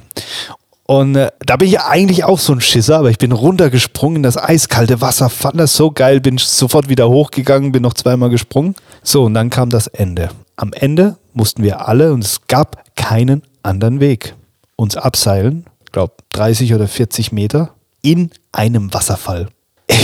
Und 0.84 1.16
äh, 1.16 1.30
da 1.44 1.56
bin 1.56 1.68
ich 1.68 1.80
eigentlich 1.80 2.24
auch 2.24 2.38
so 2.38 2.52
ein 2.52 2.60
Schisser, 2.60 2.98
aber 2.98 3.10
ich 3.10 3.18
bin 3.18 3.32
runtergesprungen 3.32 4.16
in 4.16 4.22
das 4.22 4.36
eiskalte 4.36 5.00
Wasser, 5.00 5.30
fand 5.30 5.60
das 5.60 5.76
so 5.76 5.90
geil, 5.90 6.20
bin 6.20 6.38
sofort 6.38 6.88
wieder 6.88 7.08
hochgegangen, 7.08 7.72
bin 7.72 7.82
noch 7.82 7.94
zweimal 7.94 8.30
gesprungen. 8.30 8.74
So, 9.02 9.24
und 9.24 9.34
dann 9.34 9.48
kam 9.50 9.70
das 9.70 9.86
Ende. 9.86 10.30
Am 10.56 10.72
Ende 10.72 11.16
mussten 11.34 11.62
wir 11.62 11.88
alle, 11.88 12.12
und 12.12 12.24
es 12.24 12.46
gab 12.48 12.84
keinen 12.96 13.42
anderen 13.62 14.00
Weg, 14.00 14.34
uns 14.76 14.96
abseilen, 14.96 15.66
glaube 15.92 16.14
30 16.32 16.74
oder 16.74 16.88
40 16.88 17.32
Meter, 17.32 17.74
in 18.02 18.30
einem 18.52 18.92
Wasserfall. 18.92 19.48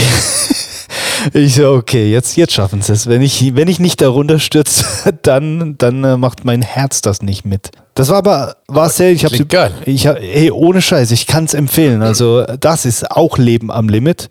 Ich 1.33 1.55
so, 1.55 1.73
okay, 1.73 2.11
jetzt, 2.11 2.37
jetzt 2.37 2.53
schaffen 2.53 2.81
sie 2.81 2.93
es. 2.93 3.07
Wenn 3.07 3.21
ich, 3.21 3.55
wenn 3.55 3.67
ich 3.67 3.79
nicht 3.79 4.01
darunter 4.01 4.39
stürze, 4.39 4.85
dann, 5.21 5.77
dann 5.77 6.03
äh, 6.03 6.17
macht 6.17 6.45
mein 6.45 6.61
Herz 6.61 7.01
das 7.01 7.21
nicht 7.21 7.45
mit. 7.45 7.71
Das 7.93 8.09
war 8.09 8.17
aber, 8.17 8.55
war 8.67 8.89
sehr, 8.89 9.11
ich 9.11 9.25
habe 9.25 9.45
geil. 9.45 9.73
ich 9.85 10.07
hab, 10.07 10.17
hey, 10.19 10.51
ohne 10.51 10.81
Scheiß, 10.81 11.11
ich 11.11 11.27
kann 11.27 11.43
es 11.45 11.53
empfehlen. 11.53 12.01
Also, 12.01 12.43
das 12.43 12.85
ist 12.85 13.11
auch 13.11 13.37
Leben 13.37 13.71
am 13.71 13.89
Limit, 13.89 14.29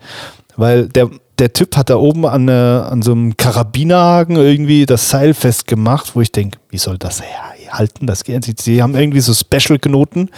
weil 0.55 0.87
der, 0.87 1.09
der 1.39 1.53
Typ 1.53 1.75
hat 1.77 1.89
da 1.89 1.95
oben 1.97 2.25
an, 2.25 2.47
äh, 2.47 2.51
an 2.51 3.01
so 3.01 3.11
einem 3.11 3.37
Karabinerhaken 3.37 4.35
irgendwie 4.35 4.85
das 4.85 5.09
Seil 5.09 5.33
festgemacht, 5.33 6.15
wo 6.15 6.21
ich 6.21 6.31
denke, 6.31 6.57
wie 6.69 6.77
soll 6.77 6.97
das 6.97 7.21
herhalten? 7.21 8.07
Das 8.07 8.23
geht. 8.23 8.43
Sie, 8.45 8.55
sie 8.59 8.81
haben 8.83 8.95
irgendwie 8.95 9.19
so 9.21 9.33
Special-Knoten. 9.33 10.29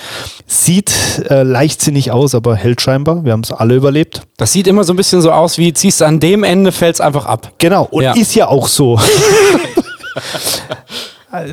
Sieht 0.48 0.92
äh, 1.30 1.44
leichtsinnig 1.44 2.12
aus, 2.12 2.36
aber 2.36 2.56
hält 2.56 2.82
scheinbar. 2.82 3.26
Wir 3.26 3.32
haben 3.34 3.42
es 3.42 3.52
alle 3.52 3.76
überlebt. 3.76 4.22
Das 4.38 4.52
sieht 4.54 4.68
immer 4.68 4.84
so 4.84 4.94
ein 4.94 4.98
bisschen 4.98 5.22
so 5.22 5.32
aus, 5.32 5.58
wie 5.58 5.74
ziehst 5.74 6.02
du 6.02 6.06
an 6.06 6.20
dem 6.20 6.44
Ende, 6.44 6.72
fällt 6.72 6.96
es 6.96 7.02
einfach 7.02 7.26
ab. 7.26 7.52
Genau, 7.58 7.86
und 7.90 8.04
Ja. 8.04 8.14
ist 8.14 8.36
ja 8.36 8.48
auch 8.48 8.68
so. 8.68 9.00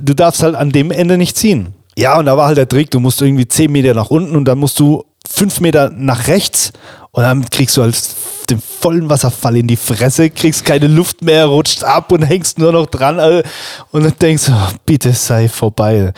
du 0.03 0.15
darfst 0.15 0.43
halt 0.43 0.55
an 0.55 0.71
dem 0.71 0.91
Ende 0.91 1.17
nicht 1.19 1.37
ziehen. 1.37 1.75
Ja, 1.97 2.19
und 2.19 2.27
da 2.27 2.37
war 2.37 2.47
halt 2.47 2.59
der 2.59 2.69
Trick, 2.69 2.91
du 2.91 3.01
musst 3.01 3.21
irgendwie 3.23 3.49
10 3.49 3.73
Meter 3.73 3.95
nach 3.95 4.11
unten 4.11 4.37
und 4.37 4.45
dann 4.45 4.59
musst 4.59 4.79
du 4.79 5.05
5 5.29 5.61
Meter 5.61 5.91
nach 5.91 6.29
rechts 6.29 6.73
und 7.19 7.25
dann 7.25 7.51
kriegst 7.51 7.77
du 7.77 7.83
halt 7.83 8.01
den 8.49 8.63
vollen 8.63 9.11
Wasserfall 9.11 9.57
in 9.57 9.67
die 9.67 9.75
Fresse, 9.75 10.31
kriegst 10.31 10.65
keine 10.65 10.87
Luft 10.87 11.21
mehr, 11.21 11.47
rutscht 11.47 11.83
ab 11.83 12.13
und 12.13 12.23
hängst 12.23 12.61
nur 12.61 12.71
noch 12.71 12.87
dran 12.87 13.19
äh, 13.19 13.43
und 13.91 14.05
dann 14.05 14.15
denkst 14.21 14.47
du, 14.47 14.53
oh, 14.53 14.73
bitte 14.87 15.13
sei 15.13 15.49
vorbei. 15.49 16.13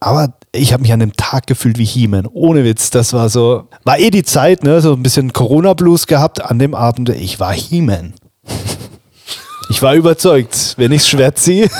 Aber 0.00 0.34
ich 0.50 0.72
habe 0.72 0.82
mich 0.82 0.92
an 0.92 0.98
dem 0.98 1.12
Tag 1.12 1.46
gefühlt 1.46 1.78
wie 1.78 1.84
He-Man. 1.84 2.26
Ohne 2.26 2.64
Witz. 2.64 2.90
Das 2.90 3.12
war 3.12 3.28
so, 3.28 3.68
war 3.84 4.00
eh 4.00 4.10
die 4.10 4.24
Zeit, 4.24 4.64
ne? 4.64 4.80
So 4.80 4.94
ein 4.94 5.02
bisschen 5.04 5.32
Corona-Blues 5.32 6.08
gehabt 6.08 6.44
an 6.44 6.58
dem 6.58 6.74
Abend. 6.74 7.10
Ich 7.10 7.38
war 7.38 7.52
He-Man. 7.52 8.12
Ich 9.70 9.80
war 9.80 9.94
überzeugt, 9.94 10.74
wenn 10.76 10.90
ich 10.90 11.06
Schwert 11.06 11.38
ziehe, 11.38 11.70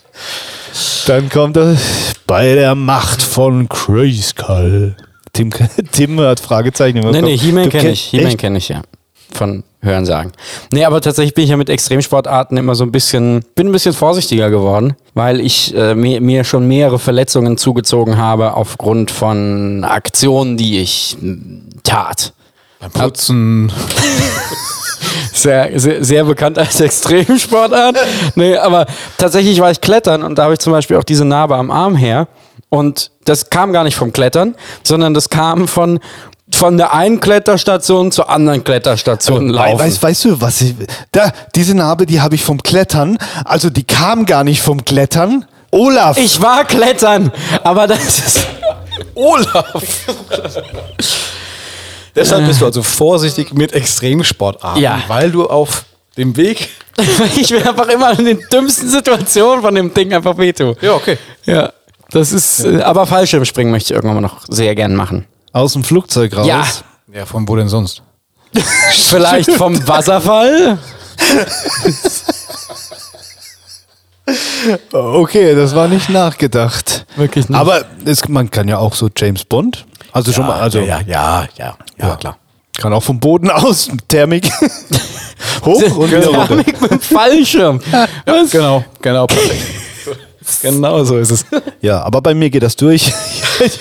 dann 1.06 1.30
kommt 1.30 1.56
das 1.56 1.80
bei 2.26 2.54
der 2.54 2.74
Macht 2.74 3.22
von 3.22 3.70
Grayskull. 3.70 4.96
Tim, 5.32 5.50
Tim 5.92 6.20
hat 6.20 6.40
Fragezeichen 6.40 6.98
im 6.98 7.10
Nee, 7.10 7.22
nee, 7.22 7.36
He-Man 7.36 7.68
kenne 7.68 7.84
kenn- 7.88 7.92
ich. 7.92 8.02
He-Man 8.04 8.36
kenne 8.36 8.58
ich, 8.58 8.68
ja. 8.68 8.82
Von 9.32 9.62
Hörensagen. 9.80 10.32
Nee, 10.72 10.84
aber 10.84 11.00
tatsächlich 11.00 11.34
bin 11.34 11.44
ich 11.44 11.50
ja 11.50 11.56
mit 11.56 11.70
Extremsportarten 11.70 12.56
immer 12.56 12.74
so 12.74 12.82
ein 12.84 12.90
bisschen, 12.90 13.44
bin 13.54 13.68
ein 13.68 13.72
bisschen 13.72 13.92
vorsichtiger 13.92 14.50
geworden, 14.50 14.96
weil 15.14 15.40
ich 15.40 15.72
äh, 15.74 15.94
mir, 15.94 16.20
mir 16.20 16.42
schon 16.42 16.66
mehrere 16.66 16.98
Verletzungen 16.98 17.56
zugezogen 17.56 18.16
habe 18.18 18.54
aufgrund 18.54 19.12
von 19.12 19.84
Aktionen, 19.84 20.56
die 20.56 20.80
ich 20.80 21.16
m, 21.22 21.62
tat. 21.84 22.32
Beim 22.80 22.90
Putzen. 22.90 23.72
Sehr, 25.32 25.78
sehr, 25.80 26.04
sehr 26.04 26.24
bekannt 26.24 26.58
als 26.58 26.80
Extremsportart. 26.80 27.96
nee, 28.34 28.56
aber 28.56 28.86
tatsächlich 29.16 29.58
war 29.60 29.70
ich 29.70 29.80
klettern 29.80 30.22
und 30.22 30.36
da 30.36 30.44
habe 30.44 30.52
ich 30.54 30.58
zum 30.60 30.72
Beispiel 30.72 30.96
auch 30.96 31.04
diese 31.04 31.24
Narbe 31.24 31.56
am 31.56 31.70
Arm 31.70 31.96
her. 31.96 32.28
Und 32.70 33.10
das 33.24 33.50
kam 33.50 33.72
gar 33.72 33.84
nicht 33.84 33.96
vom 33.96 34.12
Klettern, 34.12 34.54
sondern 34.84 35.12
das 35.12 35.28
kam 35.28 35.68
von, 35.68 36.00
von 36.54 36.76
der 36.78 36.94
einen 36.94 37.20
Kletterstation 37.20 38.10
zur 38.12 38.30
anderen 38.30 38.64
Kletterstation 38.64 39.48
Wei- 39.54 39.72
laufen. 39.72 39.78
Weißt, 39.80 40.02
weißt 40.02 40.24
du, 40.24 40.40
was 40.40 40.60
ich. 40.62 40.74
Da, 41.12 41.32
diese 41.54 41.74
Narbe, 41.74 42.06
die 42.06 42.20
habe 42.20 42.34
ich 42.36 42.42
vom 42.44 42.62
Klettern. 42.62 43.18
Also 43.44 43.70
die 43.70 43.84
kam 43.84 44.24
gar 44.24 44.44
nicht 44.44 44.62
vom 44.62 44.84
Klettern. 44.84 45.44
Olaf! 45.72 46.16
Ich 46.18 46.40
war 46.40 46.64
klettern, 46.64 47.30
aber 47.62 47.86
das 47.86 48.18
ist. 48.26 48.46
Olaf! 49.14 50.06
Deshalb 52.14 52.46
bist 52.46 52.60
du 52.60 52.66
also 52.66 52.82
vorsichtig 52.82 53.52
mit 53.54 53.72
Extremsportarten, 53.72 54.82
Ja. 54.82 55.02
weil 55.08 55.30
du 55.30 55.46
auf 55.48 55.84
dem 56.16 56.36
Weg. 56.36 56.68
ich 57.36 57.50
bin 57.50 57.62
einfach 57.66 57.88
immer 57.88 58.18
in 58.18 58.24
den 58.24 58.40
dümmsten 58.52 58.88
Situationen 58.90 59.62
von 59.62 59.74
dem 59.74 59.94
Ding 59.94 60.12
einfach 60.12 60.36
wehtue. 60.36 60.76
Ja, 60.80 60.94
okay. 60.94 61.18
Ja. 61.46 61.72
Das 62.12 62.32
ist. 62.32 62.64
äh, 62.64 62.82
Aber 62.82 63.06
Fallschirmspringen 63.06 63.70
möchte 63.70 63.92
ich 63.92 63.96
irgendwann 63.96 64.22
mal 64.22 64.28
noch 64.28 64.44
sehr 64.48 64.74
gern 64.74 64.94
machen. 64.94 65.26
Aus 65.52 65.72
dem 65.72 65.84
Flugzeug 65.84 66.36
raus. 66.36 66.46
Ja. 66.46 66.64
Ja, 67.12 67.26
von 67.26 67.48
wo 67.48 67.56
denn 67.56 67.68
sonst? 67.68 68.02
Vielleicht 68.90 69.50
vom 69.52 69.86
Wasserfall? 69.86 70.78
Okay, 74.92 75.54
das 75.54 75.74
war 75.74 75.88
nicht 75.88 76.08
nachgedacht. 76.08 77.06
Wirklich 77.16 77.48
nicht. 77.48 77.58
Aber 77.58 77.84
es, 78.04 78.28
man 78.28 78.50
kann 78.50 78.68
ja 78.68 78.78
auch 78.78 78.94
so 78.94 79.08
James 79.16 79.44
Bond. 79.44 79.86
Also 80.12 80.32
schon 80.32 80.46
mal, 80.46 80.60
also 80.60 80.80
ja, 80.80 81.00
ja, 81.06 81.46
ja, 81.56 81.76
ja, 81.98 82.16
klar. 82.16 82.36
kann 82.76 82.92
auch 82.92 83.02
vom 83.02 83.20
Boden 83.20 83.48
aus 83.50 83.88
Thermik 84.08 84.50
hoch 85.64 85.96
und 85.96 86.10
wieder 86.10 86.26
runter. 86.26 86.46
Thermik 86.48 86.80
mit 86.80 86.90
dem 86.90 87.00
Fallschirm. 87.00 87.80
Was? 88.26 88.50
Genau, 88.50 88.84
genau, 89.00 89.26
perfekt. 89.26 89.79
Genau 90.62 91.04
so 91.04 91.18
ist 91.18 91.30
es. 91.30 91.46
Ja, 91.80 92.02
aber 92.02 92.20
bei 92.20 92.34
mir 92.34 92.50
geht 92.50 92.62
das 92.62 92.76
durch. 92.76 93.08
ich 93.64 93.80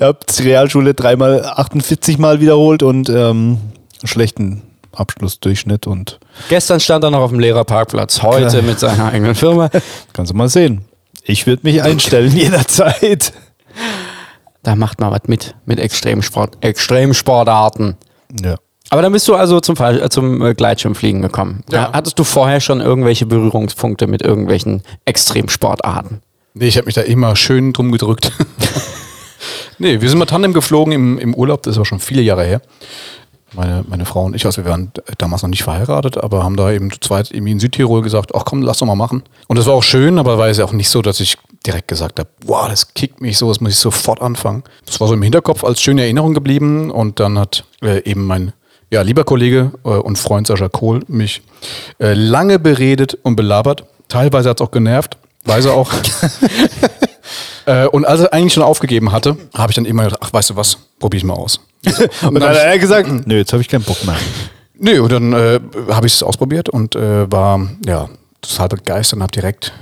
habe 0.00 0.18
die 0.28 0.42
Realschule 0.42 0.92
dreimal 0.92 1.44
48 1.44 2.18
Mal 2.18 2.40
wiederholt 2.40 2.82
und 2.82 3.08
ähm, 3.08 3.58
schlechten 4.04 4.62
Abschlussdurchschnitt 4.92 5.86
und 5.86 6.20
Gestern 6.48 6.80
stand 6.80 7.04
er 7.04 7.10
noch 7.10 7.20
auf 7.20 7.30
dem 7.30 7.40
Lehrerparkplatz, 7.40 8.22
heute 8.22 8.48
Klar. 8.48 8.62
mit 8.62 8.78
seiner 8.78 9.06
eigenen 9.06 9.34
Firma. 9.34 9.70
kannst 10.12 10.32
du 10.32 10.36
mal 10.36 10.48
sehen. 10.48 10.84
Ich 11.22 11.46
würde 11.46 11.62
mich 11.64 11.82
einstellen 11.82 12.34
jederzeit. 12.36 13.32
Da 14.62 14.76
macht 14.76 15.00
man 15.00 15.10
was 15.10 15.22
mit, 15.26 15.54
mit 15.64 15.78
Extremsport, 15.78 16.58
Extremsportarten. 16.62 17.96
Ja. 18.42 18.56
Aber 18.90 19.02
dann 19.02 19.12
bist 19.12 19.26
du 19.28 19.34
also 19.34 19.60
zum, 19.60 19.76
Fall, 19.76 20.02
äh, 20.02 20.10
zum 20.10 20.44
äh, 20.44 20.54
Gleitschirmfliegen 20.54 21.22
gekommen. 21.22 21.62
Ja. 21.70 21.90
Hattest 21.92 22.18
du 22.18 22.24
vorher 22.24 22.60
schon 22.60 22.80
irgendwelche 22.80 23.24
Berührungspunkte 23.24 24.06
mit 24.06 24.22
irgendwelchen 24.22 24.82
Extremsportarten? 25.04 26.20
Nee, 26.54 26.66
ich 26.66 26.76
habe 26.76 26.86
mich 26.86 26.96
da 26.96 27.02
immer 27.02 27.36
schön 27.36 27.72
drum 27.72 27.92
gedrückt. 27.92 28.32
Nee, 29.80 30.02
wir 30.02 30.10
sind 30.10 30.18
mal 30.18 30.26
Tandem 30.26 30.52
geflogen 30.52 30.92
im, 30.92 31.18
im 31.18 31.34
Urlaub, 31.34 31.62
das 31.62 31.72
ist 31.72 31.78
aber 31.78 31.86
schon 31.86 32.00
viele 32.00 32.20
Jahre 32.20 32.44
her. 32.44 32.60
Meine, 33.54 33.82
meine 33.88 34.04
Frau 34.04 34.24
und 34.24 34.36
ich, 34.36 34.44
also 34.44 34.62
wir 34.62 34.70
waren 34.70 34.92
damals 35.16 35.42
noch 35.42 35.48
nicht 35.48 35.62
verheiratet, 35.62 36.18
aber 36.18 36.44
haben 36.44 36.56
da 36.56 36.70
eben 36.70 36.92
zu 36.92 37.00
zweit 37.00 37.30
irgendwie 37.30 37.52
in 37.52 37.60
Südtirol 37.60 38.02
gesagt, 38.02 38.32
ach 38.34 38.44
komm, 38.44 38.60
lass 38.60 38.78
doch 38.78 38.86
mal 38.86 38.94
machen. 38.94 39.22
Und 39.48 39.58
das 39.58 39.64
war 39.64 39.72
auch 39.72 39.82
schön, 39.82 40.18
aber 40.18 40.36
war 40.36 40.48
es 40.48 40.58
ja 40.58 40.66
auch 40.66 40.72
nicht 40.72 40.90
so, 40.90 41.00
dass 41.00 41.18
ich 41.18 41.38
direkt 41.66 41.88
gesagt 41.88 42.20
habe, 42.20 42.28
wow, 42.44 42.68
das 42.68 42.92
kickt 42.92 43.22
mich 43.22 43.38
so, 43.38 43.48
das 43.48 43.62
muss 43.62 43.72
ich 43.72 43.78
sofort 43.78 44.20
anfangen. 44.20 44.64
Das 44.84 45.00
war 45.00 45.08
so 45.08 45.14
im 45.14 45.22
Hinterkopf 45.22 45.64
als 45.64 45.80
schöne 45.80 46.02
Erinnerung 46.02 46.34
geblieben 46.34 46.90
und 46.90 47.18
dann 47.18 47.38
hat 47.38 47.64
äh, 47.82 48.04
eben 48.04 48.26
mein 48.26 48.52
ja, 48.90 49.02
lieber 49.02 49.24
Kollege 49.24 49.72
äh, 49.84 49.88
und 49.88 50.18
Freund 50.18 50.46
Sascha 50.46 50.68
Kohl 50.68 51.00
mich 51.08 51.42
äh, 51.98 52.14
lange 52.14 52.58
beredet 52.58 53.16
und 53.22 53.36
belabert. 53.36 53.84
Teilweise 54.08 54.50
hat 54.50 54.60
es 54.60 54.66
auch 54.66 54.72
genervt, 54.72 55.16
weiß 55.44 55.66
er 55.66 55.74
auch. 55.74 55.92
äh, 57.66 57.86
und 57.86 58.04
als 58.04 58.22
er 58.22 58.32
eigentlich 58.32 58.52
schon 58.52 58.62
aufgegeben 58.62 59.12
hatte, 59.12 59.36
habe 59.54 59.70
ich 59.70 59.76
dann 59.76 59.84
immer 59.84 60.04
gedacht, 60.04 60.20
ach, 60.22 60.32
weißt 60.32 60.50
du 60.50 60.56
was, 60.56 60.76
probier 60.98 61.18
ich 61.18 61.24
mal 61.24 61.34
aus. 61.34 61.60
Und 62.22 62.34
dann 62.34 62.50
hat 62.50 62.56
er 62.56 62.78
gesagt, 62.78 63.08
nö, 63.26 63.36
jetzt 63.38 63.52
habe 63.54 63.62
ich 63.62 63.68
keinen 63.68 63.84
Bock 63.84 64.04
mehr. 64.04 64.16
Nö, 64.82 65.00
und 65.02 65.12
dann 65.12 65.32
äh, 65.34 65.60
habe 65.90 66.06
ich 66.06 66.14
es 66.14 66.22
ausprobiert 66.22 66.70
und 66.70 66.96
äh, 66.96 67.30
war 67.30 67.68
ja 67.86 68.08
total 68.40 68.68
begeistert 68.68 69.18
und 69.18 69.22
habe 69.22 69.32
direkt 69.32 69.74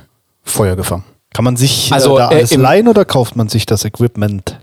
Feuer 0.43 0.75
gefangen. 0.75 1.05
Kann 1.35 1.45
man 1.45 1.57
sich 1.57 1.93
Also, 1.93 2.17
äh, 2.17 2.21
da 2.21 2.31
äh, 2.31 2.35
alles 2.37 2.53
im- 2.53 2.61
leihen 2.61 2.89
oder 2.89 3.05
kauft 3.05 3.37
man 3.37 3.49
sich 3.49 3.67
das 3.67 3.85
Equipment? 3.85 4.59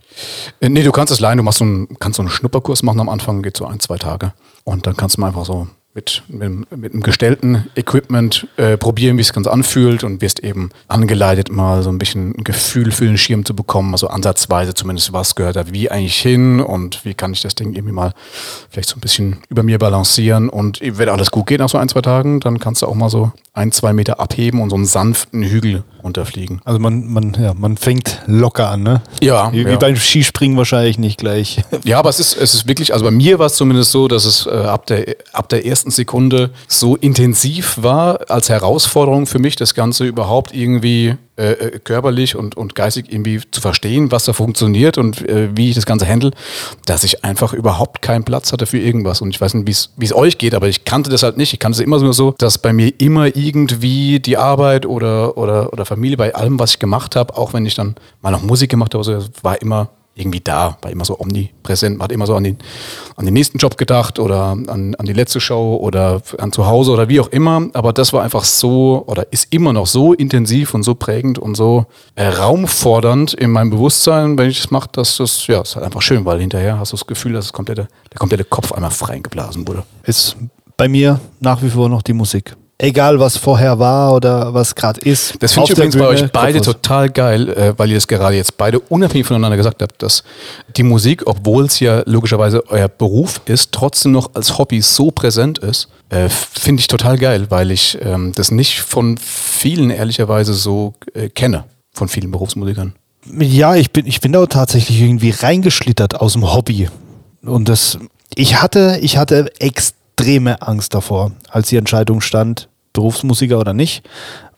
Äh, 0.59 0.69
nee, 0.69 0.83
du 0.83 0.91
kannst 0.91 1.11
es 1.13 1.19
leihen, 1.19 1.37
du 1.37 1.43
machst 1.43 1.59
so 1.59 1.65
einen, 1.65 1.87
kannst 1.99 2.17
so 2.17 2.21
einen 2.23 2.29
Schnupperkurs 2.29 2.83
machen 2.83 2.99
am 2.99 3.09
Anfang, 3.09 3.41
geht 3.41 3.57
so 3.57 3.65
ein, 3.65 3.79
zwei 3.79 3.97
Tage. 3.97 4.33
Und 4.63 4.87
dann 4.87 4.97
kannst 4.97 5.17
du 5.17 5.21
mal 5.21 5.27
einfach 5.27 5.45
so 5.45 5.67
mit, 5.93 6.23
mit, 6.27 6.75
mit 6.75 6.91
einem 6.93 7.03
gestellten 7.03 7.67
Equipment 7.75 8.47
äh, 8.57 8.75
probieren, 8.75 9.15
wie 9.15 9.21
es 9.21 9.31
ganz 9.31 9.47
anfühlt 9.47 10.03
und 10.03 10.21
wirst 10.21 10.41
eben 10.43 10.71
angeleitet, 10.89 11.49
mal 11.49 11.83
so 11.83 11.89
ein 11.89 11.97
bisschen 11.99 12.31
ein 12.37 12.43
Gefühl 12.43 12.91
für 12.91 13.05
den 13.05 13.17
Schirm 13.17 13.45
zu 13.45 13.55
bekommen, 13.55 13.93
also 13.93 14.07
ansatzweise 14.09 14.73
zumindest, 14.73 15.13
was 15.13 15.35
gehört 15.35 15.55
da 15.55 15.71
wie 15.71 15.89
eigentlich 15.89 16.17
hin 16.17 16.59
und 16.59 17.05
wie 17.05 17.13
kann 17.13 17.31
ich 17.31 17.43
das 17.43 17.55
Ding 17.55 17.73
irgendwie 17.73 17.93
mal 17.93 18.11
vielleicht 18.69 18.89
so 18.89 18.97
ein 18.97 18.99
bisschen 18.99 19.37
über 19.47 19.63
mir 19.63 19.77
balancieren 19.77 20.49
und 20.49 20.79
wenn 20.83 21.07
alles 21.07 21.31
gut 21.31 21.45
geht 21.47 21.59
nach 21.61 21.69
so 21.69 21.77
ein, 21.77 21.87
zwei 21.87 22.01
Tagen, 22.01 22.41
dann 22.41 22.59
kannst 22.59 22.81
du 22.81 22.87
auch 22.87 22.95
mal 22.95 23.09
so 23.09 23.31
ein, 23.53 23.71
zwei 23.71 23.93
Meter 23.93 24.19
abheben 24.19 24.59
und 24.61 24.71
so 24.71 24.75
einen 24.75 24.85
sanften 24.85 25.43
Hügel 25.43 25.85
runterfliegen. 26.05 26.61
Also 26.63 26.79
man, 26.79 27.07
man, 27.07 27.35
ja, 27.39 27.53
man 27.53 27.75
fängt 27.75 28.21
locker 28.27 28.69
an, 28.69 28.83
ne? 28.83 29.01
Ja, 29.21 29.51
Wie, 29.51 29.65
wie 29.65 29.71
ja. 29.71 29.77
beim 29.77 29.97
Skispringen 29.97 30.57
wahrscheinlich 30.57 30.97
nicht 30.97 31.19
gleich. 31.19 31.61
Ja, 31.83 31.99
aber 31.99 32.09
es 32.09 32.19
ist, 32.19 32.35
es 32.35 32.53
ist 32.55 32.67
wirklich, 32.67 32.93
also 32.93 33.05
bei 33.05 33.11
mir 33.11 33.37
war 33.37 33.45
es 33.45 33.55
zumindest 33.55 33.91
so, 33.91 34.07
dass 34.07 34.25
es 34.25 34.47
äh, 34.47 34.49
ab, 34.49 34.87
der, 34.87 35.17
ab 35.33 35.49
der 35.49 35.65
ersten 35.65 35.91
Sekunde 35.91 36.51
so 36.67 36.95
intensiv 36.95 37.77
war 37.81 38.29
als 38.29 38.49
Herausforderung 38.49 39.27
für 39.27 39.39
mich, 39.39 39.55
das 39.55 39.73
Ganze 39.75 40.05
überhaupt 40.05 40.53
irgendwie 40.53 41.15
äh, 41.37 41.51
äh, 41.51 41.79
körperlich 41.79 42.35
und, 42.35 42.55
und 42.55 42.75
geistig 42.75 43.11
irgendwie 43.11 43.41
zu 43.51 43.59
verstehen, 43.61 44.11
was 44.11 44.23
da 44.25 44.33
funktioniert 44.33 44.97
und 44.97 45.21
äh, 45.27 45.49
wie 45.55 45.69
ich 45.69 45.75
das 45.75 45.85
Ganze 45.85 46.07
handle, 46.07 46.31
dass 46.85 47.03
ich 47.03 47.25
einfach 47.25 47.51
überhaupt 47.53 48.01
keinen 48.01 48.23
Platz 48.23 48.53
hatte 48.53 48.65
für 48.65 48.77
irgendwas. 48.79 49.21
Und 49.21 49.31
ich 49.31 49.41
weiß 49.41 49.53
nicht, 49.55 49.67
wie 49.97 50.05
es- 50.05 50.13
euch 50.15 50.37
geht, 50.37 50.55
aber 50.55 50.67
ich 50.69 50.85
kannte 50.85 51.09
das 51.09 51.23
halt 51.23 51.35
nicht. 51.37 51.51
Ich 51.53 51.59
kannte 51.59 51.75
es 51.77 51.83
immer 51.85 51.99
nur 51.99 52.13
so, 52.13 52.33
dass 52.37 52.57
bei 52.57 52.71
mir 52.71 52.93
immer 52.99 53.27
irgendwie 53.35 54.19
die 54.19 54.37
Arbeit 54.37 54.85
oder, 54.85 55.37
oder, 55.37 55.73
oder 55.73 55.85
Familie 55.85 56.15
bei 56.17 56.33
allem, 56.33 56.57
was 56.59 56.71
ich 56.71 56.79
gemacht 56.79 57.15
habe, 57.17 57.35
auch 57.37 57.53
wenn 57.53 57.65
ich 57.65 57.75
dann 57.75 57.95
mal 58.21 58.31
noch 58.31 58.41
Musik 58.41 58.69
gemacht 58.71 58.93
habe, 58.93 59.03
so, 59.03 59.23
war 59.41 59.61
immer 59.61 59.89
irgendwie 60.15 60.39
da, 60.39 60.77
war 60.81 60.91
immer 60.91 61.03
so 61.03 61.19
omnipräsent, 61.19 61.97
man 61.97 62.05
hat 62.05 62.11
immer 62.11 62.25
so 62.25 62.35
an 62.35 62.45
den, 62.45 62.57
an 63.17 63.25
den 63.25 63.33
nächsten 63.33 63.57
Job 63.57 63.77
gedacht 63.77 64.17
oder 64.17 64.51
an, 64.51 64.95
an 64.95 65.05
die 65.05 65.13
letzte 65.13 65.41
Show 65.41 65.75
oder 65.75 66.21
an 66.37 66.53
zu 66.53 66.65
Hause 66.65 66.91
oder 66.91 67.09
wie 67.09 67.19
auch 67.19 67.27
immer. 67.27 67.67
Aber 67.73 67.91
das 67.91 68.13
war 68.13 68.23
einfach 68.23 68.45
so 68.45 69.03
oder 69.07 69.31
ist 69.31 69.53
immer 69.53 69.73
noch 69.73 69.87
so 69.87 70.13
intensiv 70.13 70.73
und 70.73 70.83
so 70.83 70.95
prägend 70.95 71.37
und 71.37 71.55
so 71.55 71.85
äh, 72.15 72.27
raumfordernd 72.27 73.33
in 73.33 73.51
meinem 73.51 73.71
Bewusstsein, 73.71 74.37
wenn 74.37 74.49
ich 74.49 74.61
das 74.61 74.71
mache, 74.71 74.89
dass 74.93 75.17
das, 75.17 75.45
ja, 75.47 75.61
ist 75.61 75.75
halt 75.75 75.85
einfach 75.85 76.01
schön, 76.01 76.23
weil 76.23 76.39
hinterher 76.39 76.79
hast 76.79 76.93
du 76.93 76.97
das 76.97 77.05
Gefühl, 77.05 77.33
dass 77.33 77.45
das 77.45 77.53
komplette, 77.53 77.87
der 78.11 78.17
komplette 78.17 78.45
Kopf 78.45 78.71
einmal 78.71 78.91
freigeblasen 78.91 79.67
wurde. 79.67 79.83
Ist 80.03 80.37
bei 80.77 80.87
mir 80.87 81.19
nach 81.41 81.61
wie 81.61 81.69
vor 81.69 81.89
noch 81.89 82.01
die 82.01 82.13
Musik. 82.13 82.55
Egal, 82.77 83.19
was 83.21 83.37
vorher 83.37 83.79
war 83.79 84.13
oder 84.13 84.53
was 84.53 84.75
gerade 84.75 84.99
ist. 84.99 85.35
Das 85.39 85.53
finde 85.53 85.71
ich 85.71 85.77
übrigens 85.77 85.95
bei 85.95 86.07
Bühne, 86.09 86.23
euch 86.25 86.31
beide 86.31 86.59
total 86.59 87.09
geil, 87.09 87.49
äh, 87.49 87.73
weil 87.77 87.89
ihr 87.89 87.97
es 87.97 88.05
gerade 88.05 88.35
jetzt 88.35 88.57
beide 88.57 88.79
unabhängig 88.79 89.25
voneinander 89.25 89.55
gesagt 89.55 89.81
habt, 89.81 90.03
dass 90.03 90.23
die 90.75 90.83
Musik, 90.83 91.23
obwohl 91.25 91.65
es 91.65 91.79
ja 91.79 92.03
logischerweise 92.05 92.63
euer 92.69 92.89
Beruf 92.89 93.39
ist, 93.45 93.71
trotzdem 93.71 94.11
noch 94.11 94.35
als 94.35 94.57
Hobby 94.57 94.81
so 94.81 95.09
präsent 95.11 95.57
ist. 95.59 95.87
Äh, 96.09 96.27
finde 96.27 96.81
ich 96.81 96.87
total 96.87 97.17
geil, 97.17 97.45
weil 97.49 97.71
ich 97.71 97.97
ähm, 98.01 98.33
das 98.35 98.51
nicht 98.51 98.81
von 98.81 99.17
vielen 99.17 99.89
ehrlicherweise 99.89 100.53
so 100.53 100.95
äh, 101.13 101.29
kenne, 101.29 101.63
von 101.93 102.09
vielen 102.09 102.29
Berufsmusikern. 102.29 102.93
Ja, 103.39 103.75
ich 103.75 103.91
bin, 103.91 104.05
ich 104.05 104.19
bin 104.19 104.33
da 104.33 104.45
tatsächlich 104.47 104.99
irgendwie 104.99 105.31
reingeschlittert 105.31 106.19
aus 106.19 106.33
dem 106.33 106.53
Hobby. 106.53 106.89
Und 107.41 107.69
das, 107.69 107.99
ich 108.35 108.61
hatte, 108.61 108.99
ich 109.01 109.17
hatte 109.17 109.49
extreme 110.17 110.61
Angst 110.61 110.93
davor, 110.93 111.33
als 111.49 111.69
die 111.69 111.75
Entscheidung 111.75 112.21
stand, 112.21 112.69
Berufsmusiker 112.93 113.59
oder 113.59 113.73
nicht. 113.73 114.07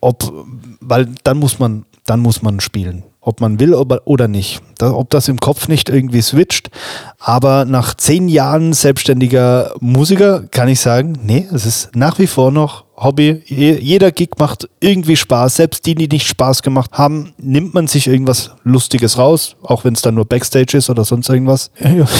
Ob, 0.01 0.31
weil 0.79 1.07
dann 1.23 1.39
muss 1.39 1.57
man, 1.57 1.85
dann 2.05 2.19
muss 2.19 2.43
man 2.43 2.59
spielen. 2.59 3.03
Ob 3.28 3.41
man 3.41 3.59
will 3.59 3.73
oder 3.73 4.30
nicht. 4.30 4.61
Ob 4.82 5.09
das 5.09 5.28
im 5.28 5.38
Kopf 5.41 5.67
nicht 5.67 5.89
irgendwie 5.89 6.21
switcht. 6.21 6.69
Aber 7.19 7.65
nach 7.65 7.93
zehn 7.93 8.30
Jahren 8.30 8.71
selbstständiger 8.71 9.73
Musiker 9.82 10.43
kann 10.49 10.69
ich 10.69 10.80
sagen, 10.80 11.19
nee, 11.23 11.45
es 11.53 11.65
ist 11.65 11.93
nach 11.93 12.19
wie 12.19 12.28
vor 12.28 12.51
noch 12.51 12.86
Hobby. 12.95 13.41
Je- 13.45 13.80
Jeder 13.82 14.13
Gig 14.13 14.30
macht 14.39 14.69
irgendwie 14.80 15.17
Spaß. 15.17 15.57
Selbst 15.57 15.86
die, 15.86 15.93
die 15.95 16.07
nicht 16.07 16.25
Spaß 16.25 16.61
gemacht 16.61 16.91
haben, 16.93 17.34
nimmt 17.38 17.73
man 17.73 17.88
sich 17.88 18.07
irgendwas 18.07 18.51
Lustiges 18.63 19.17
raus, 19.17 19.57
auch 19.61 19.84
wenn 19.84 19.93
es 19.93 20.01
dann 20.01 20.15
nur 20.15 20.23
Backstage 20.25 20.78
ist 20.78 20.89
oder 20.89 21.03
sonst 21.03 21.28
irgendwas. 21.28 21.69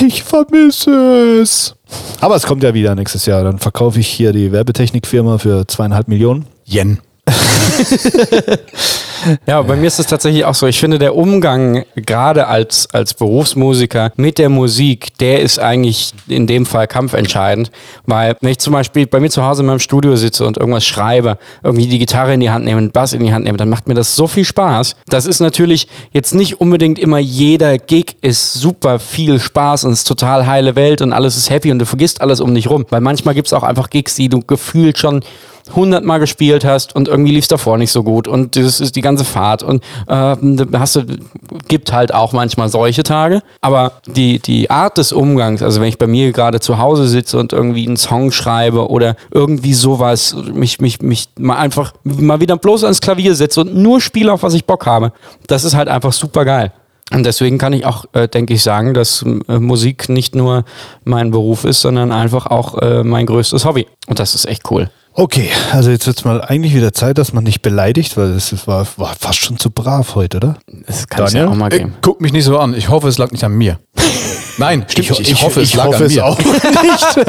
Ich 0.06 0.24
vermisse 0.24 1.40
es. 1.42 1.74
Aber 2.20 2.36
es 2.36 2.46
kommt 2.46 2.64
ja 2.64 2.74
wieder 2.74 2.96
nächstes 2.96 3.26
Jahr. 3.26 3.46
Dann 3.46 3.60
verkaufe 3.60 4.02
ich 4.02 4.08
hier 4.10 4.34
die 4.34 4.52
Werbetechnikfirma 4.52 5.38
für 5.38 5.66
zweieinhalb 5.68 6.10
Millionen. 6.10 6.48
Yen. 6.66 7.00
Ja, 9.46 9.62
bei 9.62 9.76
mir 9.76 9.88
ist 9.88 10.00
es 10.00 10.08
tatsächlich 10.08 10.46
auch 10.46 10.56
so. 10.56 10.68
Ich 10.68 10.80
finde, 10.80 11.00
der 11.00 11.16
Umgang 11.16 11.86
gerade 11.96 12.48
als, 12.48 12.88
als 12.94 13.14
Berufsmusiker 13.14 14.12
mit 14.16 14.38
der 14.38 14.50
Musik, 14.50 15.18
der 15.20 15.42
ist 15.42 15.60
eigentlich 15.60 16.12
in 16.28 16.48
dem 16.48 16.66
Fall 16.66 16.88
kampfentscheidend. 16.88 17.72
Weil 18.06 18.36
wenn 18.42 18.52
ich 18.52 18.60
zum 18.60 18.74
Beispiel 18.74 19.08
bei 19.08 19.20
mir 19.20 19.30
zu 19.30 19.44
Hause 19.44 19.62
in 19.62 19.68
meinem 19.68 19.80
Studio 19.80 20.16
sitze 20.16 20.46
und 20.46 20.58
irgendwas 20.58 20.86
schreibe, 20.86 21.38
irgendwie 21.64 21.88
die 21.88 22.00
Gitarre 22.00 22.34
in 22.34 22.40
die 22.40 22.50
Hand 22.50 22.66
nehme, 22.66 22.82
den 22.82 22.92
Bass 22.92 23.14
in 23.14 23.24
die 23.24 23.34
Hand 23.34 23.46
nehme, 23.46 23.58
dann 23.58 23.70
macht 23.70 23.88
mir 23.88 23.94
das 23.94 24.16
so 24.16 24.28
viel 24.28 24.46
Spaß. 24.46 24.96
Das 25.08 25.26
ist 25.26 25.40
natürlich 25.40 25.88
jetzt 26.12 26.34
nicht 26.34 26.60
unbedingt 26.60 27.00
immer 27.00 27.20
jeder 27.20 27.78
Gig 27.78 28.18
ist 28.22 28.54
super 28.54 29.00
viel 29.00 29.40
Spaß 29.40 29.86
und 29.86 29.94
ist 29.94 30.06
total 30.06 30.46
heile 30.46 30.76
Welt 30.76 31.02
und 31.02 31.14
alles 31.14 31.38
ist 31.38 31.50
happy 31.50 31.72
und 31.72 31.80
du 31.80 31.86
vergisst 31.86 32.22
alles 32.22 32.40
um 32.40 32.54
dich 32.54 32.70
rum. 32.70 32.86
Weil 32.90 33.02
manchmal 33.02 33.36
gibt 33.36 33.48
es 33.48 33.54
auch 33.54 33.64
einfach 33.64 33.90
Gigs, 33.90 34.16
die 34.16 34.30
du 34.30 34.42
gefühlt 34.42 34.98
schon 34.98 35.22
hundertmal 35.76 36.20
gespielt 36.20 36.66
hast 36.66 36.96
und 36.96 37.08
irgendwie 37.08 37.32
lief 37.32 37.44
es 37.44 37.48
davor 37.48 37.78
nicht 37.78 37.92
so 37.92 38.04
gut 38.04 38.28
und 38.28 38.56
das 38.56 38.80
ist 38.80 38.96
die 38.96 39.02
ganze 39.02 39.26
Fahrt 39.26 39.64
und 39.64 39.84
äh, 40.08 40.36
hast 40.74 40.96
du 40.96 41.04
gibt 41.68 41.92
halt 41.94 42.14
auch 42.14 42.34
manchmal 42.34 42.70
solche 42.70 43.04
Tage, 43.04 43.42
aber 43.62 43.94
die 44.06 44.40
die 44.40 44.70
Art 44.70 44.98
des 44.98 45.12
Umgangs, 45.12 45.62
also 45.62 45.82
wenn 45.82 45.88
ich 45.88 45.98
bei 45.98 46.08
mir 46.08 46.32
gerade 46.32 46.60
zu 46.60 46.78
Hause 46.78 47.08
sitze 47.08 47.38
und 47.38 47.54
irgendwie 47.54 47.88
einen 47.88 47.98
Song 47.98 48.32
schreibe 48.32 48.90
oder 48.90 49.16
irgendwie 49.32 49.74
sowas, 49.74 50.36
mich 50.54 50.80
mich 50.80 51.02
mich 51.02 51.30
mal 51.38 51.58
einfach 51.58 51.94
mal 52.04 52.40
wieder 52.40 52.58
bloß 52.58 52.84
ans 52.84 53.02
Klavier 53.02 53.36
setze 53.36 53.62
und 53.62 53.76
nur 53.76 54.02
spiele 54.02 54.32
auf 54.34 54.44
was 54.44 54.54
ich 54.54 54.66
Bock 54.66 54.86
habe, 54.86 55.12
das 55.48 55.64
ist 55.64 55.76
halt 55.76 55.88
einfach 55.88 56.14
super 56.14 56.46
geil. 56.46 56.72
Und 57.12 57.26
deswegen 57.26 57.58
kann 57.58 57.72
ich 57.72 57.86
auch, 57.86 58.06
äh, 58.14 58.28
denke 58.28 58.54
ich, 58.54 58.64
sagen, 58.64 58.94
dass 58.94 59.24
äh, 59.48 59.60
Musik 59.60 60.10
nicht 60.10 60.36
nur 60.36 60.66
mein 61.06 61.32
Beruf 61.32 61.64
ist, 61.64 61.82
sondern 61.82 62.12
einfach 62.12 62.48
auch 62.48 62.78
äh, 62.80 63.04
mein 63.04 63.26
größtes 63.26 63.64
Hobby. 63.64 63.88
Und 64.08 64.20
das 64.20 64.36
ist 64.36 64.46
echt 64.46 64.70
cool. 64.72 64.90
Okay, 65.20 65.50
also 65.72 65.90
jetzt 65.90 66.06
wird 66.06 66.20
es 66.20 66.26
mal 66.26 66.42
eigentlich 66.44 66.76
wieder 66.76 66.94
Zeit, 66.94 67.18
dass 67.18 67.34
man 67.34 67.44
nicht 67.44 67.64
beleidigt, 67.64 68.18
weil 68.18 68.34
es 68.34 68.68
war, 68.68 68.86
war 68.98 69.16
fast 69.20 69.40
schon 69.40 69.58
zu 69.58 69.72
brav 69.72 70.14
heute, 70.14 70.38
oder? 70.38 70.58
Das 70.86 71.08
kann 71.08 71.26
es 71.26 71.34
ja 71.34 71.40
Daniel? 71.40 71.56
auch 71.56 71.60
mal 71.60 71.74
Äh, 71.74 71.80
geben. 71.80 71.94
guck 72.04 72.22
mich 72.22 72.34
nicht 72.34 72.44
so 72.46 72.60
an. 72.60 72.76
Ich 72.76 72.90
hoffe, 72.90 73.08
es 73.08 73.18
lag 73.18 73.32
nicht 73.32 73.44
an 73.44 73.54
mir. 73.54 73.80
Nein, 74.60 74.86
stimmt 74.88 75.10
nicht. 75.18 75.32
Ich, 75.32 75.42
hoffe, 75.42 75.62
es 75.62 75.70
ich 75.70 75.76
lag 75.76 75.86
hoffe 75.88 75.98
an 75.98 76.04
es 76.04 76.14
mir. 76.14 76.24
auch 76.24 76.38
nicht. 76.44 77.26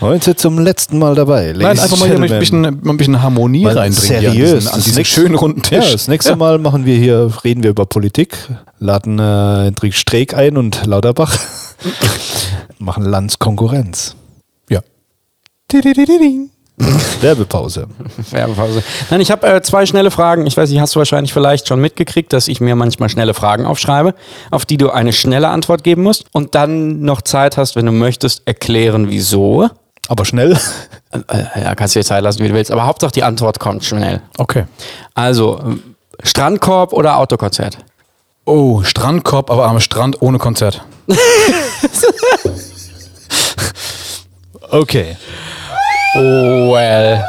Heute 0.00 0.36
zum 0.36 0.60
letzten 0.60 1.00
Mal 1.00 1.16
dabei. 1.16 1.46
Nein, 1.46 1.60
ladies 1.62 1.82
einfach 1.82 1.98
mal 1.98 2.08
hier 2.08 2.22
ein 2.22 2.38
bisschen, 2.38 2.60
mal 2.60 2.72
ein 2.92 2.96
bisschen 2.96 3.20
Harmonie 3.20 3.64
Mal 3.64 3.76
reinbringen. 3.76 4.20
hier 4.20 4.30
seriös. 4.30 4.52
An 4.52 4.58
diesen, 4.58 4.68
an 4.68 4.74
Das 4.76 4.84
diesen 4.84 4.96
nächste- 4.98 5.20
schönen 5.20 5.34
runden 5.34 5.62
Ja, 5.70 5.80
Tisch. 5.80 5.90
das 5.92 6.06
nächste 6.06 6.36
Mal 6.36 6.58
machen 6.60 6.86
wir 6.86 6.96
hier, 6.96 7.32
reden 7.42 7.64
wir 7.64 7.70
über 7.70 7.84
Politik, 7.84 8.38
laden 8.78 9.18
äh, 9.18 9.64
Hendrik 9.64 9.94
Streeck 9.94 10.34
ein 10.34 10.56
und 10.56 10.86
Lauterbach. 10.86 11.36
machen 12.78 13.04
Landskonkurrenz. 13.04 14.14
Werbepause. 17.20 17.86
Werbepause. 18.30 18.82
Nein, 19.10 19.20
ich 19.20 19.30
habe 19.30 19.46
äh, 19.46 19.62
zwei 19.62 19.86
schnelle 19.86 20.10
Fragen. 20.10 20.46
Ich 20.46 20.56
weiß 20.56 20.68
nicht, 20.70 20.80
hast 20.80 20.94
du 20.94 20.98
wahrscheinlich 20.98 21.32
vielleicht 21.32 21.68
schon 21.68 21.80
mitgekriegt, 21.80 22.32
dass 22.32 22.48
ich 22.48 22.60
mir 22.60 22.76
manchmal 22.76 23.08
schnelle 23.08 23.32
Fragen 23.32 23.64
aufschreibe, 23.64 24.14
auf 24.50 24.66
die 24.66 24.76
du 24.76 24.90
eine 24.90 25.12
schnelle 25.12 25.48
Antwort 25.48 25.84
geben 25.84 26.02
musst 26.02 26.26
und 26.32 26.54
dann 26.54 27.00
noch 27.00 27.22
Zeit 27.22 27.56
hast, 27.56 27.76
wenn 27.76 27.86
du 27.86 27.92
möchtest, 27.92 28.42
erklären, 28.46 29.08
wieso. 29.08 29.68
Aber 30.08 30.24
schnell. 30.24 30.58
Äh, 31.12 31.62
ja, 31.62 31.74
kannst 31.74 31.94
du 31.94 32.00
dir 32.00 32.04
Zeit 32.04 32.22
lassen, 32.22 32.42
wie 32.44 32.48
du 32.48 32.54
willst, 32.54 32.70
aber 32.70 32.86
Hauptsache 32.86 33.12
die 33.12 33.22
Antwort 33.22 33.58
kommt 33.58 33.84
schnell. 33.84 34.20
Okay. 34.36 34.64
Also, 35.14 35.58
ähm, 35.64 35.96
Strandkorb 36.22 36.92
oder 36.92 37.16
Autokonzert? 37.16 37.78
Oh, 38.44 38.82
Strandkorb, 38.82 39.50
aber 39.50 39.66
am 39.66 39.80
Strand 39.80 40.20
ohne 40.20 40.38
Konzert. 40.38 40.84
Okay. 44.70 45.16
Well. 46.16 47.24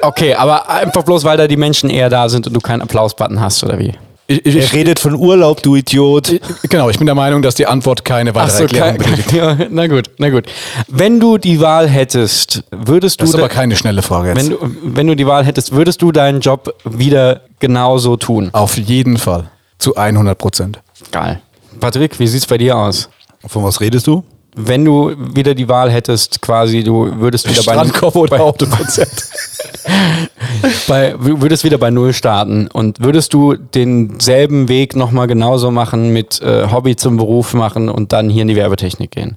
Okay, 0.00 0.34
aber 0.34 0.68
einfach 0.68 1.02
bloß, 1.02 1.24
weil 1.24 1.36
da 1.36 1.46
die 1.48 1.56
Menschen 1.56 1.90
eher 1.90 2.08
da 2.08 2.28
sind 2.28 2.46
und 2.46 2.54
du 2.54 2.60
keinen 2.60 2.82
Applaus-Button 2.82 3.40
hast, 3.40 3.64
oder 3.64 3.78
wie? 3.78 3.94
Ich, 4.30 4.44
ich, 4.44 4.56
Er 4.56 4.72
redet 4.72 4.98
von 4.98 5.14
Urlaub, 5.14 5.62
du 5.62 5.74
Idiot. 5.74 6.28
ich, 6.28 6.40
genau, 6.68 6.90
ich 6.90 6.98
bin 6.98 7.06
der 7.06 7.14
Meinung, 7.14 7.40
dass 7.42 7.54
die 7.54 7.66
Antwort 7.66 8.04
keine 8.04 8.34
weitere 8.34 8.64
Erklärung 8.64 8.88
kein, 8.90 8.98
benötigt. 8.98 9.32
ja, 9.32 9.56
na 9.70 9.86
gut, 9.86 10.10
na 10.18 10.28
gut. 10.30 10.44
Wenn 10.86 11.18
du 11.18 11.38
die 11.38 11.60
Wahl 11.60 11.88
hättest, 11.88 12.62
würdest 12.70 13.20
du, 13.20 13.24
Das 13.24 13.30
ist 13.30 13.36
aber 13.36 13.48
keine 13.48 13.74
schnelle 13.74 14.02
Frage 14.02 14.28
jetzt. 14.28 14.36
wenn, 14.36 14.50
du 14.50 14.58
wenn 14.82 15.06
du 15.06 15.16
die 15.16 15.26
Wahl 15.26 15.44
hättest, 15.44 15.72
würdest 15.72 16.02
du 16.02 16.12
deinen 16.12 16.40
Job 16.40 16.74
wieder 16.84 17.40
genauso 17.58 18.16
tun? 18.16 18.50
Auf 18.52 18.76
jeden 18.76 19.16
Fall. 19.16 19.50
Zu 19.78 19.96
100 19.96 20.36
Prozent. 20.36 20.80
Geil. 21.10 21.40
Patrick, 21.80 22.18
wie 22.18 22.26
sieht's 22.26 22.46
bei 22.46 22.58
dir 22.58 22.76
aus? 22.76 23.08
Von 23.46 23.64
was 23.64 23.80
redest 23.80 24.06
du? 24.06 24.24
Wenn 24.54 24.84
du 24.84 25.14
wieder 25.34 25.54
die 25.54 25.68
Wahl 25.68 25.90
hättest, 25.90 26.42
quasi, 26.42 26.82
du 26.82 27.20
würdest 27.20 27.48
wieder 27.48 27.62
bei, 27.62 28.08
oder 28.08 28.40
Autokonzert. 28.40 29.08
bei 30.88 31.14
würdest 31.18 31.64
wieder 31.64 31.78
bei 31.78 31.90
Null 31.90 32.12
starten 32.12 32.68
und 32.68 33.00
würdest 33.00 33.32
du 33.34 33.54
denselben 33.54 34.68
Weg 34.68 34.96
nochmal 34.96 35.26
genauso 35.26 35.70
machen 35.70 36.12
mit 36.12 36.42
äh, 36.42 36.66
Hobby 36.70 36.96
zum 36.96 37.16
Beruf 37.16 37.54
machen 37.54 37.88
und 37.88 38.12
dann 38.12 38.30
hier 38.30 38.42
in 38.42 38.48
die 38.48 38.56
Werbetechnik 38.56 39.10
gehen? 39.10 39.36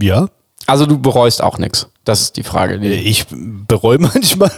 Ja. 0.00 0.28
Also 0.66 0.84
du 0.84 0.98
bereust 0.98 1.42
auch 1.42 1.58
nichts. 1.58 1.88
Das 2.04 2.20
ist 2.20 2.36
die 2.36 2.42
Frage. 2.42 2.78
Die 2.78 2.88
Ich 2.88 3.26
bereue 3.66 3.98
manchmal, 3.98 4.50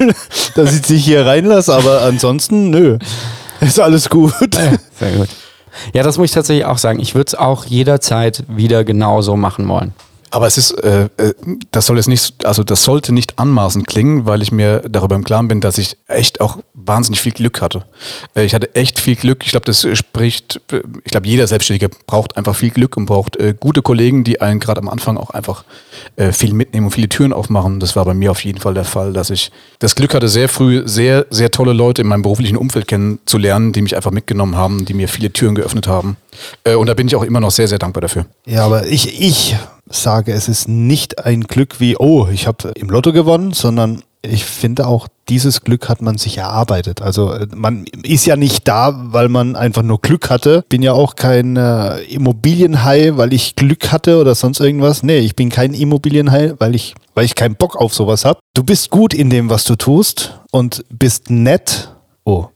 dass 0.57 0.75
ich 0.75 0.83
dich 0.83 1.05
hier 1.05 1.25
reinlasse, 1.25 1.73
aber 1.73 2.03
ansonsten, 2.03 2.71
nö. 2.71 2.99
Ist 3.61 3.79
alles 3.79 4.09
gut. 4.09 4.55
Sehr 4.99 5.13
gut. 5.13 5.29
Ja, 5.93 6.03
das 6.03 6.18
muss 6.18 6.27
ich 6.27 6.33
tatsächlich 6.33 6.64
auch 6.64 6.79
sagen. 6.79 7.01
Ich 7.01 7.14
würde 7.14 7.29
es 7.29 7.35
auch 7.35 7.64
jederzeit 7.64 8.45
wieder 8.49 8.85
genauso 8.85 9.37
machen 9.37 9.68
wollen. 9.68 9.93
Aber 10.31 10.47
es 10.47 10.57
ist, 10.57 10.72
äh, 10.83 11.09
äh, 11.16 11.35
das 11.72 11.87
soll 11.87 11.97
jetzt 11.97 12.09
nicht, 12.09 12.47
also 12.47 12.62
das 12.62 12.85
sollte 12.85 13.12
nicht 13.12 13.39
anmaßend 13.39 13.87
klingen, 13.87 14.26
weil 14.26 14.43
ich 14.43 14.53
mir 14.53 14.81
darüber 14.89 15.16
im 15.16 15.24
Klaren 15.24 15.49
bin, 15.49 15.61
dass 15.61 15.76
ich 15.76 15.97
echt 16.07 16.41
auch 16.41 16.59
wahnsinnig 16.72 17.20
viel 17.20 17.33
Glück 17.33 17.61
hatte. 17.61 17.85
Äh, 18.37 18.45
ich 18.45 18.55
hatte 18.55 18.74
echt 18.76 19.01
viel 19.01 19.16
Glück. 19.16 19.43
Ich 19.45 19.51
glaube, 19.51 19.66
das 19.66 19.87
spricht, 19.95 20.61
äh, 20.72 20.83
ich 21.05 21.11
glaube, 21.11 21.26
jeder 21.26 21.47
Selbstständige 21.47 21.91
braucht 22.07 22.37
einfach 22.37 22.55
viel 22.55 22.70
Glück 22.70 22.97
und 22.97 23.07
braucht 23.07 23.37
äh, 23.37 23.55
gute 23.59 23.83
Kollegen, 23.83 24.22
die 24.22 24.41
einen 24.41 24.61
gerade 24.61 24.81
am 24.81 24.89
Anfang 24.89 25.16
auch 25.16 25.31
einfach 25.31 25.64
äh, 26.16 26.31
viel 26.33 26.55
mitnehmen 26.55 26.87
und 26.87 26.93
viele 26.93 27.09
Türen 27.09 27.33
aufmachen. 27.33 27.81
Das 27.81 27.97
war 27.97 28.05
bei 28.05 28.14
mir 28.14 28.31
auf 28.31 28.45
jeden 28.45 28.61
Fall 28.61 28.74
der 28.74 28.85
Fall, 28.85 29.12
dass 29.12 29.31
ich 29.31 29.51
das 29.81 29.97
Glück 29.97 30.14
hatte, 30.14 30.28
sehr 30.28 30.49
früh 30.49 30.83
sehr, 30.87 31.26
sehr 31.31 31.51
tolle 31.51 31.72
Leute 31.72 32.03
in 32.03 32.09
meinem 32.09 32.22
beruflichen 32.22 32.57
Umfeld 32.57 32.87
kennenzulernen, 32.87 33.72
die 33.72 33.83
mich 33.83 33.97
einfach 33.97 34.12
mitgenommen 34.12 34.57
haben, 34.57 34.85
die 34.85 34.95
mir 34.95 35.09
viele 35.09 35.33
Türen 35.33 35.55
geöffnet 35.55 35.89
haben. 35.89 36.16
Und 36.64 36.87
da 36.87 36.95
bin 36.95 37.07
ich 37.07 37.16
auch 37.16 37.22
immer 37.22 37.41
noch 37.41 37.51
sehr, 37.51 37.68
sehr 37.68 37.78
dankbar 37.78 38.03
dafür. 38.03 38.26
Ja, 38.47 38.64
aber 38.64 38.87
ich, 38.87 39.20
ich 39.20 39.57
sage, 39.91 40.32
es 40.32 40.49
ist 40.49 40.68
nicht 40.68 41.24
ein 41.24 41.43
Glück 41.43 41.80
wie, 41.80 41.97
oh, 41.97 42.28
ich 42.32 42.47
habe 42.47 42.72
im 42.76 42.88
Lotto 42.88 43.12
gewonnen, 43.12 43.53
sondern 43.53 44.03
ich 44.22 44.45
finde 44.45 44.86
auch, 44.86 45.09
dieses 45.28 45.62
Glück 45.62 45.88
hat 45.88 46.03
man 46.03 46.18
sich 46.18 46.36
erarbeitet. 46.38 47.01
Also 47.01 47.32
äh, 47.32 47.47
man 47.55 47.86
ist 48.03 48.26
ja 48.26 48.36
nicht 48.36 48.68
da, 48.68 48.93
weil 49.12 49.28
man 49.28 49.57
einfach 49.57 49.82
nur 49.82 50.01
Glück 50.01 50.28
hatte. 50.28 50.62
Bin 50.68 50.82
ja 50.82 50.93
auch 50.93 51.16
kein 51.16 51.57
äh, 51.57 52.01
Immobilienhai, 52.03 53.16
weil 53.16 53.32
ich 53.32 53.57
Glück 53.57 53.93
hatte 53.93 54.18
oder 54.18 54.34
sonst 54.34 54.61
irgendwas. 54.61 55.03
Nee, 55.03 55.18
ich 55.18 55.36
bin 55.36 55.49
kein 55.49 55.72
Immobilienhai, 55.72 56.55
weil 56.59 56.74
ich, 56.74 56.95
weil 57.14 57.24
ich 57.24 57.34
keinen 57.34 57.55
Bock 57.55 57.76
auf 57.76 57.95
sowas 57.95 58.24
habe. 58.24 58.41
Du 58.55 58.62
bist 58.62 58.91
gut 58.91 59.14
in 59.14 59.30
dem, 59.30 59.49
was 59.49 59.64
du 59.64 59.76
tust 59.76 60.38
und 60.51 60.84
bist 60.91 61.30
nett. 61.30 61.95
Oh, 62.24 62.49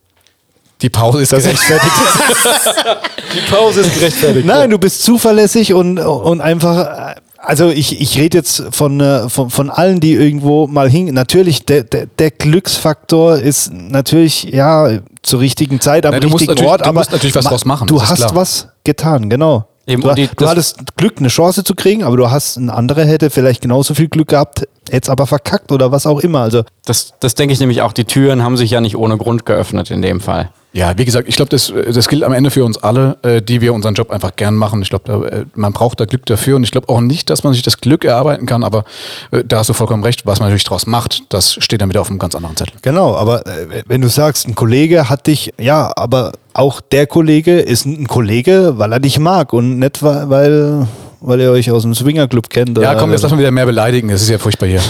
Die 0.82 0.90
Pause 0.90 1.22
ist 1.22 1.32
das 1.32 1.44
gerechtfertigt. 1.44 1.94
Die 3.34 3.50
Pause 3.50 3.80
ist 3.80 3.94
gerechtfertigt. 3.94 4.46
Nein, 4.46 4.68
du 4.68 4.78
bist 4.78 5.02
zuverlässig 5.02 5.72
und, 5.72 5.98
und 5.98 6.40
einfach. 6.42 7.14
Also 7.46 7.68
ich, 7.70 8.00
ich 8.00 8.18
rede 8.18 8.38
jetzt 8.38 8.62
von, 8.70 9.00
äh, 9.00 9.28
von, 9.28 9.50
von 9.50 9.70
allen, 9.70 10.00
die 10.00 10.12
irgendwo 10.14 10.66
mal 10.66 10.88
hin. 10.88 11.06
Natürlich, 11.14 11.64
der, 11.66 11.84
der, 11.84 12.06
der 12.06 12.30
Glücksfaktor 12.30 13.36
ist 13.38 13.72
natürlich, 13.72 14.44
ja, 14.44 14.98
zur 15.22 15.40
richtigen 15.40 15.80
Zeit 15.80 16.06
am 16.06 16.12
Nein, 16.12 16.22
richtigen 16.22 16.50
natürlich- 16.50 16.70
Ort. 16.70 16.80
du 16.82 16.84
aber 16.86 17.00
musst 17.00 17.12
natürlich 17.12 17.34
was 17.34 17.44
draus 17.46 17.64
machen, 17.64 17.86
Du 17.88 18.00
hast 18.02 18.16
klar. 18.16 18.34
was 18.34 18.68
getan, 18.84 19.28
genau. 19.30 19.66
Eben, 19.86 20.00
du, 20.02 20.14
die- 20.14 20.28
du 20.34 20.46
hattest 20.48 20.96
Glück, 20.96 21.18
eine 21.18 21.28
Chance 21.28 21.62
zu 21.64 21.74
kriegen, 21.74 22.04
aber 22.04 22.16
du 22.16 22.30
hast, 22.30 22.56
ein 22.56 22.70
anderer 22.70 23.04
hätte 23.04 23.28
vielleicht 23.30 23.60
genauso 23.60 23.92
viel 23.94 24.08
Glück 24.08 24.28
gehabt, 24.28 24.66
jetzt 24.90 25.10
aber 25.10 25.26
verkackt 25.26 25.72
oder 25.72 25.92
was 25.92 26.06
auch 26.06 26.20
immer. 26.20 26.40
Also 26.40 26.62
Das, 26.86 27.12
das 27.20 27.34
denke 27.34 27.52
ich 27.52 27.60
nämlich 27.60 27.82
auch. 27.82 27.92
Die 27.92 28.04
Türen 28.04 28.42
haben 28.42 28.56
sich 28.56 28.70
ja 28.70 28.80
nicht 28.80 28.96
ohne 28.96 29.18
Grund 29.18 29.44
geöffnet 29.44 29.90
in 29.90 30.00
dem 30.02 30.20
Fall. 30.20 30.50
Ja, 30.74 30.98
wie 30.98 31.04
gesagt, 31.04 31.28
ich 31.28 31.36
glaube, 31.36 31.50
das, 31.50 31.72
das 31.92 32.08
gilt 32.08 32.24
am 32.24 32.32
Ende 32.32 32.50
für 32.50 32.64
uns 32.64 32.78
alle, 32.78 33.16
äh, 33.22 33.40
die 33.40 33.60
wir 33.60 33.72
unseren 33.72 33.94
Job 33.94 34.10
einfach 34.10 34.34
gern 34.34 34.56
machen. 34.56 34.82
Ich 34.82 34.90
glaube, 34.90 35.30
äh, 35.30 35.44
man 35.54 35.72
braucht 35.72 36.00
da 36.00 36.04
Glück 36.04 36.26
dafür 36.26 36.56
und 36.56 36.64
ich 36.64 36.72
glaube 36.72 36.88
auch 36.88 37.00
nicht, 37.00 37.30
dass 37.30 37.44
man 37.44 37.52
sich 37.52 37.62
das 37.62 37.78
Glück 37.78 38.04
erarbeiten 38.04 38.44
kann, 38.44 38.64
aber 38.64 38.84
äh, 39.30 39.44
da 39.44 39.58
hast 39.58 39.68
du 39.68 39.72
vollkommen 39.72 40.02
recht, 40.02 40.26
was 40.26 40.40
man 40.40 40.48
natürlich 40.48 40.64
daraus 40.64 40.88
macht, 40.88 41.32
das 41.32 41.54
steht 41.60 41.80
dann 41.80 41.90
wieder 41.90 42.00
auf 42.00 42.10
einem 42.10 42.18
ganz 42.18 42.34
anderen 42.34 42.56
Zettel. 42.56 42.74
Genau, 42.82 43.14
aber 43.14 43.46
äh, 43.46 43.84
wenn 43.86 44.00
du 44.00 44.08
sagst, 44.08 44.48
ein 44.48 44.56
Kollege 44.56 45.08
hat 45.08 45.28
dich, 45.28 45.52
ja, 45.60 45.92
aber 45.94 46.32
auch 46.54 46.80
der 46.80 47.06
Kollege 47.06 47.60
ist 47.60 47.86
ein 47.86 48.08
Kollege, 48.08 48.72
weil 48.76 48.92
er 48.92 48.98
dich 48.98 49.20
mag 49.20 49.52
und 49.52 49.78
nicht 49.78 50.02
weil, 50.02 50.88
weil, 51.20 51.40
ihr 51.40 51.52
euch 51.52 51.70
aus 51.70 51.82
dem 51.82 51.94
Swingerclub 51.94 52.50
kennt. 52.50 52.76
Ja, 52.78 52.96
komm, 52.96 53.12
jetzt 53.12 53.22
lass 53.22 53.30
mal 53.30 53.38
wieder 53.38 53.52
mehr 53.52 53.66
beleidigen, 53.66 54.08
das 54.08 54.22
ist 54.22 54.28
ja 54.28 54.38
furchtbar 54.38 54.68
hier. 54.68 54.80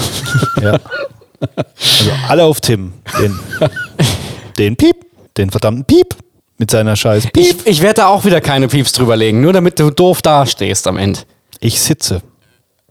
Ja. 0.62 0.78
Also 1.76 2.10
alle 2.28 2.44
auf 2.44 2.62
Tim. 2.62 2.94
Den, 3.20 3.38
den 4.56 4.76
Piep, 4.76 4.96
den 5.36 5.50
verdammten 5.50 5.84
Piep 5.84 6.14
mit 6.58 6.70
seiner 6.70 6.96
scheiß 6.96 7.28
Piep. 7.32 7.36
Ich, 7.36 7.66
ich 7.66 7.82
werde 7.82 7.94
da 8.02 8.06
auch 8.08 8.24
wieder 8.24 8.40
keine 8.40 8.68
Pieps 8.68 8.92
drüber 8.92 9.16
legen, 9.16 9.40
nur 9.40 9.52
damit 9.52 9.78
du 9.78 9.90
doof 9.90 10.22
dastehst 10.22 10.86
am 10.86 10.96
Ende. 10.96 11.20
Ich 11.60 11.80
sitze. 11.80 12.22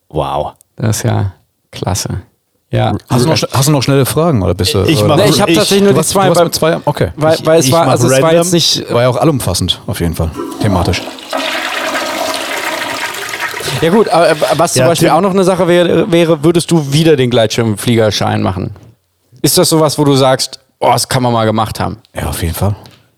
Wow. 0.10 0.54
Das 0.76 0.98
ist 0.98 1.04
ja 1.04 1.34
klasse. 1.72 2.22
Ja. 2.72 2.96
Hast 3.10 3.26
du 3.26 3.30
noch, 3.30 3.38
hast 3.52 3.68
du 3.68 3.72
noch 3.72 3.84
schnelle 3.84 4.06
Fragen 4.06 4.42
oder 4.42 4.56
bist 4.56 4.74
du? 4.74 4.84
Ich 4.86 5.04
mach- 5.04 5.16
Nee, 5.16 5.28
ich 5.30 5.40
habe 5.40 5.52
ich- 5.52 5.58
tatsächlich 5.58 5.84
nur 5.84 5.94
die 5.94 6.08
zwei, 6.08 6.30
du 6.30 6.36
hast 6.40 6.56
zwei, 6.56 6.78
okay. 6.86 7.12
weil, 7.16 7.38
weil 7.44 7.60
es 7.60 7.68
ich 7.68 7.72
war, 7.72 7.88
also 7.88 8.08
es 8.10 8.22
war 8.22 8.34
jetzt 8.34 8.52
nicht. 8.52 8.92
War 8.92 9.04
ja 9.04 9.10
auch 9.10 9.18
allumfassend, 9.18 9.80
auf 9.86 10.00
jeden 10.00 10.16
Fall, 10.16 10.32
thematisch. 10.62 11.02
Ja 13.82 13.90
gut, 13.90 14.08
aber 14.10 14.30
äh, 14.30 14.36
was 14.56 14.74
zum 14.74 14.82
Ja, 14.82 14.88
Beispiel 14.88 15.10
Tim- 15.10 15.18
auch 15.18 15.22
noch 15.22 15.32
eine 15.32 15.44
Sache 15.44 15.68
wäre, 15.68 16.12
wäre, 16.12 16.44
würdest 16.44 16.72
du 16.72 16.92
wieder 16.94 17.16
den 17.16 17.30
Gleitschirmfliegerschein 17.30 18.42
machen? 18.42 18.72
Ist 19.42 19.58
das 19.58 19.70
sowas, 19.70 19.98
wo 19.98 20.04
du 20.06 20.16
sagst, 20.16 20.60
oh, 20.84 20.92
das 20.92 21.08
kann 21.08 21.24
man 21.24 21.34
mal 21.34 21.46
gemacht 21.46 21.80
haben? 21.80 21.98
Ja, 22.14 22.28
auf 22.28 22.42
jeden 22.42 22.54
Fall. 22.54 22.76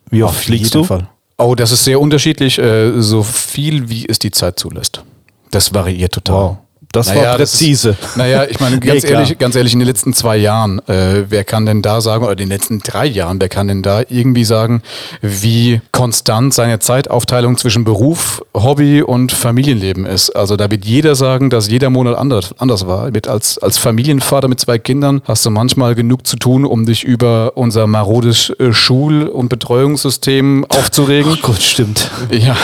Wie 0.10 0.24
oft 0.24 0.36
Auf 0.36 0.42
fliegst 0.44 0.74
jeden 0.74 0.84
du? 0.84 0.88
Fall. 0.88 1.08
Oh, 1.38 1.56
das 1.56 1.72
ist 1.72 1.84
sehr 1.84 2.00
unterschiedlich, 2.00 2.58
äh, 2.60 3.02
so 3.02 3.24
viel 3.24 3.90
wie 3.90 4.06
es 4.08 4.20
die 4.20 4.32
Zeit 4.32 4.58
zulässt. 4.58 5.04
Das 5.52 5.74
variiert 5.74 6.14
total. 6.14 6.36
Wow. 6.36 6.58
Das 6.92 7.08
Naja, 7.08 7.32
war 7.32 7.38
das 7.38 7.54
ist- 7.54 7.60
präzise. 7.60 7.98
Naja, 8.16 8.46
ich 8.50 8.60
meine, 8.60 8.80
ganz 8.80 9.04
Nee, 9.04 9.10
ehrlich, 9.10 9.38
ganz 9.38 9.56
ehrlich, 9.56 9.74
in 9.74 9.80
den 9.80 9.88
letzten 9.88 10.14
zwei 10.14 10.38
Jahren, 10.38 10.80
äh, 10.88 11.24
wer 11.30 11.44
kann 11.44 11.66
denn 11.66 11.82
da 11.82 12.00
sagen, 12.00 12.24
oder 12.24 12.32
in 12.34 12.38
den 12.38 12.48
letzten 12.50 12.80
drei 12.80 13.06
Jahren, 13.06 13.40
wer 13.42 13.50
kann 13.50 13.68
denn 13.68 13.82
da 13.82 14.02
irgendwie 14.08 14.46
sagen, 14.46 14.82
wie 15.22 15.82
konstant 15.92 16.54
seine 16.54 16.80
Zeitaufteilung 16.80 17.58
zwischen 17.58 17.84
Beruf, 17.84 18.42
Hobby 18.54 19.02
und 19.02 19.32
Familienleben 19.32 20.06
ist? 20.06 20.30
Also 20.30 20.56
da 20.56 20.72
wird 20.72 20.86
jeder 20.86 21.16
sagen, 21.16 21.50
dass 21.50 21.68
jeder 21.70 21.90
Monat 21.90 22.18
anders, 22.18 22.54
anders 22.60 22.88
war. 22.88 23.12
Mit 23.12 23.28
als, 23.28 23.58
als 23.58 23.78
Familienvater 23.78 24.48
mit 24.48 24.60
zwei 24.62 24.78
Kindern 24.80 25.22
hast 25.26 25.46
du 25.46 25.50
manchmal 25.50 25.96
genug 25.96 26.26
zu 26.26 26.38
tun, 26.38 26.66
um 26.66 26.86
dich 26.86 27.04
über 27.04 27.54
unser 27.58 27.88
marodes 27.88 28.52
äh, 28.60 28.72
Schul- 28.74 29.28
und 29.28 29.50
Betreuungssystem 29.50 30.66
aufzuregen. 30.70 31.34
Oh 31.34 31.38
Gott, 31.42 31.62
stimmt. 31.62 32.10
Ja, 32.32 32.56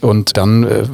und 0.00 0.36
dann 0.36 0.64
äh, 0.64 0.84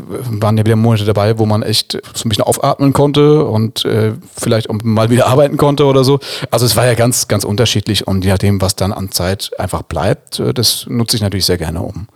waren 0.40 0.56
ja 0.58 0.64
wieder 0.64 0.76
Monate 0.76 1.04
dabei, 1.04 1.38
wo 1.38 1.46
man 1.46 1.62
echt 1.62 1.98
so 2.18 2.26
ein 2.26 2.28
bisschen 2.28 2.44
aufatmen 2.44 2.92
konnte 2.92 3.44
und 3.44 3.84
äh, 3.84 4.12
vielleicht 4.36 4.70
auch 4.70 4.76
mal 4.82 5.10
wieder 5.10 5.26
arbeiten 5.26 5.56
konnte 5.56 5.86
oder 5.86 6.04
so. 6.04 6.20
Also 6.50 6.66
es 6.66 6.76
war 6.76 6.86
ja 6.86 6.94
ganz, 6.94 7.28
ganz 7.28 7.44
unterschiedlich 7.44 8.06
und 8.06 8.24
je 8.24 8.30
nachdem, 8.30 8.60
was 8.60 8.76
dann 8.76 8.92
an 8.92 9.10
Zeit 9.10 9.50
einfach 9.58 9.82
bleibt, 9.82 10.40
äh, 10.40 10.52
das 10.52 10.86
nutze 10.88 11.16
ich 11.16 11.22
natürlich 11.22 11.46
sehr 11.46 11.58
gerne, 11.58 11.80
um 11.80 12.08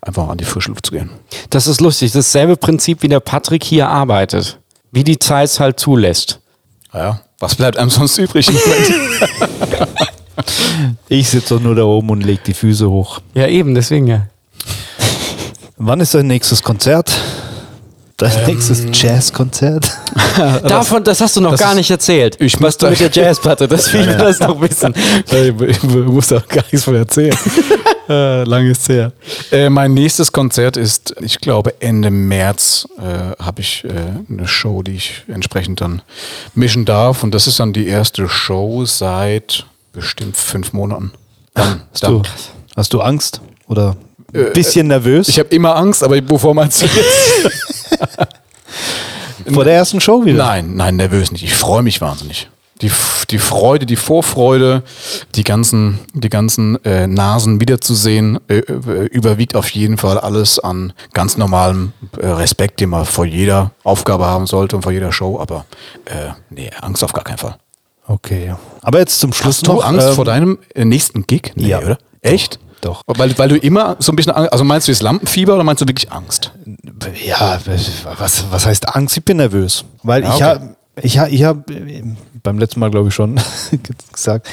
einfach 0.00 0.28
an 0.28 0.38
die 0.38 0.44
frische 0.44 0.70
Luft 0.70 0.86
zu 0.86 0.92
gehen. 0.92 1.10
Das 1.50 1.66
ist 1.66 1.80
lustig. 1.80 2.12
Dasselbe 2.12 2.56
Prinzip, 2.56 3.02
wie 3.02 3.08
der 3.08 3.20
Patrick 3.20 3.64
hier 3.64 3.88
arbeitet. 3.88 4.58
Wie 4.92 5.04
die 5.04 5.18
Zeit 5.18 5.48
es 5.48 5.60
halt 5.60 5.78
zulässt. 5.78 6.40
Ja, 6.92 7.20
was 7.38 7.54
bleibt 7.54 7.78
einem 7.78 7.90
sonst 7.90 8.18
übrig? 8.18 8.50
Ich 11.08 11.28
sitze 11.28 11.54
doch 11.54 11.60
nur 11.62 11.74
da 11.74 11.82
oben 11.82 12.10
und 12.10 12.22
leg 12.22 12.44
die 12.44 12.54
Füße 12.54 12.88
hoch. 12.88 13.20
Ja, 13.34 13.46
eben, 13.46 13.74
deswegen 13.74 14.06
ja. 14.06 14.26
Wann 15.76 16.00
ist 16.00 16.14
dein 16.14 16.26
nächstes 16.26 16.62
Konzert? 16.62 17.10
Dein 18.20 18.30
Ähm. 18.40 18.46
nächstes 18.54 18.84
Jazzkonzert? 18.92 19.90
Davon, 20.68 21.02
das 21.02 21.22
hast 21.22 21.36
du 21.36 21.40
noch 21.40 21.52
das 21.52 21.60
gar 21.60 21.74
nicht 21.74 21.90
erzählt. 21.90 22.36
Ich 22.38 22.52
was 22.54 22.60
muss 22.60 22.76
du 22.76 22.84
da- 22.86 22.90
mit 22.90 23.00
der 23.00 23.10
Jazzplatte, 23.10 23.66
das 23.66 23.90
will 23.94 24.02
ich 24.02 24.16
das 24.16 24.40
noch 24.40 24.60
wissen. 24.60 24.94
ich 25.66 25.82
muss 25.82 26.28
da 26.28 26.40
gar 26.46 26.62
nichts 26.70 26.84
von 26.84 26.96
erzählen. 26.96 27.34
äh, 28.10 28.44
lange 28.44 28.72
ist 28.72 28.86
her. 28.90 29.12
Äh, 29.50 29.70
mein 29.70 29.94
nächstes 29.94 30.32
Konzert 30.32 30.76
ist, 30.76 31.14
ich 31.22 31.40
glaube, 31.40 31.80
Ende 31.80 32.10
März 32.10 32.86
äh, 32.98 33.42
habe 33.42 33.62
ich 33.62 33.84
äh, 33.84 33.88
eine 34.30 34.46
Show, 34.46 34.82
die 34.82 34.96
ich 34.96 35.22
entsprechend 35.28 35.80
dann 35.80 36.02
mischen 36.54 36.84
darf. 36.84 37.22
Und 37.22 37.32
das 37.34 37.46
ist 37.46 37.58
dann 37.58 37.72
die 37.72 37.86
erste 37.86 38.28
Show 38.28 38.84
seit 38.84 39.64
bestimmt 39.94 40.36
fünf 40.36 40.74
Monaten. 40.74 41.12
Dann, 41.54 41.82
Hast 41.92 42.02
du, 42.04 42.22
hast 42.76 42.92
du 42.92 43.00
Angst? 43.00 43.40
Oder 43.66 43.96
ein 44.34 44.52
bisschen 44.52 44.88
nervös? 44.88 45.28
Ich 45.28 45.38
habe 45.38 45.48
immer 45.50 45.76
Angst, 45.76 46.02
aber 46.02 46.16
wovor 46.28 46.54
meinst 46.54 46.82
du 46.82 46.86
jetzt? 46.86 48.28
Vor 49.52 49.64
der 49.64 49.74
ersten 49.74 50.00
Show 50.00 50.24
wieder? 50.24 50.38
Nein, 50.44 50.76
nein, 50.76 50.96
nervös 50.96 51.32
nicht. 51.32 51.42
Ich 51.42 51.54
freue 51.54 51.82
mich 51.82 52.00
wahnsinnig. 52.00 52.48
Die, 52.82 52.90
die 53.28 53.38
Freude, 53.38 53.84
die 53.84 53.96
Vorfreude, 53.96 54.82
die 55.34 55.44
ganzen, 55.44 55.98
die 56.14 56.30
ganzen 56.30 56.82
äh, 56.84 57.06
Nasen 57.06 57.60
wiederzusehen, 57.60 58.38
äh, 58.48 58.58
äh, 58.58 59.06
überwiegt 59.06 59.54
auf 59.54 59.68
jeden 59.70 59.98
Fall 59.98 60.18
alles 60.18 60.58
an 60.58 60.94
ganz 61.12 61.36
normalem 61.36 61.92
äh, 62.18 62.26
Respekt, 62.26 62.80
den 62.80 62.90
man 62.90 63.04
vor 63.04 63.26
jeder 63.26 63.72
Aufgabe 63.84 64.24
haben 64.26 64.46
sollte 64.46 64.76
und 64.76 64.82
vor 64.82 64.92
jeder 64.92 65.12
Show. 65.12 65.38
Aber 65.38 65.66
äh, 66.06 66.30
nee, 66.48 66.70
Angst 66.80 67.04
auf 67.04 67.12
gar 67.12 67.24
keinen 67.24 67.38
Fall. 67.38 67.56
Okay. 68.06 68.54
Aber 68.80 68.98
jetzt 68.98 69.20
zum 69.20 69.32
Schluss 69.34 69.58
Hast 69.58 69.66
du 69.66 69.74
noch. 69.74 69.84
Angst 69.84 70.08
ähm, 70.08 70.14
vor 70.14 70.24
deinem 70.24 70.58
äh, 70.74 70.86
nächsten 70.86 71.26
Gig? 71.26 71.52
Nee, 71.56 71.68
ja. 71.68 71.80
oder? 71.80 71.98
Echt? 72.22 72.58
Doch. 72.80 73.02
Weil, 73.06 73.36
weil 73.38 73.48
du 73.48 73.56
immer 73.56 73.96
so 73.98 74.12
ein 74.12 74.16
bisschen, 74.16 74.32
Angst- 74.32 74.52
also 74.52 74.64
meinst 74.64 74.88
du 74.88 74.92
jetzt 74.92 75.02
Lampenfieber 75.02 75.54
oder 75.54 75.64
meinst 75.64 75.82
du 75.82 75.86
wirklich 75.88 76.10
Angst? 76.10 76.50
Ja, 77.24 77.60
was, 78.18 78.44
was 78.50 78.66
heißt 78.66 78.94
Angst? 78.94 79.16
Ich 79.16 79.24
bin 79.24 79.36
nervös. 79.38 79.84
Weil 80.02 80.22
Ja, 80.22 80.28
ich 80.28 80.34
okay. 80.34 80.44
habe 80.44 80.76
ich 81.02 81.18
hab, 81.18 81.28
ich 81.30 81.44
hab, 81.44 81.64
beim 82.42 82.58
letzten 82.58 82.80
Mal, 82.80 82.90
glaube 82.90 83.08
ich, 83.08 83.14
schon 83.14 83.40
gesagt, 84.12 84.46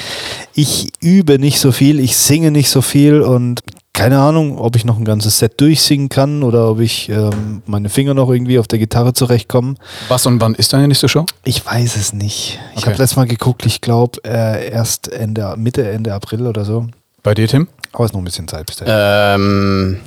ich 0.54 0.92
übe 1.00 1.38
nicht 1.38 1.58
so 1.60 1.72
viel, 1.72 2.00
ich 2.00 2.16
singe 2.16 2.50
nicht 2.50 2.70
so 2.70 2.80
viel 2.82 3.20
und 3.22 3.60
keine 3.92 4.18
Ahnung, 4.20 4.58
ob 4.58 4.76
ich 4.76 4.84
noch 4.84 4.96
ein 4.96 5.04
ganzes 5.04 5.38
Set 5.40 5.60
durchsingen 5.60 6.08
kann 6.08 6.44
oder 6.44 6.70
ob 6.70 6.78
ich 6.80 7.08
ähm, 7.08 7.62
meine 7.66 7.88
Finger 7.88 8.14
noch 8.14 8.30
irgendwie 8.30 8.58
auf 8.60 8.68
der 8.68 8.78
Gitarre 8.78 9.12
zurechtkommen. 9.12 9.76
Was 10.06 10.24
und 10.26 10.40
wann 10.40 10.54
ist 10.54 10.72
deine 10.72 10.86
nächste 10.86 11.08
Show? 11.08 11.26
Ich 11.44 11.66
weiß 11.66 11.96
es 11.96 12.12
nicht. 12.12 12.60
Ich 12.74 12.78
Okay. 12.82 12.86
habe 12.90 12.98
letztes 12.98 13.16
Mal 13.16 13.26
geguckt, 13.26 13.66
ich 13.66 13.80
glaube 13.80 14.20
äh, 14.24 14.70
erst 14.70 15.08
Ende, 15.08 15.54
Mitte, 15.58 15.90
Ende 15.90 16.14
April 16.14 16.46
oder 16.46 16.64
so. 16.64 16.86
Bei 17.24 17.34
dir, 17.34 17.48
Tim? 17.48 17.66
Aber 17.92 18.04
es 18.04 18.10
ist 18.10 18.14
noch 18.14 18.20
ein 18.20 18.24
bisschen 18.24 18.48
Zeit 18.48 18.66
bis 18.66 18.76
dahin. 18.76 18.94
Ähm, 18.94 20.00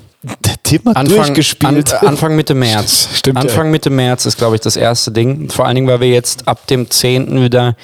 Der 0.45 0.53
hat 0.53 0.97
Anfang, 0.97 1.07
durchgespielt. 1.07 1.93
An, 1.93 2.07
Anfang 2.09 2.35
Mitte 2.35 2.53
März. 2.53 3.09
Stimmt, 3.13 3.39
Anfang 3.39 3.65
ja. 3.65 3.71
Mitte 3.71 3.89
März 3.89 4.25
ist, 4.25 4.37
glaube 4.37 4.55
ich, 4.55 4.61
das 4.61 4.75
erste 4.75 5.11
Ding. 5.11 5.49
Vor 5.49 5.65
allen 5.65 5.75
Dingen, 5.75 5.87
weil 5.87 5.99
wir 5.99 6.09
jetzt 6.09 6.47
ab 6.47 6.67
dem 6.67 6.89
10. 6.89 7.41
wieder 7.41 7.75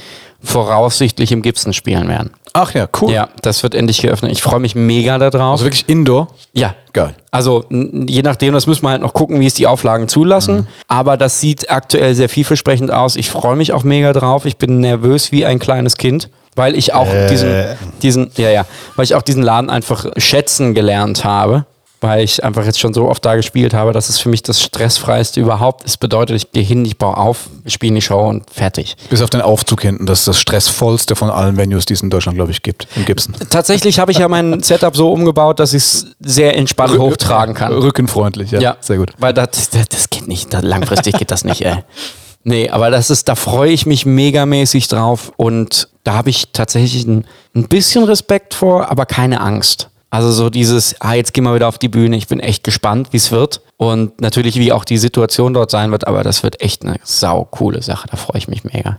voraussichtlich 0.44 1.32
im 1.32 1.42
Gibson 1.42 1.74
spielen 1.74 2.08
werden. 2.08 2.32
Ach 2.54 2.74
ja, 2.74 2.88
cool. 3.02 3.12
Ja, 3.12 3.30
das 3.42 3.62
wird 3.64 3.76
endlich 3.76 4.02
geöffnet. 4.02 4.32
Ich 4.32 4.42
freue 4.42 4.60
mich 4.60 4.74
mega 4.76 5.18
darauf. 5.18 5.54
Also 5.54 5.66
wirklich 5.66 5.88
Indoor? 5.88 6.30
ja. 6.54 6.76
Geil. 6.94 7.14
Also 7.30 7.64
je 7.70 8.24
nachdem, 8.24 8.56
das 8.56 8.66
müssen 8.66 8.84
wir 8.84 8.90
halt 8.90 9.04
noch 9.04 9.14
gucken, 9.14 9.40
wie 9.40 9.46
es 9.46 9.54
die 9.54 9.68
Auflagen 9.68 10.08
zulassen. 10.08 10.68
Aber 10.88 11.16
das 11.16 11.40
sieht 11.40 11.70
aktuell 11.70 12.16
sehr 12.16 12.28
vielversprechend 12.28 12.90
aus. 12.90 13.16
Ich 13.18 13.30
freue 13.30 13.56
mich 13.56 13.72
auch 13.72 13.84
mega 13.84 14.14
drauf. 14.14 14.46
Ich 14.46 14.58
bin 14.58 14.80
nervös 14.80 15.32
wie 15.32 15.46
ein 15.46 15.60
kleines 15.60 15.98
Kind, 15.98 16.32
weil 16.58 16.76
ich 16.76 16.94
auch 16.94 17.08
Äh. 17.08 17.28
diesen, 17.30 17.66
diesen, 18.02 18.32
ja, 18.36 18.50
ja, 18.50 18.66
weil 18.98 19.06
ich 19.06 19.16
auch 19.16 19.22
diesen 19.22 19.42
Laden 19.44 19.70
einfach 19.70 20.06
schätzen 20.18 20.74
gelernt 20.74 21.24
habe. 21.24 21.66
Weil 22.00 22.24
ich 22.24 22.44
einfach 22.44 22.64
jetzt 22.64 22.80
schon 22.80 22.94
so 22.94 23.10
oft 23.10 23.26
da 23.26 23.36
gespielt 23.36 23.74
habe, 23.74 23.92
dass 23.92 24.08
es 24.10 24.20
für 24.20 24.30
mich 24.30 24.44
das 24.44 24.62
stressfreiste 24.62 25.40
überhaupt 25.40 25.84
ist. 25.84 25.98
Bedeutet, 25.98 26.36
ich 26.36 26.52
gehe 26.52 26.62
hin, 26.62 26.86
ich 26.86 27.00
baue 27.00 27.18
auf, 27.18 27.50
spiele 27.66 27.96
die 27.96 28.02
Show 28.04 28.20
und 28.20 28.44
fertig. 28.52 28.96
Bis 29.10 29.24
auf 29.24 29.32
den 29.32 29.42
Aufzug 29.42 29.82
hinten, 29.82 30.06
das 30.06 30.20
ist 30.20 30.28
das 30.28 30.38
stressvollste 30.40 31.16
von 31.16 31.32
allen 31.32 31.58
Venues, 31.58 31.88
die 31.88 31.94
es 31.94 32.04
in 32.04 32.12
Deutschland, 32.12 32.38
glaube 32.38 32.52
ich, 32.52 32.62
gibt. 32.62 32.88
Im 32.96 33.06
Gibson. 33.06 33.34
Tatsächlich 33.50 33.98
habe 33.98 34.12
ich 34.12 34.20
ja 34.20 34.28
mein 34.28 34.60
Setup 34.62 34.96
so 34.96 35.12
umgebaut, 35.12 35.60
dass 35.60 35.74
ich 35.74 35.82
es 35.82 36.06
sehr 36.20 36.56
entspannt 36.56 37.00
hochtragen 37.00 37.56
kann. 37.56 37.74
Rückenfreundlich, 37.74 38.52
ja. 38.52 38.60
Ja, 38.60 38.78
Sehr 38.80 38.98
gut. 38.98 39.14
Weil 39.18 39.34
das, 39.34 39.72
das, 39.72 39.90
das 39.90 40.10
geht 40.12 40.28
nicht. 40.28 40.54
Langfristig 40.54 41.16
geht 41.18 41.32
das 41.32 41.46
nicht, 41.46 41.66
ey. 41.66 41.78
Nee, 42.44 42.70
aber 42.70 42.90
das 42.90 43.10
ist, 43.10 43.28
da 43.28 43.36
freue 43.36 43.72
ich 43.72 43.86
mich 43.86 44.06
megamäßig 44.06 44.88
drauf 44.88 45.34
und 45.36 45.90
da 46.04 46.14
habe 46.14 46.30
ich 46.30 46.50
tatsächlich 46.54 47.06
ein, 47.06 47.26
ein 47.54 47.68
bisschen 47.68 48.06
Respekt 48.06 48.54
vor, 48.54 48.90
aber 48.90 49.06
keine 49.06 49.42
Angst. 49.42 49.90
Also 50.10 50.32
so 50.32 50.50
dieses, 50.50 50.96
ah, 51.02 51.14
jetzt 51.14 51.34
gehen 51.34 51.44
wir 51.44 51.54
wieder 51.54 51.68
auf 51.68 51.78
die 51.78 51.90
Bühne. 51.90 52.16
Ich 52.16 52.28
bin 52.28 52.40
echt 52.40 52.64
gespannt, 52.64 53.10
wie 53.12 53.18
es 53.18 53.32
wird. 53.32 53.62
Und 53.76 54.22
natürlich, 54.22 54.58
wie 54.58 54.72
auch 54.72 54.86
die 54.86 54.98
Situation 54.98 55.54
dort 55.54 55.70
sein 55.70 55.92
wird, 55.92 56.08
aber 56.08 56.24
das 56.24 56.44
wird 56.44 56.62
echt 56.62 56.84
eine 56.84 56.96
sau 57.04 57.44
coole 57.44 57.82
Sache. 57.82 58.08
Da 58.10 58.16
freue 58.16 58.38
ich 58.38 58.48
mich 58.48 58.64
mega. 58.64 58.96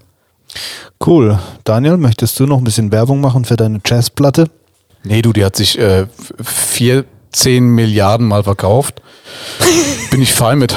Cool. 1.05 1.39
Daniel, 1.65 1.97
möchtest 1.97 2.39
du 2.39 2.47
noch 2.47 2.59
ein 2.59 2.65
bisschen 2.65 2.93
Werbung 2.93 3.21
machen 3.21 3.45
für 3.45 3.57
deine 3.57 3.81
Jazzplatte? 3.85 4.51
Nee, 5.05 5.23
du, 5.23 5.33
die 5.33 5.45
hat 5.45 5.57
sich 5.57 5.79
äh, 5.79 6.07
14 6.43 7.65
Milliarden 7.65 8.27
Mal 8.27 8.43
verkauft. 8.43 9.01
Bin 10.11 10.21
ich 10.21 10.35
fein 10.35 10.59
mit. 10.59 10.77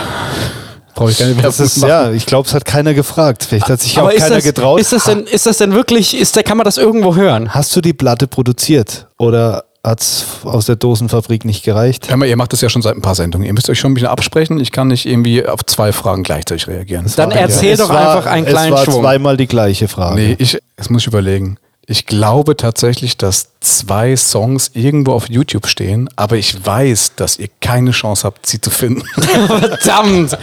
Brauche 1.02 1.12
ich 1.12 1.18
keine 1.18 1.30
Werbung 1.32 1.44
Das 1.44 1.60
ist, 1.60 1.78
machen. 1.78 1.90
ja, 1.90 2.12
ich 2.12 2.26
glaube, 2.26 2.48
es 2.48 2.54
hat 2.54 2.66
keiner 2.66 2.94
gefragt. 2.94 3.44
Vielleicht 3.48 3.70
hat 3.70 3.82
sich 3.82 3.98
aber 3.98 4.08
auch 4.08 4.12
ist 4.12 4.20
keiner 4.24 4.36
das, 4.36 4.44
getraut. 4.44 4.80
Ist 4.80 4.94
das, 4.94 5.04
denn, 5.06 5.26
ist 5.26 5.46
das 5.46 5.58
denn 5.58 5.74
wirklich, 5.74 6.20
ist, 6.20 6.36
da 6.38 6.44
kann 6.44 6.58
man 6.58 6.66
das 6.66 6.78
irgendwo 6.78 7.16
hören? 7.16 7.54
Hast 7.54 7.76
du 7.76 7.82
die 7.82 7.94
Platte 7.94 8.28
produziert 8.28 9.08
oder 9.18 9.66
hat 9.84 10.00
es 10.00 10.26
aus 10.44 10.68
der 10.68 10.76
Dosenfabrik 10.76 11.44
nicht 11.44 11.64
gereicht? 11.64 12.10
Hör 12.10 12.18
mal, 12.18 12.28
ihr 12.28 12.38
macht 12.38 12.54
das 12.54 12.62
ja 12.62 12.70
schon 12.70 12.84
seit 12.84 12.96
ein 12.96 13.02
paar 13.02 13.16
Sendungen. 13.16 13.48
Ihr 13.48 13.54
müsst 13.54 13.68
euch 13.70 13.80
schon 13.80 13.92
ein 13.92 13.94
bisschen 13.96 14.10
absprechen. 14.10 14.60
Ich 14.60 14.72
kann 14.72 14.90
nicht 14.90 15.08
irgendwie 15.08 15.46
auf 15.46 15.66
zwei 15.66 15.92
Fragen 15.92 16.22
gleichzeitig 16.24 16.68
reagieren. 16.68 17.12
Dann 17.16 17.32
erzähl 17.32 17.74
Es 17.74 17.80
doch 17.80 17.90
war- 17.90 18.16
einfach 18.18 18.32
einen 18.32 18.46
es 18.46 18.54
kleinen 18.54 18.74
war 18.74 18.84
Schwung. 18.86 19.02
zweimal 19.02 19.38
die 19.38 19.48
gleiche 19.48 19.88
Frage. 19.88 20.16
Nee, 20.16 20.36
ich, 20.38 20.60
das 20.76 20.90
muss 20.92 21.02
ich 21.02 21.08
überlegen. 21.08 21.58
Ich 21.92 22.06
glaube 22.06 22.56
tatsächlich, 22.56 23.18
dass 23.18 23.50
zwei 23.60 24.16
Songs 24.16 24.72
irgendwo 24.74 25.12
auf 25.12 25.30
YouTube 25.30 25.68
stehen, 25.68 26.10
aber 26.16 26.38
ich 26.38 26.66
weiß, 26.66 27.16
dass 27.18 27.38
ihr 27.38 27.50
keine 27.60 27.92
Chance 27.92 28.24
habt, 28.24 28.46
sie 28.46 28.62
zu 28.62 28.70
finden. 28.70 29.04
Verdammt! 29.16 30.38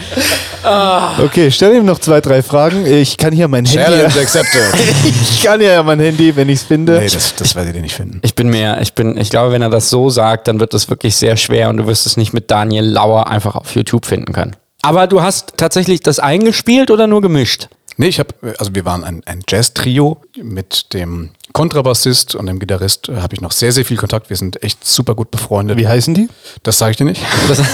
Okay, 1.17 1.49
stell 1.49 1.75
ihm 1.75 1.85
noch 1.85 1.97
zwei, 1.97 2.21
drei 2.21 2.43
Fragen. 2.43 2.85
Ich 2.85 3.17
kann 3.17 3.33
hier 3.33 3.47
mein 3.47 3.65
Handy. 3.65 4.19
accepted. 4.19 4.61
Ich 5.21 5.41
kann 5.41 5.59
ja 5.59 5.81
mein 5.81 5.99
Handy, 5.99 6.35
wenn 6.35 6.49
ich 6.49 6.59
es 6.59 6.65
finde. 6.65 6.99
nee, 6.99 7.09
das, 7.09 7.33
das 7.33 7.55
werdet 7.55 7.75
ihr 7.75 7.81
nicht 7.81 7.95
finden. 7.95 8.19
Ich 8.21 8.35
bin 8.35 8.49
mir, 8.49 8.79
ich 8.81 8.93
bin, 8.93 9.17
ich 9.17 9.31
glaube, 9.31 9.51
wenn 9.51 9.63
er 9.63 9.71
das 9.71 9.89
so 9.89 10.11
sagt, 10.11 10.47
dann 10.47 10.59
wird 10.59 10.75
das 10.75 10.87
wirklich 10.91 11.15
sehr 11.15 11.35
schwer 11.35 11.69
und 11.69 11.77
du 11.77 11.87
wirst 11.87 12.05
es 12.05 12.15
nicht 12.15 12.31
mit 12.31 12.51
Daniel 12.51 12.85
Lauer 12.85 13.27
einfach 13.27 13.55
auf 13.55 13.73
YouTube 13.73 14.05
finden 14.05 14.33
können. 14.33 14.55
Aber 14.83 15.07
du 15.07 15.23
hast 15.23 15.53
tatsächlich 15.57 16.01
das 16.01 16.19
eingespielt 16.19 16.91
oder 16.91 17.07
nur 17.07 17.21
gemischt? 17.21 17.69
Nee, 17.99 18.07
ich 18.07 18.19
habe, 18.19 18.33
also 18.57 18.73
wir 18.73 18.85
waren 18.85 19.03
ein, 19.03 19.23
ein 19.25 19.41
Jazz-Trio 19.45 20.21
mit 20.41 20.93
dem 20.93 21.31
Kontrabassist 21.51 22.33
und 22.33 22.45
dem 22.45 22.57
Gitarrist 22.57 23.09
äh, 23.09 23.17
habe 23.17 23.35
ich 23.35 23.41
noch 23.41 23.51
sehr, 23.51 23.73
sehr 23.73 23.83
viel 23.83 23.97
Kontakt. 23.97 24.29
Wir 24.29 24.37
sind 24.37 24.63
echt 24.63 24.87
super 24.87 25.15
gut 25.15 25.31
befreundet. 25.31 25.77
Wie 25.77 25.85
heißen 25.85 26.13
die? 26.13 26.29
Das 26.63 26.77
sage 26.77 26.91
ich 26.91 26.97
dir 26.97 27.03
nicht. 27.03 27.21
Das, 27.49 27.57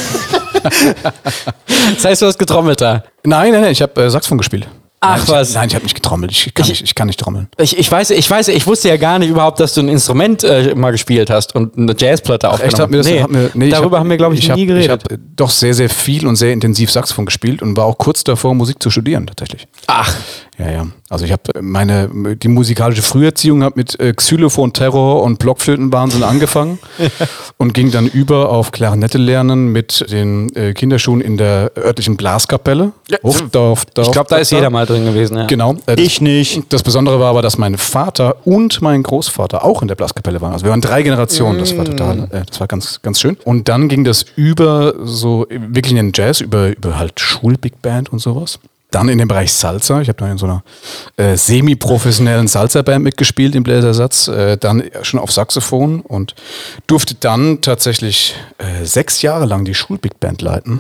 das 1.94 2.06
heißt, 2.06 2.24
du 2.24 2.26
hast 2.26 2.40
getrommelt 2.40 2.82
da. 2.82 3.04
Nein, 3.24 3.52
nein, 3.52 3.62
nein, 3.62 3.72
ich 3.72 3.84
habe 3.84 4.02
äh, 4.02 4.10
Saxophon 4.10 4.40
gespielt. 4.40 4.68
Ach, 5.02 5.18
nein, 5.18 5.22
ich, 5.24 5.30
was. 5.30 5.54
Nein, 5.54 5.68
ich 5.68 5.76
habe 5.76 5.84
nicht 5.84 5.94
getrommelt. 5.96 6.32
Ich 6.32 6.54
kann, 6.54 6.64
Ich- 6.64 6.70
nicht, 6.72 6.84
ich 6.84 6.96
kann 6.96 7.08
nicht 7.08 7.20
trommeln. 7.20 7.48
Ich, 7.58 7.78
ich 7.78 7.92
weiß, 7.92 8.10
ich 8.12 8.30
weiß, 8.30 8.48
ich 8.48 8.66
wusste 8.66 8.90
ja 8.90 8.98
gar 8.98 9.20
nicht 9.20 9.30
überhaupt, 9.30 9.60
dass 9.60 9.74
du 9.74 9.82
ein 9.82 9.90
Instrument 9.90 10.44
äh, 10.44 10.74
mal 10.74 10.92
gespielt 10.92 11.30
hast 11.30 11.54
und 11.54 11.78
eine 11.78 11.94
Jazzplatte 11.98 12.50
aufgenommen. 12.50 12.92
Mir 12.92 12.98
das, 12.98 13.08
nee, 13.08 13.26
mir, 13.28 13.52
nee, 13.54 13.66
ich 13.66 13.72
darüber 13.72 13.98
hab- 13.98 14.02
haben 14.02 14.10
wir, 14.10 14.18
glaube 14.18 14.36
ich, 14.36 14.50
hab, 14.50 14.58
nie 14.58 14.66
geredet. 14.66 14.86
Ich 15.06 15.12
habe 15.12 15.20
doch 15.36 15.50
sehr, 15.52 15.74
sehr 15.74 15.90
viel 15.90 16.26
und 16.26 16.38
sehr 16.38 16.54
intensiv 16.54 16.90
Saxophon 16.92 17.26
gespielt 17.26 17.62
und 17.62 17.78
war 17.78 17.86
auch 17.86 17.98
kurz 17.98 18.24
davor, 18.24 18.56
Musik 18.56 18.82
zu 18.82 18.90
studieren, 18.90 19.28
tatsächlich. 19.28 19.68
Ach, 19.88 20.16
Ja, 20.58 20.72
ja. 20.72 20.88
Also 21.10 21.26
ich 21.26 21.32
habe 21.32 21.62
meine, 21.62 22.10
die 22.36 22.48
musikalische 22.48 23.02
Früherziehung 23.02 23.64
hat 23.64 23.76
mit 23.76 24.00
äh, 24.00 24.14
Xylophon, 24.14 24.74
Terror 24.74 25.22
und 25.24 25.38
Blockflötenwahnsinn 25.38 26.24
angefangen 26.24 26.80
und 27.58 27.74
ging 27.74 27.92
dann 27.92 28.08
über 28.08 28.50
auf 28.50 28.72
Klarinette 28.72 29.18
lernen 29.18 29.72
mit 29.72 30.06
den 30.12 30.54
äh, 30.56 30.74
Kinderschuhen 30.74 31.22
in 31.22 31.38
der 31.38 31.72
örtlichen 31.78 32.16
Blaskapelle. 32.18 32.94
Ja. 33.10 33.18
Auf, 33.22 33.42
Dorf, 33.52 33.86
Dorf, 33.86 34.08
ich 34.08 34.14
glaube, 34.14 34.30
da 34.30 34.38
ist 34.38 34.52
jeder 34.52 34.70
mal 34.70 34.86
drin 34.86 35.06
gewesen. 35.06 35.38
Ja. 35.38 35.46
Genau. 35.46 35.76
Äh, 35.88 36.00
Ich 36.00 36.22
nicht. 36.22 36.64
Das 36.74 36.84
Besondere 36.84 37.20
war 37.20 37.30
aber, 37.30 37.42
dass 37.42 37.58
mein 37.58 37.78
Vater 37.78 38.38
und 38.46 38.82
mein 38.82 39.04
Großvater 39.04 39.64
auch 39.64 39.82
in 39.82 39.88
der 39.88 39.96
Blaskapelle 39.96 40.42
waren. 40.42 40.54
Also 40.54 40.66
wir 40.66 40.72
waren 40.72 40.82
drei 40.82 41.04
Generationen. 41.04 41.60
Das 41.60 41.78
war 41.78 41.86
total, 41.86 42.28
äh, 42.32 42.44
das 42.50 42.60
war 42.60 42.68
ganz, 42.68 43.02
ganz 43.02 43.20
schön. 43.20 43.38
Und 43.44 43.68
dann 43.68 43.90
ging 43.90 44.04
das 44.06 44.26
über 44.36 44.94
so 45.04 45.46
wirklich 45.50 45.92
in 45.92 45.98
den 45.98 46.12
Jazz, 46.14 46.42
über, 46.42 46.70
über 46.76 46.98
halt 46.98 47.20
Schul-Big 47.20 47.82
Band 47.82 48.12
und 48.12 48.20
sowas. 48.20 48.60
Dann 48.96 49.10
in 49.10 49.18
dem 49.18 49.28
Bereich 49.28 49.52
Salsa. 49.52 50.00
Ich 50.00 50.08
habe 50.08 50.20
dann 50.20 50.32
in 50.32 50.38
so 50.38 50.46
einer 50.46 50.64
äh, 51.18 51.36
semi-professionellen 51.36 52.48
Salsa-Band 52.48 53.04
mitgespielt 53.04 53.54
im 53.54 53.64
Bläsersatz. 53.64 54.30
Äh, 54.30 54.56
dann 54.56 54.84
schon 55.02 55.20
auf 55.20 55.34
Saxophon 55.34 56.00
und 56.00 56.34
durfte 56.88 57.14
dann 57.16 57.60
tatsächlich 57.60 58.36
äh, 58.58 58.86
sechs 58.86 59.22
Jahre 59.22 59.44
lang 59.48 59.66
die 59.66 59.74
Schul-Big 59.74 60.22
Band 60.22 60.42
leiten. 60.42 60.80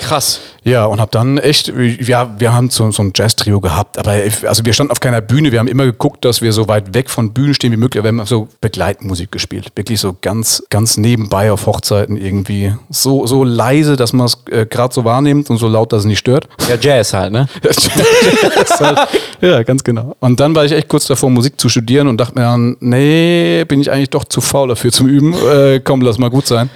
Krass. 0.00 0.40
Ja, 0.64 0.86
und 0.86 0.98
hab 0.98 1.10
dann 1.10 1.36
echt, 1.36 1.72
ja, 1.76 2.34
wir 2.38 2.54
haben 2.54 2.70
so, 2.70 2.90
so 2.90 3.02
ein 3.02 3.12
Jazz-Trio 3.14 3.60
gehabt, 3.60 3.98
aber 3.98 4.12
also 4.46 4.64
wir 4.64 4.72
standen 4.72 4.92
auf 4.92 5.00
keiner 5.00 5.20
Bühne, 5.20 5.52
wir 5.52 5.58
haben 5.58 5.68
immer 5.68 5.84
geguckt, 5.84 6.24
dass 6.24 6.40
wir 6.40 6.52
so 6.52 6.68
weit 6.68 6.94
weg 6.94 7.10
von 7.10 7.32
Bühnen 7.34 7.52
stehen 7.52 7.70
wie 7.72 7.76
möglich, 7.76 8.00
aber 8.00 8.10
wir 8.10 8.18
haben 8.18 8.26
so 8.26 8.48
Begleitmusik 8.62 9.30
gespielt. 9.30 9.70
Wirklich 9.76 10.00
so 10.00 10.16
ganz, 10.18 10.62
ganz 10.70 10.96
nebenbei 10.96 11.52
auf 11.52 11.66
Hochzeiten 11.66 12.16
irgendwie. 12.16 12.74
So, 12.88 13.26
so 13.26 13.44
leise, 13.44 13.96
dass 13.96 14.14
man 14.14 14.26
es 14.26 14.38
äh, 14.50 14.64
gerade 14.64 14.94
so 14.94 15.04
wahrnimmt 15.04 15.50
und 15.50 15.58
so 15.58 15.68
laut, 15.68 15.92
dass 15.92 16.00
es 16.00 16.06
nicht 16.06 16.20
stört. 16.20 16.48
Ja, 16.68 16.76
Jazz 16.80 17.12
halt, 17.12 17.32
ne? 17.32 17.46
ja, 19.42 19.62
ganz 19.64 19.84
genau. 19.84 20.16
Und 20.20 20.40
dann 20.40 20.54
war 20.54 20.64
ich 20.64 20.72
echt 20.72 20.88
kurz 20.88 21.06
davor, 21.06 21.28
Musik 21.28 21.60
zu 21.60 21.68
studieren 21.68 22.08
und 22.08 22.16
dachte 22.18 22.36
mir 22.36 22.42
dann, 22.46 22.76
nee, 22.80 23.64
bin 23.64 23.80
ich 23.80 23.90
eigentlich 23.90 24.10
doch 24.10 24.24
zu 24.24 24.40
faul 24.40 24.68
dafür 24.68 24.90
zum 24.90 25.08
Üben. 25.08 25.34
Äh, 25.34 25.80
komm, 25.84 26.00
lass 26.00 26.16
mal 26.16 26.30
gut 26.30 26.46
sein. 26.46 26.70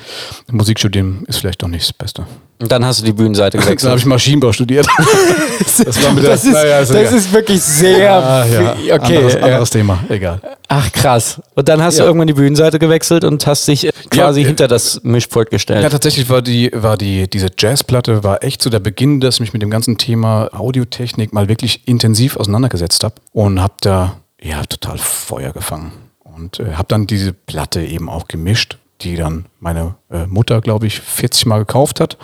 Musik 0.51 0.79
studieren 0.79 1.25
ist 1.27 1.39
vielleicht 1.39 1.63
doch 1.63 1.69
nicht 1.69 1.85
das 1.85 1.93
Beste. 1.95 2.27
Und 2.61 2.73
dann 2.73 2.85
hast 2.85 3.01
du 3.01 3.05
die 3.05 3.13
Bühnenseite 3.13 3.57
gewechselt. 3.57 3.78
Gewechselt. 3.79 3.85
Dann 3.85 3.91
habe 3.93 3.99
ich 4.01 4.07
Maschinenbau 4.07 4.53
studiert. 4.53 4.87
das 5.85 6.05
war 6.05 6.13
mit 6.13 6.25
der- 6.25 6.31
das, 6.31 6.45
ist, 6.45 6.53
naja, 6.53 6.79
ist 6.81 6.91
das 6.91 6.97
egal. 6.97 7.15
ist 7.15 7.33
wirklich 7.33 7.63
sehr. 7.63 8.13
Ah, 8.15 8.47
ja. 8.47 8.73
Okay. 8.73 8.93
Anderes, 9.17 9.35
ja. 9.35 9.41
anderes 9.41 9.71
Thema. 9.71 10.05
Egal. 10.09 10.41
Ach 10.69 10.93
krass. 10.93 11.41
Und 11.55 11.69
dann 11.69 11.83
hast 11.83 11.97
Ja. 11.99 12.05
du 12.05 12.09
irgendwann 12.09 12.27
die 12.27 12.35
Bühnenseite 12.35 12.79
gewechselt 12.79 13.25
und 13.25 13.47
hast 13.47 13.67
dich 13.69 13.87
äh, 13.87 13.93
quasi 14.11 14.41
Ja, 14.41 14.45
ja. 14.45 14.49
hinter 14.49 14.69
das 14.69 15.01
Mischpult 15.03 15.51
gestellt. 15.51 15.83
Ja, 15.83 15.89
tatsächlich 15.91 16.29
war 16.29 16.43
die, 16.43 16.71
war 16.75 16.97
die, 16.97 17.29
diese 17.29 17.49
Jazzplatte 17.59 18.23
war 18.25 18.43
echt 18.45 18.63
so 18.63 18.71
der 18.71 18.81
Beginn, 18.81 19.21
dass 19.21 19.37
ich 19.37 19.41
mich 19.41 19.53
mit 19.53 19.63
dem 19.63 19.71
ganzen 19.71 19.99
Thema 19.99 20.49
Audiotechnik 20.53 21.33
mal 21.33 21.49
wirklich 21.49 21.87
intensiv 21.89 22.37
auseinandergesetzt 22.37 23.05
habe 23.05 23.15
und 23.33 23.61
habe 23.61 23.75
da 23.81 24.17
ja 24.41 24.63
total 24.65 24.99
Feuer 24.99 25.53
gefangen 25.53 25.93
und 26.23 26.61
äh, 26.61 26.75
habe 26.75 26.87
dann 26.89 27.07
diese 27.07 27.33
Platte 27.33 27.81
eben 27.83 28.09
auch 28.09 28.29
gemischt, 28.29 28.79
die 29.01 29.17
dann 29.17 29.47
meine 29.61 29.95
äh, 30.11 30.27
Mutter, 30.27 30.61
glaube 30.61 30.87
ich, 30.87 31.01
40 31.01 31.47
Mal 31.47 31.59
gekauft 31.59 32.01
hat 32.01 32.19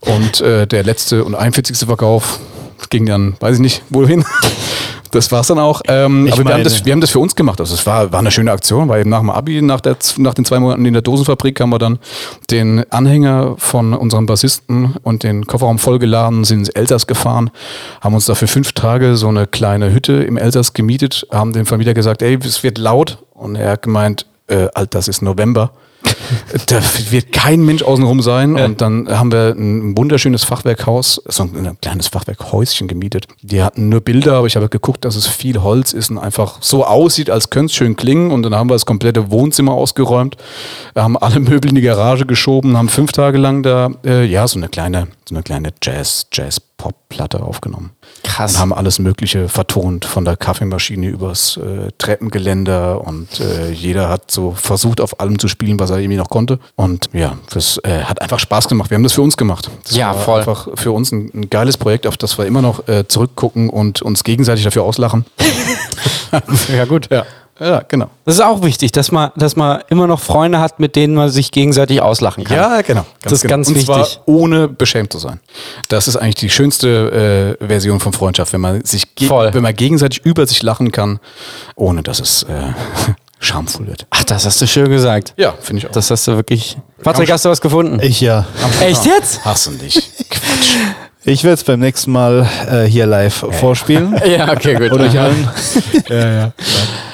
und 0.00 0.40
äh, 0.40 0.66
der 0.66 0.84
letzte 0.84 1.24
und 1.24 1.34
41. 1.34 1.78
Verkauf 1.78 2.40
ging 2.90 3.06
dann, 3.06 3.36
weiß 3.40 3.56
ich 3.56 3.60
nicht, 3.60 3.82
wohin. 3.90 4.24
Das 5.10 5.32
war's 5.32 5.46
dann 5.46 5.58
auch. 5.58 5.80
Ähm, 5.88 6.28
aber 6.30 6.44
wir 6.44 6.52
haben, 6.52 6.64
das, 6.64 6.84
wir 6.84 6.92
haben 6.92 7.00
das 7.00 7.10
für 7.10 7.18
uns 7.18 7.34
gemacht. 7.34 7.60
Also 7.60 7.74
es 7.74 7.86
war, 7.86 8.12
war 8.12 8.18
eine 8.18 8.30
schöne 8.30 8.52
Aktion, 8.52 8.88
weil 8.88 9.00
eben 9.00 9.10
nach 9.10 9.20
dem 9.20 9.30
Abi, 9.30 9.62
nach, 9.62 9.80
der, 9.80 9.96
nach 10.18 10.34
den 10.34 10.44
zwei 10.44 10.58
Monaten 10.58 10.84
in 10.84 10.92
der 10.92 11.02
Dosenfabrik, 11.02 11.60
haben 11.60 11.70
wir 11.70 11.78
dann 11.78 11.98
den 12.50 12.84
Anhänger 12.92 13.54
von 13.58 13.94
unserem 13.94 14.26
Bassisten 14.26 14.96
und 15.02 15.22
den 15.22 15.46
Kofferraum 15.46 15.78
vollgeladen, 15.78 16.44
sind 16.44 16.58
ins 16.58 16.68
Elsass 16.68 17.06
gefahren, 17.06 17.50
haben 18.00 18.14
uns 18.14 18.26
da 18.26 18.34
für 18.34 18.46
fünf 18.46 18.72
Tage 18.72 19.16
so 19.16 19.28
eine 19.28 19.46
kleine 19.46 19.92
Hütte 19.92 20.12
im 20.12 20.36
Elsass 20.36 20.74
gemietet, 20.74 21.26
haben 21.32 21.52
dem 21.52 21.66
Vermieter 21.66 21.94
gesagt, 21.94 22.22
ey, 22.22 22.38
es 22.42 22.62
wird 22.62 22.78
laut. 22.78 23.24
Und 23.32 23.56
er 23.56 23.72
hat 23.72 23.82
gemeint, 23.82 24.26
äh, 24.48 24.68
Alter, 24.74 24.98
das 24.98 25.08
ist 25.08 25.22
November. 25.22 25.72
Da 26.66 26.80
wird 27.10 27.32
kein 27.32 27.64
Mensch 27.64 27.82
außenrum 27.82 28.22
sein. 28.22 28.56
Und 28.56 28.80
dann 28.80 29.08
haben 29.08 29.32
wir 29.32 29.54
ein 29.56 29.96
wunderschönes 29.96 30.44
Fachwerkhaus, 30.44 31.22
so 31.26 31.44
ein, 31.44 31.66
ein 31.66 31.80
kleines 31.80 32.08
Fachwerkhäuschen 32.08 32.88
gemietet. 32.88 33.26
Die 33.42 33.62
hatten 33.62 33.88
nur 33.88 34.00
Bilder, 34.00 34.34
aber 34.34 34.46
ich 34.46 34.56
habe 34.56 34.68
geguckt, 34.68 35.04
dass 35.04 35.16
es 35.16 35.26
viel 35.26 35.62
Holz 35.62 35.92
ist 35.92 36.10
und 36.10 36.18
einfach 36.18 36.58
so 36.60 36.84
aussieht, 36.84 37.30
als 37.30 37.50
könnte 37.50 37.66
es 37.66 37.74
schön 37.74 37.96
klingen. 37.96 38.30
Und 38.30 38.42
dann 38.42 38.54
haben 38.54 38.68
wir 38.70 38.74
das 38.74 38.86
komplette 38.86 39.30
Wohnzimmer 39.30 39.72
ausgeräumt, 39.72 40.36
haben 40.94 41.16
alle 41.16 41.40
Möbel 41.40 41.70
in 41.70 41.74
die 41.74 41.82
Garage 41.82 42.26
geschoben, 42.26 42.76
haben 42.76 42.88
fünf 42.88 43.12
Tage 43.12 43.38
lang 43.38 43.62
da, 43.62 43.90
äh, 44.04 44.24
ja, 44.24 44.46
so 44.46 44.58
eine 44.58 44.68
kleine, 44.68 45.08
so 45.28 45.34
eine 45.34 45.42
kleine 45.42 45.70
Jazz, 45.82 46.26
Jazz-Pop-Platte 46.32 47.42
aufgenommen. 47.42 47.90
Krass. 48.24 48.54
Und 48.54 48.60
haben 48.60 48.72
alles 48.72 48.98
Mögliche 48.98 49.48
vertont, 49.48 50.04
von 50.04 50.24
der 50.24 50.36
Kaffeemaschine 50.36 51.06
übers 51.08 51.56
äh, 51.58 51.90
Treppengeländer 51.98 53.04
und 53.06 53.40
äh, 53.40 53.70
jeder 53.70 54.08
hat 54.08 54.30
so 54.30 54.52
versucht, 54.52 55.00
auf 55.00 55.20
allem 55.20 55.38
zu 55.38 55.48
spielen, 55.48 55.78
was 55.78 55.90
er 55.90 55.98
irgendwie 55.98 56.16
noch 56.16 56.30
konnte. 56.30 56.58
Und 56.76 57.08
ja, 57.12 57.36
das 57.50 57.78
äh, 57.84 58.04
hat 58.04 58.22
einfach 58.22 58.38
Spaß 58.38 58.68
gemacht. 58.68 58.90
Wir 58.90 58.96
haben 58.96 59.02
das 59.02 59.12
für 59.12 59.22
uns 59.22 59.36
gemacht. 59.36 59.70
Das 59.84 59.94
Ja, 59.94 60.14
war 60.14 60.22
voll. 60.22 60.38
einfach 60.40 60.68
für 60.74 60.92
uns 60.92 61.12
ein, 61.12 61.30
ein 61.34 61.50
geiles 61.50 61.76
Projekt, 61.76 62.06
auf 62.06 62.16
das 62.16 62.38
wir 62.38 62.46
immer 62.46 62.62
noch 62.62 62.88
äh, 62.88 63.06
zurückgucken 63.06 63.68
und 63.70 64.02
uns 64.02 64.24
gegenseitig 64.24 64.64
dafür 64.64 64.84
auslachen. 64.84 65.26
ja, 66.74 66.84
gut. 66.84 67.08
Ja, 67.10 67.24
ja 67.60 67.82
genau. 67.86 68.08
Das 68.24 68.34
ist 68.36 68.40
auch 68.40 68.62
wichtig, 68.62 68.92
dass 68.92 69.10
man, 69.12 69.30
dass 69.36 69.56
man 69.56 69.80
immer 69.88 70.06
noch 70.06 70.20
Freunde 70.20 70.60
hat, 70.60 70.80
mit 70.80 70.96
denen 70.96 71.14
man 71.14 71.30
sich 71.30 71.50
gegenseitig 71.50 72.00
auslachen 72.02 72.44
kann. 72.44 72.56
Ja, 72.56 72.80
genau. 72.82 73.04
Das 73.22 73.32
ist 73.32 73.42
genau. 73.42 73.52
ganz 73.52 73.68
und 73.68 73.80
Zwar 73.80 74.00
wichtig. 74.00 74.20
ohne 74.26 74.68
beschämt 74.68 75.12
zu 75.12 75.18
sein. 75.18 75.40
Das 75.88 76.08
ist 76.08 76.16
eigentlich 76.16 76.36
die 76.36 76.50
schönste 76.50 77.56
äh, 77.60 77.66
Version 77.66 78.00
von 78.00 78.12
Freundschaft, 78.12 78.52
wenn 78.52 78.60
man 78.60 78.84
sich 78.84 79.06
Voll. 79.26 79.52
wenn 79.52 79.62
man 79.62 79.74
gegenseitig 79.74 80.24
über 80.24 80.46
sich 80.46 80.62
lachen 80.62 80.92
kann, 80.92 81.20
ohne 81.76 82.02
dass 82.02 82.20
es 82.20 82.44
äh, 82.44 82.72
schamvoll 83.40 83.86
wird. 83.86 84.06
Ach, 84.10 84.24
das 84.24 84.44
hast 84.46 84.60
du 84.60 84.66
schön 84.66 84.88
gesagt. 84.90 85.34
Ja, 85.36 85.54
finde 85.60 85.80
ich 85.80 85.86
auch. 85.88 85.92
Das 85.92 86.10
hast 86.10 86.26
du 86.26 86.36
wirklich. 86.36 86.76
Patrick, 87.02 87.30
hast 87.30 87.44
du 87.44 87.48
was 87.50 87.60
gefunden? 87.60 87.98
Ich 88.02 88.20
ja. 88.20 88.46
Echt 88.80 89.04
jetzt? 89.06 89.44
Hast 89.44 89.66
du 89.66 89.70
nicht. 89.72 90.02
Quatsch. 90.30 90.76
Ich 91.24 91.44
werde 91.44 91.54
es 91.54 91.64
beim 91.64 91.80
nächsten 91.80 92.10
Mal 92.10 92.48
äh, 92.70 92.84
hier 92.84 93.04
live 93.04 93.44
vorspielen. 93.50 94.18
Ja, 94.26 94.50
okay, 94.50 94.76
gut. 94.76 94.92
Oder 94.92 95.06
ich 95.06 95.18
allen. 95.18 95.46
ja, 96.08 96.32
ja. 96.32 96.52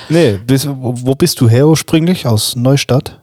Nee, 0.09 0.39
bis, 0.47 0.67
wo, 0.69 1.15
bist 1.15 1.41
du 1.41 1.49
her 1.49 1.67
ursprünglich? 1.67 2.27
Aus 2.27 2.57
Neustadt? 2.57 3.21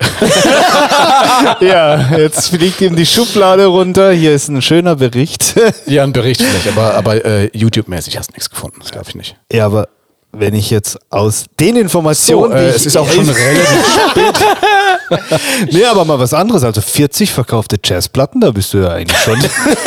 ja, 1.60 2.16
jetzt 2.16 2.48
fliegt 2.48 2.80
ihm 2.80 2.96
die 2.96 3.04
Schublade 3.04 3.66
runter. 3.66 4.12
Hier 4.12 4.32
ist 4.34 4.48
ein 4.48 4.62
schöner 4.62 4.96
Bericht. 4.96 5.54
Ja, 5.86 6.04
ein 6.04 6.12
Bericht 6.12 6.40
vielleicht, 6.42 6.68
aber, 6.68 6.94
aber 6.94 7.24
äh, 7.24 7.50
YouTube-mäßig 7.52 8.16
hast 8.16 8.30
du 8.30 8.32
nichts 8.32 8.48
gefunden. 8.48 8.78
Das 8.80 8.90
glaube 8.90 9.06
ich 9.08 9.14
nicht. 9.14 9.36
ja, 9.52 9.66
aber 9.66 9.88
wenn 10.32 10.54
ich 10.54 10.70
jetzt 10.70 10.98
aus 11.10 11.44
den 11.58 11.76
Informationen. 11.76 12.52
So, 12.52 12.56
äh, 12.56 12.68
es 12.68 12.86
ist 12.86 12.96
auch 12.96 13.08
schon 13.10 13.28
relativ 13.28 14.10
Nee, 15.72 15.84
aber 15.84 16.04
mal 16.04 16.18
was 16.18 16.32
anderes. 16.32 16.62
Also 16.62 16.80
40 16.80 17.32
verkaufte 17.32 17.78
Jazzplatten, 17.82 18.40
da 18.40 18.50
bist 18.52 18.72
du 18.72 18.78
ja 18.78 18.90
eigentlich 18.90 19.18
schon, 19.18 19.38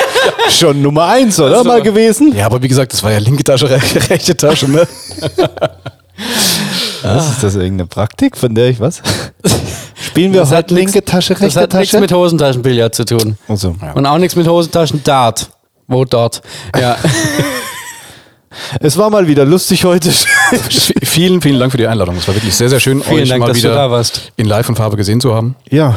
schon 0.49 0.81
Nummer 0.81 1.05
eins, 1.05 1.39
oder? 1.39 1.57
Also- 1.59 1.63
mal 1.69 1.81
gewesen? 1.81 2.35
Ja, 2.35 2.45
aber 2.47 2.61
wie 2.61 2.67
gesagt, 2.67 2.91
das 2.93 3.01
war 3.03 3.11
ja 3.11 3.19
linke 3.19 3.43
Tasche, 3.43 3.69
re- 3.69 3.79
rechte 4.09 4.35
Tasche, 4.35 4.69
ne? 4.69 4.85
Was 7.03 7.29
ist 7.31 7.43
das 7.43 7.55
irgendeine 7.55 7.87
Praktik, 7.87 8.37
von 8.37 8.53
der 8.55 8.69
ich 8.69 8.79
was? 8.79 9.01
Spielen 10.05 10.31
wir 10.33 10.41
Das 10.41 10.49
heute 10.49 10.57
hat 10.57 10.71
nix- 10.71 10.93
linke 10.93 11.05
Tasche, 11.05 11.33
Das 11.33 11.41
rechte 11.41 11.59
hat 11.61 11.73
nichts 11.73 11.91
Tasche? 11.91 12.01
mit 12.01 12.11
Hosentaschenbillard 12.11 12.93
zu 12.95 13.05
tun. 13.05 13.37
also, 13.47 13.75
Und 13.95 14.05
auch 14.05 14.17
nichts 14.17 14.35
mit 14.35 14.47
Hosentaschen-Dart. 14.47 15.49
Wo 15.87 16.05
dort? 16.05 16.41
Ja. 16.79 16.95
Es 18.79 18.97
war 18.97 19.09
mal 19.09 19.27
wieder 19.27 19.45
lustig 19.45 19.85
heute. 19.85 20.11
Vielen, 21.03 21.41
vielen 21.41 21.59
Dank 21.59 21.71
für 21.71 21.77
die 21.77 21.87
Einladung. 21.87 22.15
Es 22.17 22.27
war 22.27 22.35
wirklich 22.35 22.55
sehr, 22.55 22.69
sehr 22.69 22.79
schön, 22.79 23.01
Vielen 23.03 23.21
euch 23.23 23.29
Dank, 23.29 23.41
mal 23.41 23.47
dass 23.47 23.57
du 23.57 23.63
wieder 23.63 23.75
da 23.75 23.91
warst. 23.91 24.31
in 24.35 24.45
Live 24.45 24.67
und 24.69 24.75
Farbe 24.75 24.97
gesehen 24.97 25.21
zu 25.21 25.33
haben. 25.35 25.55
ja, 25.69 25.95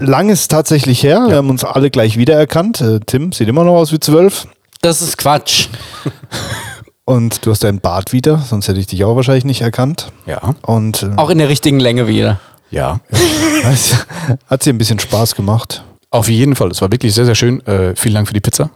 lang 0.00 0.28
ist 0.30 0.48
tatsächlich 0.50 1.02
her. 1.02 1.24
Wir 1.28 1.36
haben 1.36 1.50
uns 1.50 1.64
alle 1.64 1.90
gleich 1.90 2.16
wiedererkannt. 2.16 2.80
Äh, 2.80 3.00
Tim 3.04 3.32
sieht 3.32 3.48
immer 3.48 3.64
noch 3.64 3.74
aus 3.74 3.92
wie 3.92 3.98
zwölf. 4.00 4.46
Das 4.80 5.02
ist 5.02 5.16
Quatsch. 5.18 5.68
Und 7.06 7.44
du 7.44 7.50
hast 7.50 7.62
deinen 7.64 7.80
Bart 7.80 8.12
wieder, 8.14 8.38
sonst 8.38 8.66
hätte 8.68 8.80
ich 8.80 8.86
dich 8.86 9.04
auch 9.04 9.14
wahrscheinlich 9.14 9.44
nicht 9.44 9.60
erkannt. 9.60 10.10
Ja, 10.24 10.54
Und 10.62 11.02
äh, 11.02 11.10
Auch 11.16 11.28
in 11.28 11.36
der 11.38 11.48
richtigen 11.50 11.78
Länge 11.78 12.06
wieder. 12.08 12.40
ja. 12.70 13.00
hat 14.48 14.64
dir 14.64 14.72
ein 14.72 14.78
bisschen 14.78 14.98
Spaß 14.98 15.34
gemacht. 15.34 15.84
Auf 16.10 16.28
jeden 16.30 16.54
Fall. 16.54 16.70
Es 16.70 16.80
war 16.80 16.90
wirklich 16.92 17.12
sehr, 17.14 17.24
sehr 17.26 17.34
schön. 17.34 17.60
Äh, 17.66 17.94
vielen 17.96 18.14
Dank 18.14 18.28
für 18.28 18.34
die 18.34 18.40
Pizza. 18.40 18.70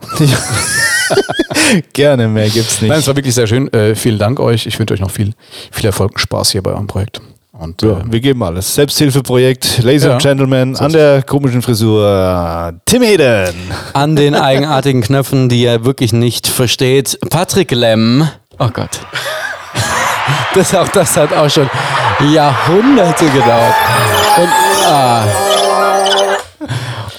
Gerne, 1.93 2.27
mehr 2.27 2.49
gibt's 2.49 2.81
nicht. 2.81 2.89
Nein, 2.89 2.99
es 2.99 3.07
war 3.07 3.15
wirklich 3.15 3.35
sehr 3.35 3.47
schön. 3.47 3.71
Äh, 3.73 3.95
vielen 3.95 4.17
Dank 4.19 4.39
euch. 4.39 4.65
Ich 4.65 4.77
wünsche 4.79 4.93
euch 4.93 4.99
noch 4.99 5.11
viel, 5.11 5.33
viel 5.71 5.85
Erfolg 5.85 6.11
und 6.13 6.19
Spaß 6.19 6.51
hier 6.51 6.63
bei 6.63 6.71
eurem 6.71 6.87
Projekt. 6.87 7.21
Und 7.51 7.81
Ja, 7.81 7.89
äh, 7.91 8.03
wir 8.05 8.19
geben 8.21 8.41
alles. 8.43 8.73
Selbsthilfeprojekt, 8.75 9.79
Ladies 9.83 10.05
Ja. 10.05 10.13
and 10.13 10.21
Gentlemen, 10.21 10.77
an 10.77 10.93
der 10.93 11.23
komischen 11.23 11.61
Frisur 11.61 12.73
Tim 12.85 13.01
Heden. 13.01 13.53
An 13.93 14.15
den 14.15 14.33
eigenartigen 14.35 15.01
Knöpfen, 15.01 15.49
die 15.49 15.65
er 15.65 15.83
wirklich 15.83 16.13
nicht 16.13 16.47
versteht. 16.47 17.19
Patrick 17.29 17.71
Lemm. 17.71 18.27
Oh 18.59 18.69
Gott. 18.71 18.91
Das, 20.55 20.73
auch, 20.73 20.87
das 20.89 21.15
hat 21.17 21.33
auch 21.33 21.49
schon 21.49 21.69
Jahrhunderte 22.33 23.25
gedauert. 23.25 23.75
Und, 24.37 24.49
ah. 24.87 25.23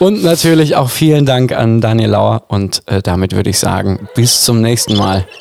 Und 0.00 0.24
natürlich 0.24 0.74
auch 0.76 0.90
vielen 0.90 1.26
Dank 1.26 1.52
an 1.52 1.82
Daniel 1.82 2.10
Lauer. 2.10 2.42
Und 2.48 2.82
äh, 2.86 3.02
damit 3.02 3.34
würde 3.34 3.50
ich 3.50 3.58
sagen, 3.58 4.08
bis 4.14 4.44
zum 4.44 4.62
nächsten 4.62 4.96
Mal. 4.96 5.26